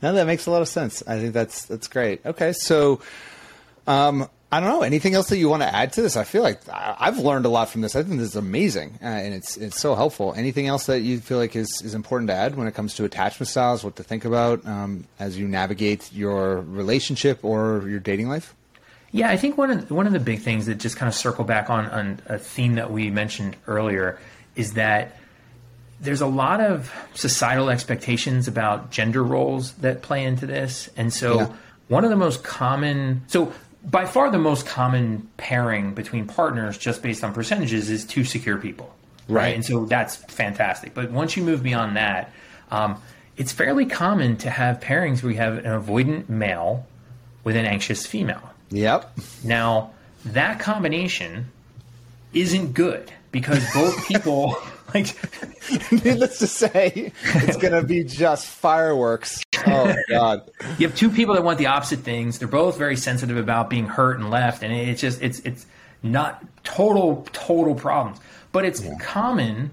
No, 0.02 0.14
that 0.14 0.28
makes 0.28 0.46
a 0.46 0.52
lot 0.52 0.62
of 0.62 0.68
sense. 0.68 1.02
I 1.08 1.20
think 1.20 1.34
that's 1.34 1.66
that's 1.66 1.88
great. 1.88 2.26
Okay, 2.26 2.54
so 2.54 3.02
um, 3.88 4.30
I 4.52 4.60
don't 4.60 4.70
know 4.70 4.82
anything 4.82 5.14
else 5.14 5.30
that 5.30 5.38
you 5.38 5.48
want 5.48 5.62
to 5.62 5.74
add 5.74 5.94
to 5.94 6.02
this. 6.02 6.18
I 6.18 6.24
feel 6.24 6.42
like 6.42 6.60
I've 6.74 7.20
learned 7.20 7.46
a 7.46 7.50
lot 7.50 7.70
from 7.70 7.82
this. 7.82 7.96
I 7.96 8.02
think 8.02 8.18
this 8.20 8.30
is 8.30 8.36
amazing, 8.36 8.98
uh, 9.02 9.06
and 9.06 9.34
it's 9.34 9.58
it's 9.58 9.80
so 9.80 9.94
helpful. 9.94 10.34
Anything 10.36 10.68
else 10.68 10.88
that 10.88 11.02
you 11.02 11.20
feel 11.20 11.38
like 11.38 11.56
is 11.56 11.82
is 11.84 11.94
important 11.94 12.30
to 12.30 12.34
add 12.34 12.56
when 12.56 12.66
it 12.66 12.74
comes 12.74 12.96
to 12.96 13.06
attachment 13.06 13.48
styles? 13.48 13.84
What 13.84 13.96
to 13.98 14.04
think 14.04 14.26
about 14.26 14.66
um, 14.66 15.06
as 15.20 15.38
you 15.38 15.48
navigate 15.48 16.12
your 16.12 16.62
relationship 16.62 17.46
or 17.46 17.88
your 17.88 18.00
dating 18.00 18.28
life? 18.28 18.56
Yeah, 19.12 19.30
I 19.30 19.38
think 19.38 19.56
one 19.58 19.70
of 19.70 19.92
one 19.92 20.08
of 20.08 20.14
the 20.14 20.20
big 20.20 20.40
things 20.42 20.66
that 20.66 20.76
just 20.80 20.98
kind 20.98 21.08
of 21.08 21.14
circle 21.14 21.44
back 21.44 21.70
on 21.70 21.86
on 21.88 22.20
a 22.26 22.40
theme 22.40 22.76
that 22.76 22.92
we 22.92 23.12
mentioned 23.12 23.56
earlier 23.68 24.18
is 24.56 24.74
that 24.74 25.16
there's 26.02 26.22
a 26.22 26.28
lot 26.28 26.60
of 26.60 26.92
societal 27.14 27.70
expectations 27.70 28.48
about 28.48 28.90
gender 28.90 29.24
roles 29.24 29.74
that 29.74 30.02
play 30.02 30.24
into 30.24 30.48
this, 30.48 30.90
and 30.98 31.14
so 31.14 31.36
Yeah. 31.40 31.48
one 31.88 32.04
of 32.04 32.10
the 32.10 32.16
most 32.16 32.44
common 32.44 33.22
so 33.28 33.54
by 33.84 34.06
far 34.06 34.30
the 34.30 34.38
most 34.40 34.66
common 34.66 35.28
pairing 35.38 35.94
between 35.94 36.28
partners 36.28 36.78
just 36.78 37.02
based 37.02 37.24
on 37.24 37.34
percentages 37.34 37.90
is 37.90 38.06
two 38.06 38.24
secure 38.24 38.58
people 38.58 38.94
right, 39.28 39.44
Right. 39.44 39.56
and 39.56 39.64
so 39.66 39.86
that's 39.86 40.16
fantastic 40.18 40.94
but 40.94 41.12
once 41.12 41.38
you 41.38 41.44
move 41.44 41.64
beyond 41.64 41.96
that 41.96 42.32
um, 42.72 43.02
it's 43.38 43.52
fairly 43.52 43.86
common 43.86 44.36
to 44.38 44.50
have 44.50 44.80
pairings 44.82 45.24
where 45.24 45.32
you 45.32 45.38
have 45.38 45.58
an 45.60 45.66
avoidant 45.66 46.28
male 46.30 46.86
with 47.44 47.56
an 47.56 47.66
anxious 47.66 48.06
female 48.06 48.42
Yep. 48.72 49.18
now, 49.44 49.92
that 50.26 50.60
combination 50.60 51.48
isn't 52.34 52.74
good 52.74 53.12
because 53.32 53.66
both 53.74 54.08
people 54.08 54.56
like 54.94 55.16
Needless 55.92 56.40
to 56.40 56.48
say, 56.48 57.12
it's 57.24 57.58
going 57.58 57.74
to 57.74 57.84
be 57.84 58.04
just 58.04 58.48
fireworks. 58.48 59.44
Oh 59.68 59.94
God. 60.10 60.50
you 60.78 60.88
have 60.88 60.96
two 60.98 61.10
people 61.10 61.36
that 61.36 61.44
want 61.44 61.58
the 61.60 61.68
opposite 61.68 62.00
things. 62.00 62.40
They're 62.40 62.48
both 62.48 62.78
very 62.78 62.96
sensitive 62.96 63.38
about 63.38 63.70
being 63.70 63.86
hurt 63.86 64.20
and 64.20 64.30
left, 64.30 64.64
and 64.64 64.74
it's 64.74 65.02
just 65.02 65.22
it's 65.22 65.40
it's 65.40 65.66
not 66.02 66.44
total 66.64 67.28
total 67.34 67.76
problems, 67.76 68.20
but 68.52 68.66
it's 68.66 68.84
common. 69.02 69.72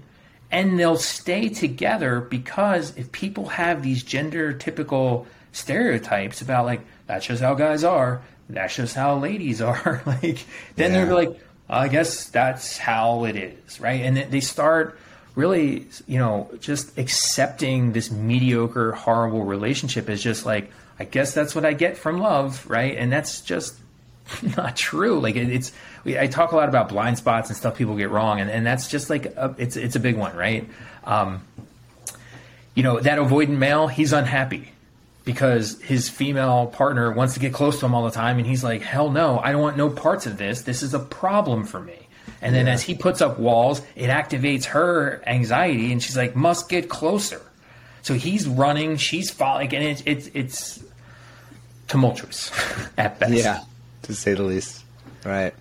And 0.49 0.79
they'll 0.79 0.95
stay 0.97 1.49
together 1.49 2.21
because 2.21 2.95
if 2.95 3.11
people 3.11 3.47
have 3.49 3.83
these 3.83 4.01
gender 4.03 4.53
typical 4.53 5.27
stereotypes 5.51 6.41
about 6.41 6.65
like 6.65 6.81
that's 7.05 7.25
just 7.25 7.41
how 7.41 7.53
guys 7.53 7.83
are, 7.83 8.21
that's 8.49 8.75
just 8.75 8.95
how 8.95 9.17
ladies 9.17 9.61
are, 9.61 10.01
like 10.05 10.45
then 10.75 10.93
Yeah. 10.93 11.05
they're 11.05 11.13
like, 11.13 11.39
I 11.69 11.89
guess 11.89 12.29
that's 12.29 12.77
how 12.77 13.25
it 13.25 13.35
is, 13.35 13.81
right? 13.81 14.01
And 14.01 14.15
they 14.17 14.39
start 14.39 14.97
really, 15.37 15.85
you 16.07 16.17
know, 16.17 16.49
just 16.59 16.97
accepting 16.97 17.93
this 17.93 18.09
mediocre, 18.09 18.91
horrible 18.93 19.45
relationship 19.45 20.09
is 20.09 20.21
just 20.21 20.47
like, 20.47 20.71
I 20.99 21.03
guess 21.03 21.31
that's 21.31 21.53
what 21.53 21.63
I 21.63 21.73
get 21.73 21.95
from 21.95 22.17
love, 22.17 22.67
right? 22.67 22.97
And 22.97 23.11
that's 23.11 23.41
just 23.41 23.75
not 24.57 24.75
true. 24.75 25.19
Like 25.19 25.35
it, 25.35 25.49
it's, 25.49 25.71
I 26.05 26.25
talk 26.25 26.53
a 26.53 26.55
lot 26.55 26.69
about 26.69 26.89
blind 26.89 27.19
spots 27.19 27.49
and 27.49 27.57
stuff 27.57 27.77
people 27.77 27.95
get 27.95 28.09
wrong, 28.09 28.41
and, 28.41 28.49
and 28.49 28.65
that's 28.65 28.89
just 28.89 29.09
like 29.11 29.27
a, 29.27 29.53
it's 29.57 29.75
it's 29.75 29.95
a 29.95 29.99
big 29.99 30.15
one, 30.15 30.35
right? 30.35 30.67
Um, 31.03 31.43
you 32.73 32.81
know, 32.81 32.99
that 32.99 33.19
avoidant 33.19 33.57
male, 33.57 33.87
he's 33.87 34.13
unhappy 34.13 34.71
because 35.25 35.81
his 35.81 36.09
female 36.09 36.67
partner 36.67 37.11
wants 37.11 37.33
to 37.33 37.41
get 37.41 37.53
close 37.53 37.79
to 37.81 37.85
him 37.85 37.93
all 37.93 38.05
the 38.05 38.11
time, 38.11 38.37
and 38.37 38.47
he's 38.47 38.63
like, 38.63 38.81
hell 38.81 39.11
no, 39.11 39.37
I 39.37 39.51
don't 39.51 39.61
want 39.61 39.75
no 39.77 39.89
parts 39.89 40.25
of 40.25 40.37
this. 40.37 40.61
This 40.61 40.81
is 40.81 40.93
a 40.93 40.99
problem 40.99 41.65
for 41.65 41.81
me. 41.81 42.06
And 42.41 42.53
then 42.55 42.67
yeah. 42.67 42.73
as 42.73 42.83
he 42.83 42.95
puts 42.95 43.21
up 43.21 43.39
walls, 43.39 43.81
it 43.95 44.07
activates 44.07 44.65
her 44.65 45.21
anxiety, 45.25 45.91
and 45.91 46.01
she's 46.01 46.17
like, 46.17 46.35
must 46.35 46.69
get 46.69 46.89
closer. 46.89 47.41
So 48.01 48.13
he's 48.13 48.47
running, 48.47 48.97
she's 48.97 49.29
following, 49.29 49.73
and 49.75 49.83
it's 49.83 50.03
it's 50.05 50.29
it's 50.33 50.83
tumultuous 51.87 52.51
at 52.97 53.19
best. 53.19 53.33
Yeah, 53.33 53.63
to 54.03 54.15
say 54.15 54.33
the 54.33 54.43
least. 54.43 54.83
Right. 55.25 55.53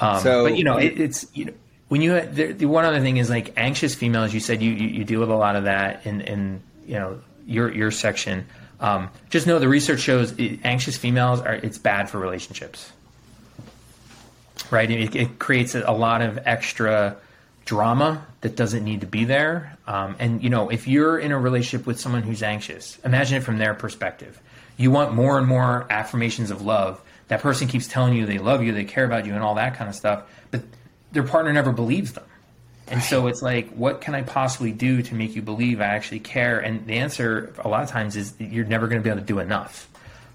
Um, 0.00 0.20
so, 0.20 0.44
but 0.44 0.58
you 0.58 0.64
know, 0.64 0.76
it, 0.76 1.00
it's 1.00 1.26
you 1.34 1.46
know, 1.46 1.52
when 1.88 2.02
you 2.02 2.20
the, 2.20 2.52
the, 2.52 2.66
one 2.66 2.84
other 2.84 3.00
thing 3.00 3.16
is 3.16 3.30
like 3.30 3.54
anxious 3.56 3.94
females. 3.94 4.34
You 4.34 4.40
said 4.40 4.60
you, 4.60 4.72
you, 4.72 4.88
you 4.88 5.04
deal 5.04 5.20
with 5.20 5.30
a 5.30 5.36
lot 5.36 5.56
of 5.56 5.64
that 5.64 6.04
in 6.04 6.20
in 6.22 6.62
you 6.86 6.94
know 6.94 7.20
your 7.46 7.72
your 7.72 7.90
section. 7.90 8.46
Um, 8.78 9.08
just 9.30 9.46
know 9.46 9.58
the 9.58 9.68
research 9.68 10.00
shows 10.00 10.32
it, 10.32 10.60
anxious 10.64 10.98
females 10.98 11.40
are 11.40 11.54
it's 11.54 11.78
bad 11.78 12.10
for 12.10 12.18
relationships. 12.18 12.92
Right, 14.70 14.90
it, 14.90 15.14
it 15.14 15.38
creates 15.38 15.74
a, 15.74 15.92
lot 15.92 16.22
of 16.22 16.38
extra 16.44 17.16
drama 17.64 18.26
that 18.40 18.56
doesn't 18.56 18.84
need 18.84 19.00
to 19.00 19.06
be 19.06 19.24
there. 19.24 19.76
Um, 19.86 20.16
and 20.18 20.42
you 20.42 20.50
know, 20.50 20.70
if 20.70 20.88
you're 20.88 21.18
in 21.18 21.32
a 21.32 21.38
relationship 21.38 21.86
with 21.86 22.00
someone 22.00 22.22
who's 22.22 22.42
anxious, 22.42 22.98
imagine 23.04 23.38
it 23.38 23.44
from 23.44 23.58
their 23.58 23.74
perspective. 23.74 24.40
You 24.76 24.90
want 24.90 25.14
more 25.14 25.38
and 25.38 25.46
more 25.46 25.86
affirmations 25.90 26.50
of 26.50 26.62
love. 26.62 27.00
That 27.28 27.40
person 27.40 27.66
keeps 27.66 27.88
telling 27.88 28.14
you 28.14 28.26
they 28.26 28.38
love 28.38 28.62
you, 28.62 28.72
they 28.72 28.84
care 28.84 29.04
about 29.04 29.26
you, 29.26 29.34
and 29.34 29.42
all 29.42 29.56
that 29.56 29.74
kind 29.74 29.88
of 29.88 29.96
stuff. 29.96 30.24
But 30.50 30.62
their 31.12 31.24
partner 31.24 31.52
never 31.52 31.72
believes 31.72 32.12
them. 32.12 32.24
And 32.88 33.02
so 33.02 33.26
it's 33.26 33.42
like, 33.42 33.70
what 33.70 34.00
can 34.00 34.14
I 34.14 34.22
possibly 34.22 34.70
do 34.70 35.02
to 35.02 35.14
make 35.14 35.34
you 35.34 35.42
believe 35.42 35.80
I 35.80 35.86
actually 35.86 36.20
care? 36.20 36.60
And 36.60 36.86
the 36.86 36.94
answer 36.94 37.52
a 37.58 37.68
lot 37.68 37.82
of 37.82 37.88
times 37.88 38.14
is 38.14 38.34
you're 38.38 38.64
never 38.64 38.86
going 38.86 39.00
to 39.00 39.04
be 39.04 39.10
able 39.10 39.20
to 39.20 39.26
do 39.26 39.40
enough. 39.40 39.88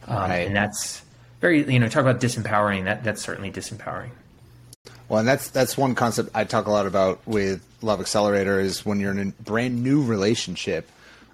Um, 0.06 0.18
right. 0.18 0.48
And 0.48 0.56
that's 0.56 1.02
very, 1.40 1.72
you 1.72 1.80
know, 1.80 1.88
talk 1.88 2.02
about 2.02 2.20
disempowering. 2.20 2.86
That 2.86 3.04
that's 3.04 3.22
certainly 3.22 3.52
disempowering. 3.52 4.10
Well, 5.12 5.20
and 5.20 5.28
that's 5.28 5.50
that's 5.50 5.78
one 5.78 5.94
concept 5.94 6.30
I 6.34 6.46
talk 6.46 6.68
a 6.68 6.72
lot 6.72 6.88
about 6.88 7.20
with 7.28 7.62
Love 7.82 8.00
Accelerator 8.00 8.62
is 8.62 8.86
when 8.86 9.02
you're 9.02 9.12
in 9.12 9.20
a 9.38 9.44
brand 9.44 9.84
new 9.84 10.02
relationship 10.04 10.90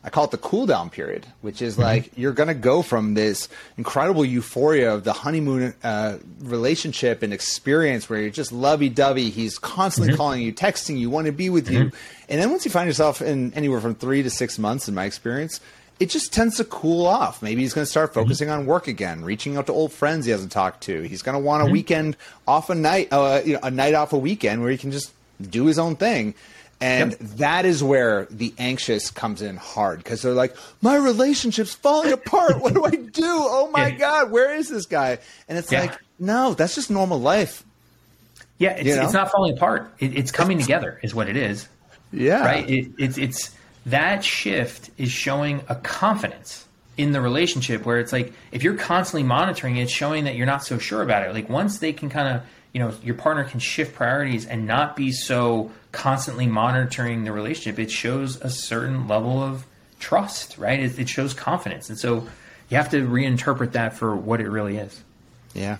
I 0.08 0.10
call 0.10 0.24
it 0.24 0.32
the 0.32 0.38
cool 0.38 0.66
down 0.66 0.90
period, 0.90 1.26
which 1.42 1.62
is 1.62 1.78
like 1.78 2.06
mm-hmm. 2.06 2.22
you're 2.22 2.32
going 2.32 2.48
to 2.48 2.54
go 2.54 2.82
from 2.82 3.14
this 3.14 3.50
incredible 3.78 4.24
euphoria 4.24 4.94
of 4.94 5.04
the 5.04 5.12
honeymoon 5.12 5.74
uh, 5.84 6.18
relationship 6.40 7.24
and 7.24 7.34
experience 7.34 8.10
where 8.10 8.22
you're 8.22 8.30
just 8.30 8.54
lovey 8.54 8.88
dovey. 8.88 9.30
He's 9.30 9.60
constantly 9.60 10.14
mm-hmm. 10.14 10.18
calling 10.18 10.42
you, 10.42 10.54
texting 10.54 10.98
you, 10.98 11.10
want 11.10 11.26
to 11.26 11.34
be 11.34 11.50
with 11.50 11.66
mm-hmm. 11.66 11.76
you. 11.76 11.92
And 12.30 12.42
then 12.42 12.52
once 12.52 12.64
you 12.64 12.72
find 12.72 12.88
yourself 12.88 13.22
in 13.22 13.54
anywhere 13.54 13.82
from 13.82 13.96
three 13.96 14.24
to 14.24 14.30
six 14.30 14.58
months, 14.58 14.88
in 14.88 14.96
my 14.96 15.04
experience, 15.04 15.60
it 16.00 16.10
just 16.10 16.34
tends 16.34 16.58
to 16.58 16.64
cool 16.64 17.06
off. 17.06 17.42
Maybe 17.42 17.62
he's 17.62 17.74
going 17.74 17.86
to 17.86 17.90
start 17.90 18.12
mm-hmm. 18.12 18.22
focusing 18.22 18.50
on 18.50 18.66
work 18.66 18.88
again, 18.88 19.24
reaching 19.24 19.58
out 19.58 19.66
to 19.68 19.74
old 19.74 19.92
friends 19.92 20.26
he 20.26 20.32
hasn't 20.32 20.52
talked 20.52 20.82
to. 20.84 21.02
He's 21.02 21.22
going 21.22 21.34
to 21.34 21.40
want 21.40 21.62
a 21.62 21.66
mm-hmm. 21.66 21.74
weekend 21.74 22.18
off 22.48 22.70
a 22.70 22.76
night, 22.76 23.10
uh, 23.12 23.42
you 23.44 23.54
know, 23.54 23.60
a 23.64 23.72
night 23.72 23.94
off 23.94 24.14
a 24.14 24.18
weekend 24.18 24.62
where 24.62 24.72
he 24.72 24.78
can 24.78 24.92
just 24.92 25.12
do 25.42 25.66
his 25.66 25.80
own 25.80 25.96
thing. 25.96 26.36
And 26.80 27.12
yep. 27.12 27.20
that 27.38 27.66
is 27.66 27.84
where 27.84 28.28
the 28.30 28.54
anxious 28.60 29.10
comes 29.10 29.42
in 29.42 29.58
hard 29.58 29.98
because 29.98 30.22
they're 30.22 30.34
like, 30.34 30.56
my 30.82 30.96
relationship's 30.96 31.74
falling 31.74 32.14
apart. 32.14 32.62
what 32.62 32.74
do 32.74 32.86
I 32.86 32.92
do? 32.92 33.24
Oh 33.26 33.70
my 33.72 33.88
yeah. 33.88 33.98
God, 33.98 34.32
where 34.32 34.54
is 34.54 34.70
this 34.70 34.86
guy? 34.86 35.18
And 35.48 35.58
it's 35.58 35.72
yeah. 35.72 35.82
like, 35.82 36.00
no, 36.20 36.54
that's 36.54 36.76
just 36.76 36.92
normal 36.92 37.20
life. 37.20 37.64
Yeah, 38.60 38.72
it's, 38.72 38.88
you 38.88 38.96
know? 38.96 39.04
it's 39.04 39.14
not 39.14 39.32
falling 39.32 39.56
apart. 39.56 39.92
It, 40.00 40.16
it's 40.16 40.32
coming 40.32 40.60
together, 40.60 41.00
is 41.02 41.16
what 41.16 41.30
it 41.30 41.36
is. 41.36 41.68
Yeah. 42.12 42.42
Right? 42.46 42.70
It, 42.70 42.92
it's, 42.98 43.18
it's 43.18 43.52
that 43.88 44.24
shift 44.24 44.92
is 44.98 45.12
showing 45.12 45.62
a 45.68 45.76
confidence 45.76 46.66
in 46.98 47.12
the 47.12 47.22
relationship 47.22 47.86
where 47.86 48.00
it's 48.00 48.12
like, 48.12 48.34
if 48.52 48.64
you're 48.64 48.76
constantly 48.76 49.24
monitoring 49.24 49.78
it, 49.78 49.84
it's 49.84 49.92
showing 49.92 50.24
that 50.24 50.36
you're 50.36 50.46
not 50.46 50.64
so 50.64 50.78
sure 50.78 51.02
about 51.02 51.28
it. 51.28 51.34
Like, 51.34 51.50
once 51.50 51.80
they 51.80 51.94
can 51.94 52.10
kind 52.10 52.36
of, 52.36 52.44
you 52.74 52.80
know, 52.80 52.94
your 53.04 53.16
partner 53.16 53.44
can 53.44 53.60
shift 53.60 53.96
priorities 53.96 54.46
and 54.46 54.66
not 54.66 54.96
be 54.96 55.12
so 55.12 55.72
constantly 55.92 56.48
monitoring 56.48 57.24
the 57.24 57.32
relationship, 57.32 57.80
it 57.80 57.92
shows 57.92 58.42
a 58.42 58.50
certain 58.50 59.08
level 59.08 59.42
of 59.42 59.66
trust, 60.00 60.58
right? 60.58 60.80
It, 60.80 61.00
it 61.00 61.10
shows 61.10 61.34
confidence. 61.34 61.90
And 61.90 61.98
so 61.98 62.28
you 62.70 62.78
have 62.78 62.90
to 62.92 63.08
reinterpret 63.08 63.72
that 63.74 63.96
for 63.96 64.16
what 64.16 64.42
it 64.42 64.50
really 64.50 64.78
is. 64.78 65.02
Yeah. 65.54 65.78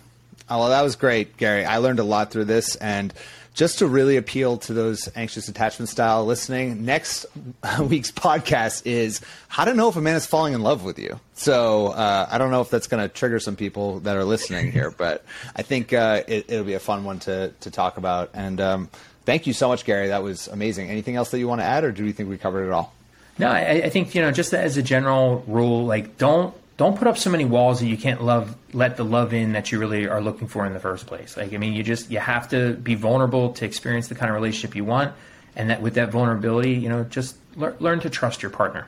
Oh, 0.50 0.60
well, 0.60 0.70
that 0.70 0.82
was 0.82 0.96
great, 0.96 1.36
Gary. 1.38 1.66
I 1.66 1.78
learned 1.78 2.00
a 2.00 2.04
lot 2.04 2.32
through 2.32 2.46
this. 2.46 2.76
And 2.78 3.14
just 3.58 3.80
to 3.80 3.88
really 3.88 4.16
appeal 4.16 4.58
to 4.58 4.74
those 4.74 5.10
anxious 5.16 5.50
attachment 5.50 5.90
style 5.90 6.26
listening, 6.26 6.86
next 6.86 7.26
week's 7.82 8.12
podcast 8.12 8.86
is 8.86 9.20
how 9.50 9.66
to 9.66 9.74
know 9.74 9.90
if 9.90 9.98
a 9.98 10.02
man 10.02 10.16
is 10.16 10.26
falling 10.26 10.54
in 10.54 10.62
love 10.62 10.86
with 10.86 10.98
you. 10.98 11.20
So 11.34 11.88
uh, 11.88 12.28
I 12.32 12.38
don't 12.38 12.52
know 12.52 12.62
if 12.62 12.70
that's 12.70 12.88
going 12.88 13.02
to 13.02 13.14
trigger 13.14 13.40
some 13.40 13.56
people 13.56 14.00
that 14.02 14.16
are 14.16 14.24
listening 14.24 14.72
here, 14.72 14.92
but 14.98 15.26
I 15.56 15.64
think 15.64 15.92
uh, 15.92 16.24
it, 16.28 16.48
will 16.50 16.64
be 16.64 16.76
a 16.76 16.80
fun 16.80 17.04
one 17.04 17.20
to, 17.22 17.52
to 17.60 17.72
talk 17.72 17.98
about. 17.98 18.30
And 18.34 18.62
um, 18.62 18.90
Thank 19.28 19.46
you 19.46 19.52
so 19.52 19.68
much, 19.68 19.84
Gary. 19.84 20.08
That 20.08 20.24
was 20.24 20.48
amazing. 20.48 20.90
Anything 20.90 21.18
else 21.18 21.32
that 21.32 21.40
you 21.40 21.50
want 21.50 21.60
to 21.60 21.66
add, 21.66 21.84
or 21.84 21.92
do 21.92 22.06
you 22.06 22.14
think 22.14 22.30
we 22.30 22.38
covered 22.38 22.66
it 22.66 22.72
all? 22.72 22.94
No, 23.38 23.50
I, 23.50 23.82
I 23.84 23.90
think 23.90 24.16
you 24.16 24.22
know, 24.22 24.32
just 24.32 24.54
as 24.54 24.78
a 24.78 24.82
general 24.82 25.44
rule, 25.48 25.86
like 25.86 26.18
don't 26.18 26.56
don't 26.78 26.98
put 26.98 27.08
up 27.08 27.18
so 27.18 27.30
many 27.30 27.44
walls 27.44 27.80
that 27.80 27.88
you 27.88 27.98
can't 27.98 28.24
love 28.24 28.56
let 28.72 28.98
the 28.98 29.04
love 29.04 29.34
in 29.34 29.54
that 29.54 29.72
you 29.72 29.80
really 29.80 30.08
are 30.08 30.22
looking 30.22 30.48
for 30.48 30.66
in 30.66 30.74
the 30.74 30.80
first 30.80 31.08
place. 31.08 31.36
Like 31.36 31.54
i 31.54 31.58
mean 31.58 31.74
you 31.74 31.84
just 31.84 32.10
you 32.10 32.20
have 32.20 32.50
to 32.50 32.74
be 32.74 32.96
vulnerable 32.96 33.54
to 33.54 33.66
experience 33.66 34.08
the 34.08 34.16
kind 34.16 34.30
of 34.30 34.36
relationship 34.36 34.76
you 34.76 34.86
want 34.86 35.14
and 35.56 35.70
that 35.70 35.82
with 35.82 35.96
that 35.96 36.12
vulnerability 36.12 36.74
you 36.74 36.90
know 36.90 37.04
just 37.04 37.36
learn, 37.56 37.76
learn 37.80 38.00
to 38.02 38.10
trust 38.10 38.42
your 38.42 38.52
partner. 38.52 38.88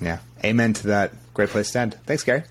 Yeah. 0.00 0.18
Amen 0.44 0.72
to 0.74 0.88
that. 0.88 1.12
Great 1.34 1.50
place 1.50 1.72
to 1.72 1.80
end. 1.80 1.98
Thanks 2.06 2.22
gary 2.22 2.44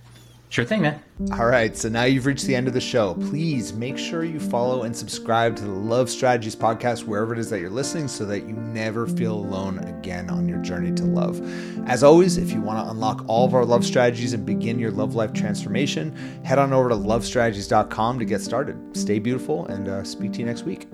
Sure 0.53 0.63
thing, 0.63 0.83
man. 0.83 1.01
All 1.31 1.47
right, 1.47 1.75
so 1.75 1.89
now 1.89 2.03
you've 2.03 2.27
reached 2.27 2.45
the 2.45 2.55
end 2.55 2.67
of 2.67 2.75
the 2.75 2.79
show. 2.79 3.15
Please 3.15 3.73
make 3.73 3.97
sure 3.97 4.23
you 4.23 4.39
follow 4.39 4.83
and 4.83 4.95
subscribe 4.95 5.55
to 5.55 5.63
the 5.63 5.71
Love 5.71 6.11
Strategies 6.11 6.55
podcast 6.55 7.05
wherever 7.05 7.33
it 7.33 7.39
is 7.39 7.49
that 7.49 7.59
you're 7.59 7.71
listening 7.71 8.07
so 8.07 8.23
that 8.25 8.41
you 8.41 8.53
never 8.53 9.07
feel 9.07 9.33
alone 9.33 9.79
again 9.79 10.29
on 10.29 10.47
your 10.47 10.59
journey 10.59 10.91
to 10.91 11.05
love. 11.05 11.41
As 11.87 12.03
always, 12.03 12.37
if 12.37 12.51
you 12.51 12.61
want 12.61 12.85
to 12.85 12.91
unlock 12.91 13.25
all 13.27 13.47
of 13.47 13.55
our 13.55 13.65
love 13.65 13.83
strategies 13.83 14.33
and 14.33 14.45
begin 14.45 14.77
your 14.77 14.91
love 14.91 15.15
life 15.15 15.33
transformation, 15.33 16.15
head 16.45 16.59
on 16.59 16.71
over 16.71 16.89
to 16.89 16.95
lovestrategies.com 16.95 18.19
to 18.19 18.25
get 18.25 18.39
started. 18.39 18.95
Stay 18.95 19.17
beautiful 19.17 19.65
and 19.65 19.87
uh, 19.87 20.03
speak 20.03 20.33
to 20.33 20.39
you 20.39 20.45
next 20.45 20.65
week. 20.65 20.87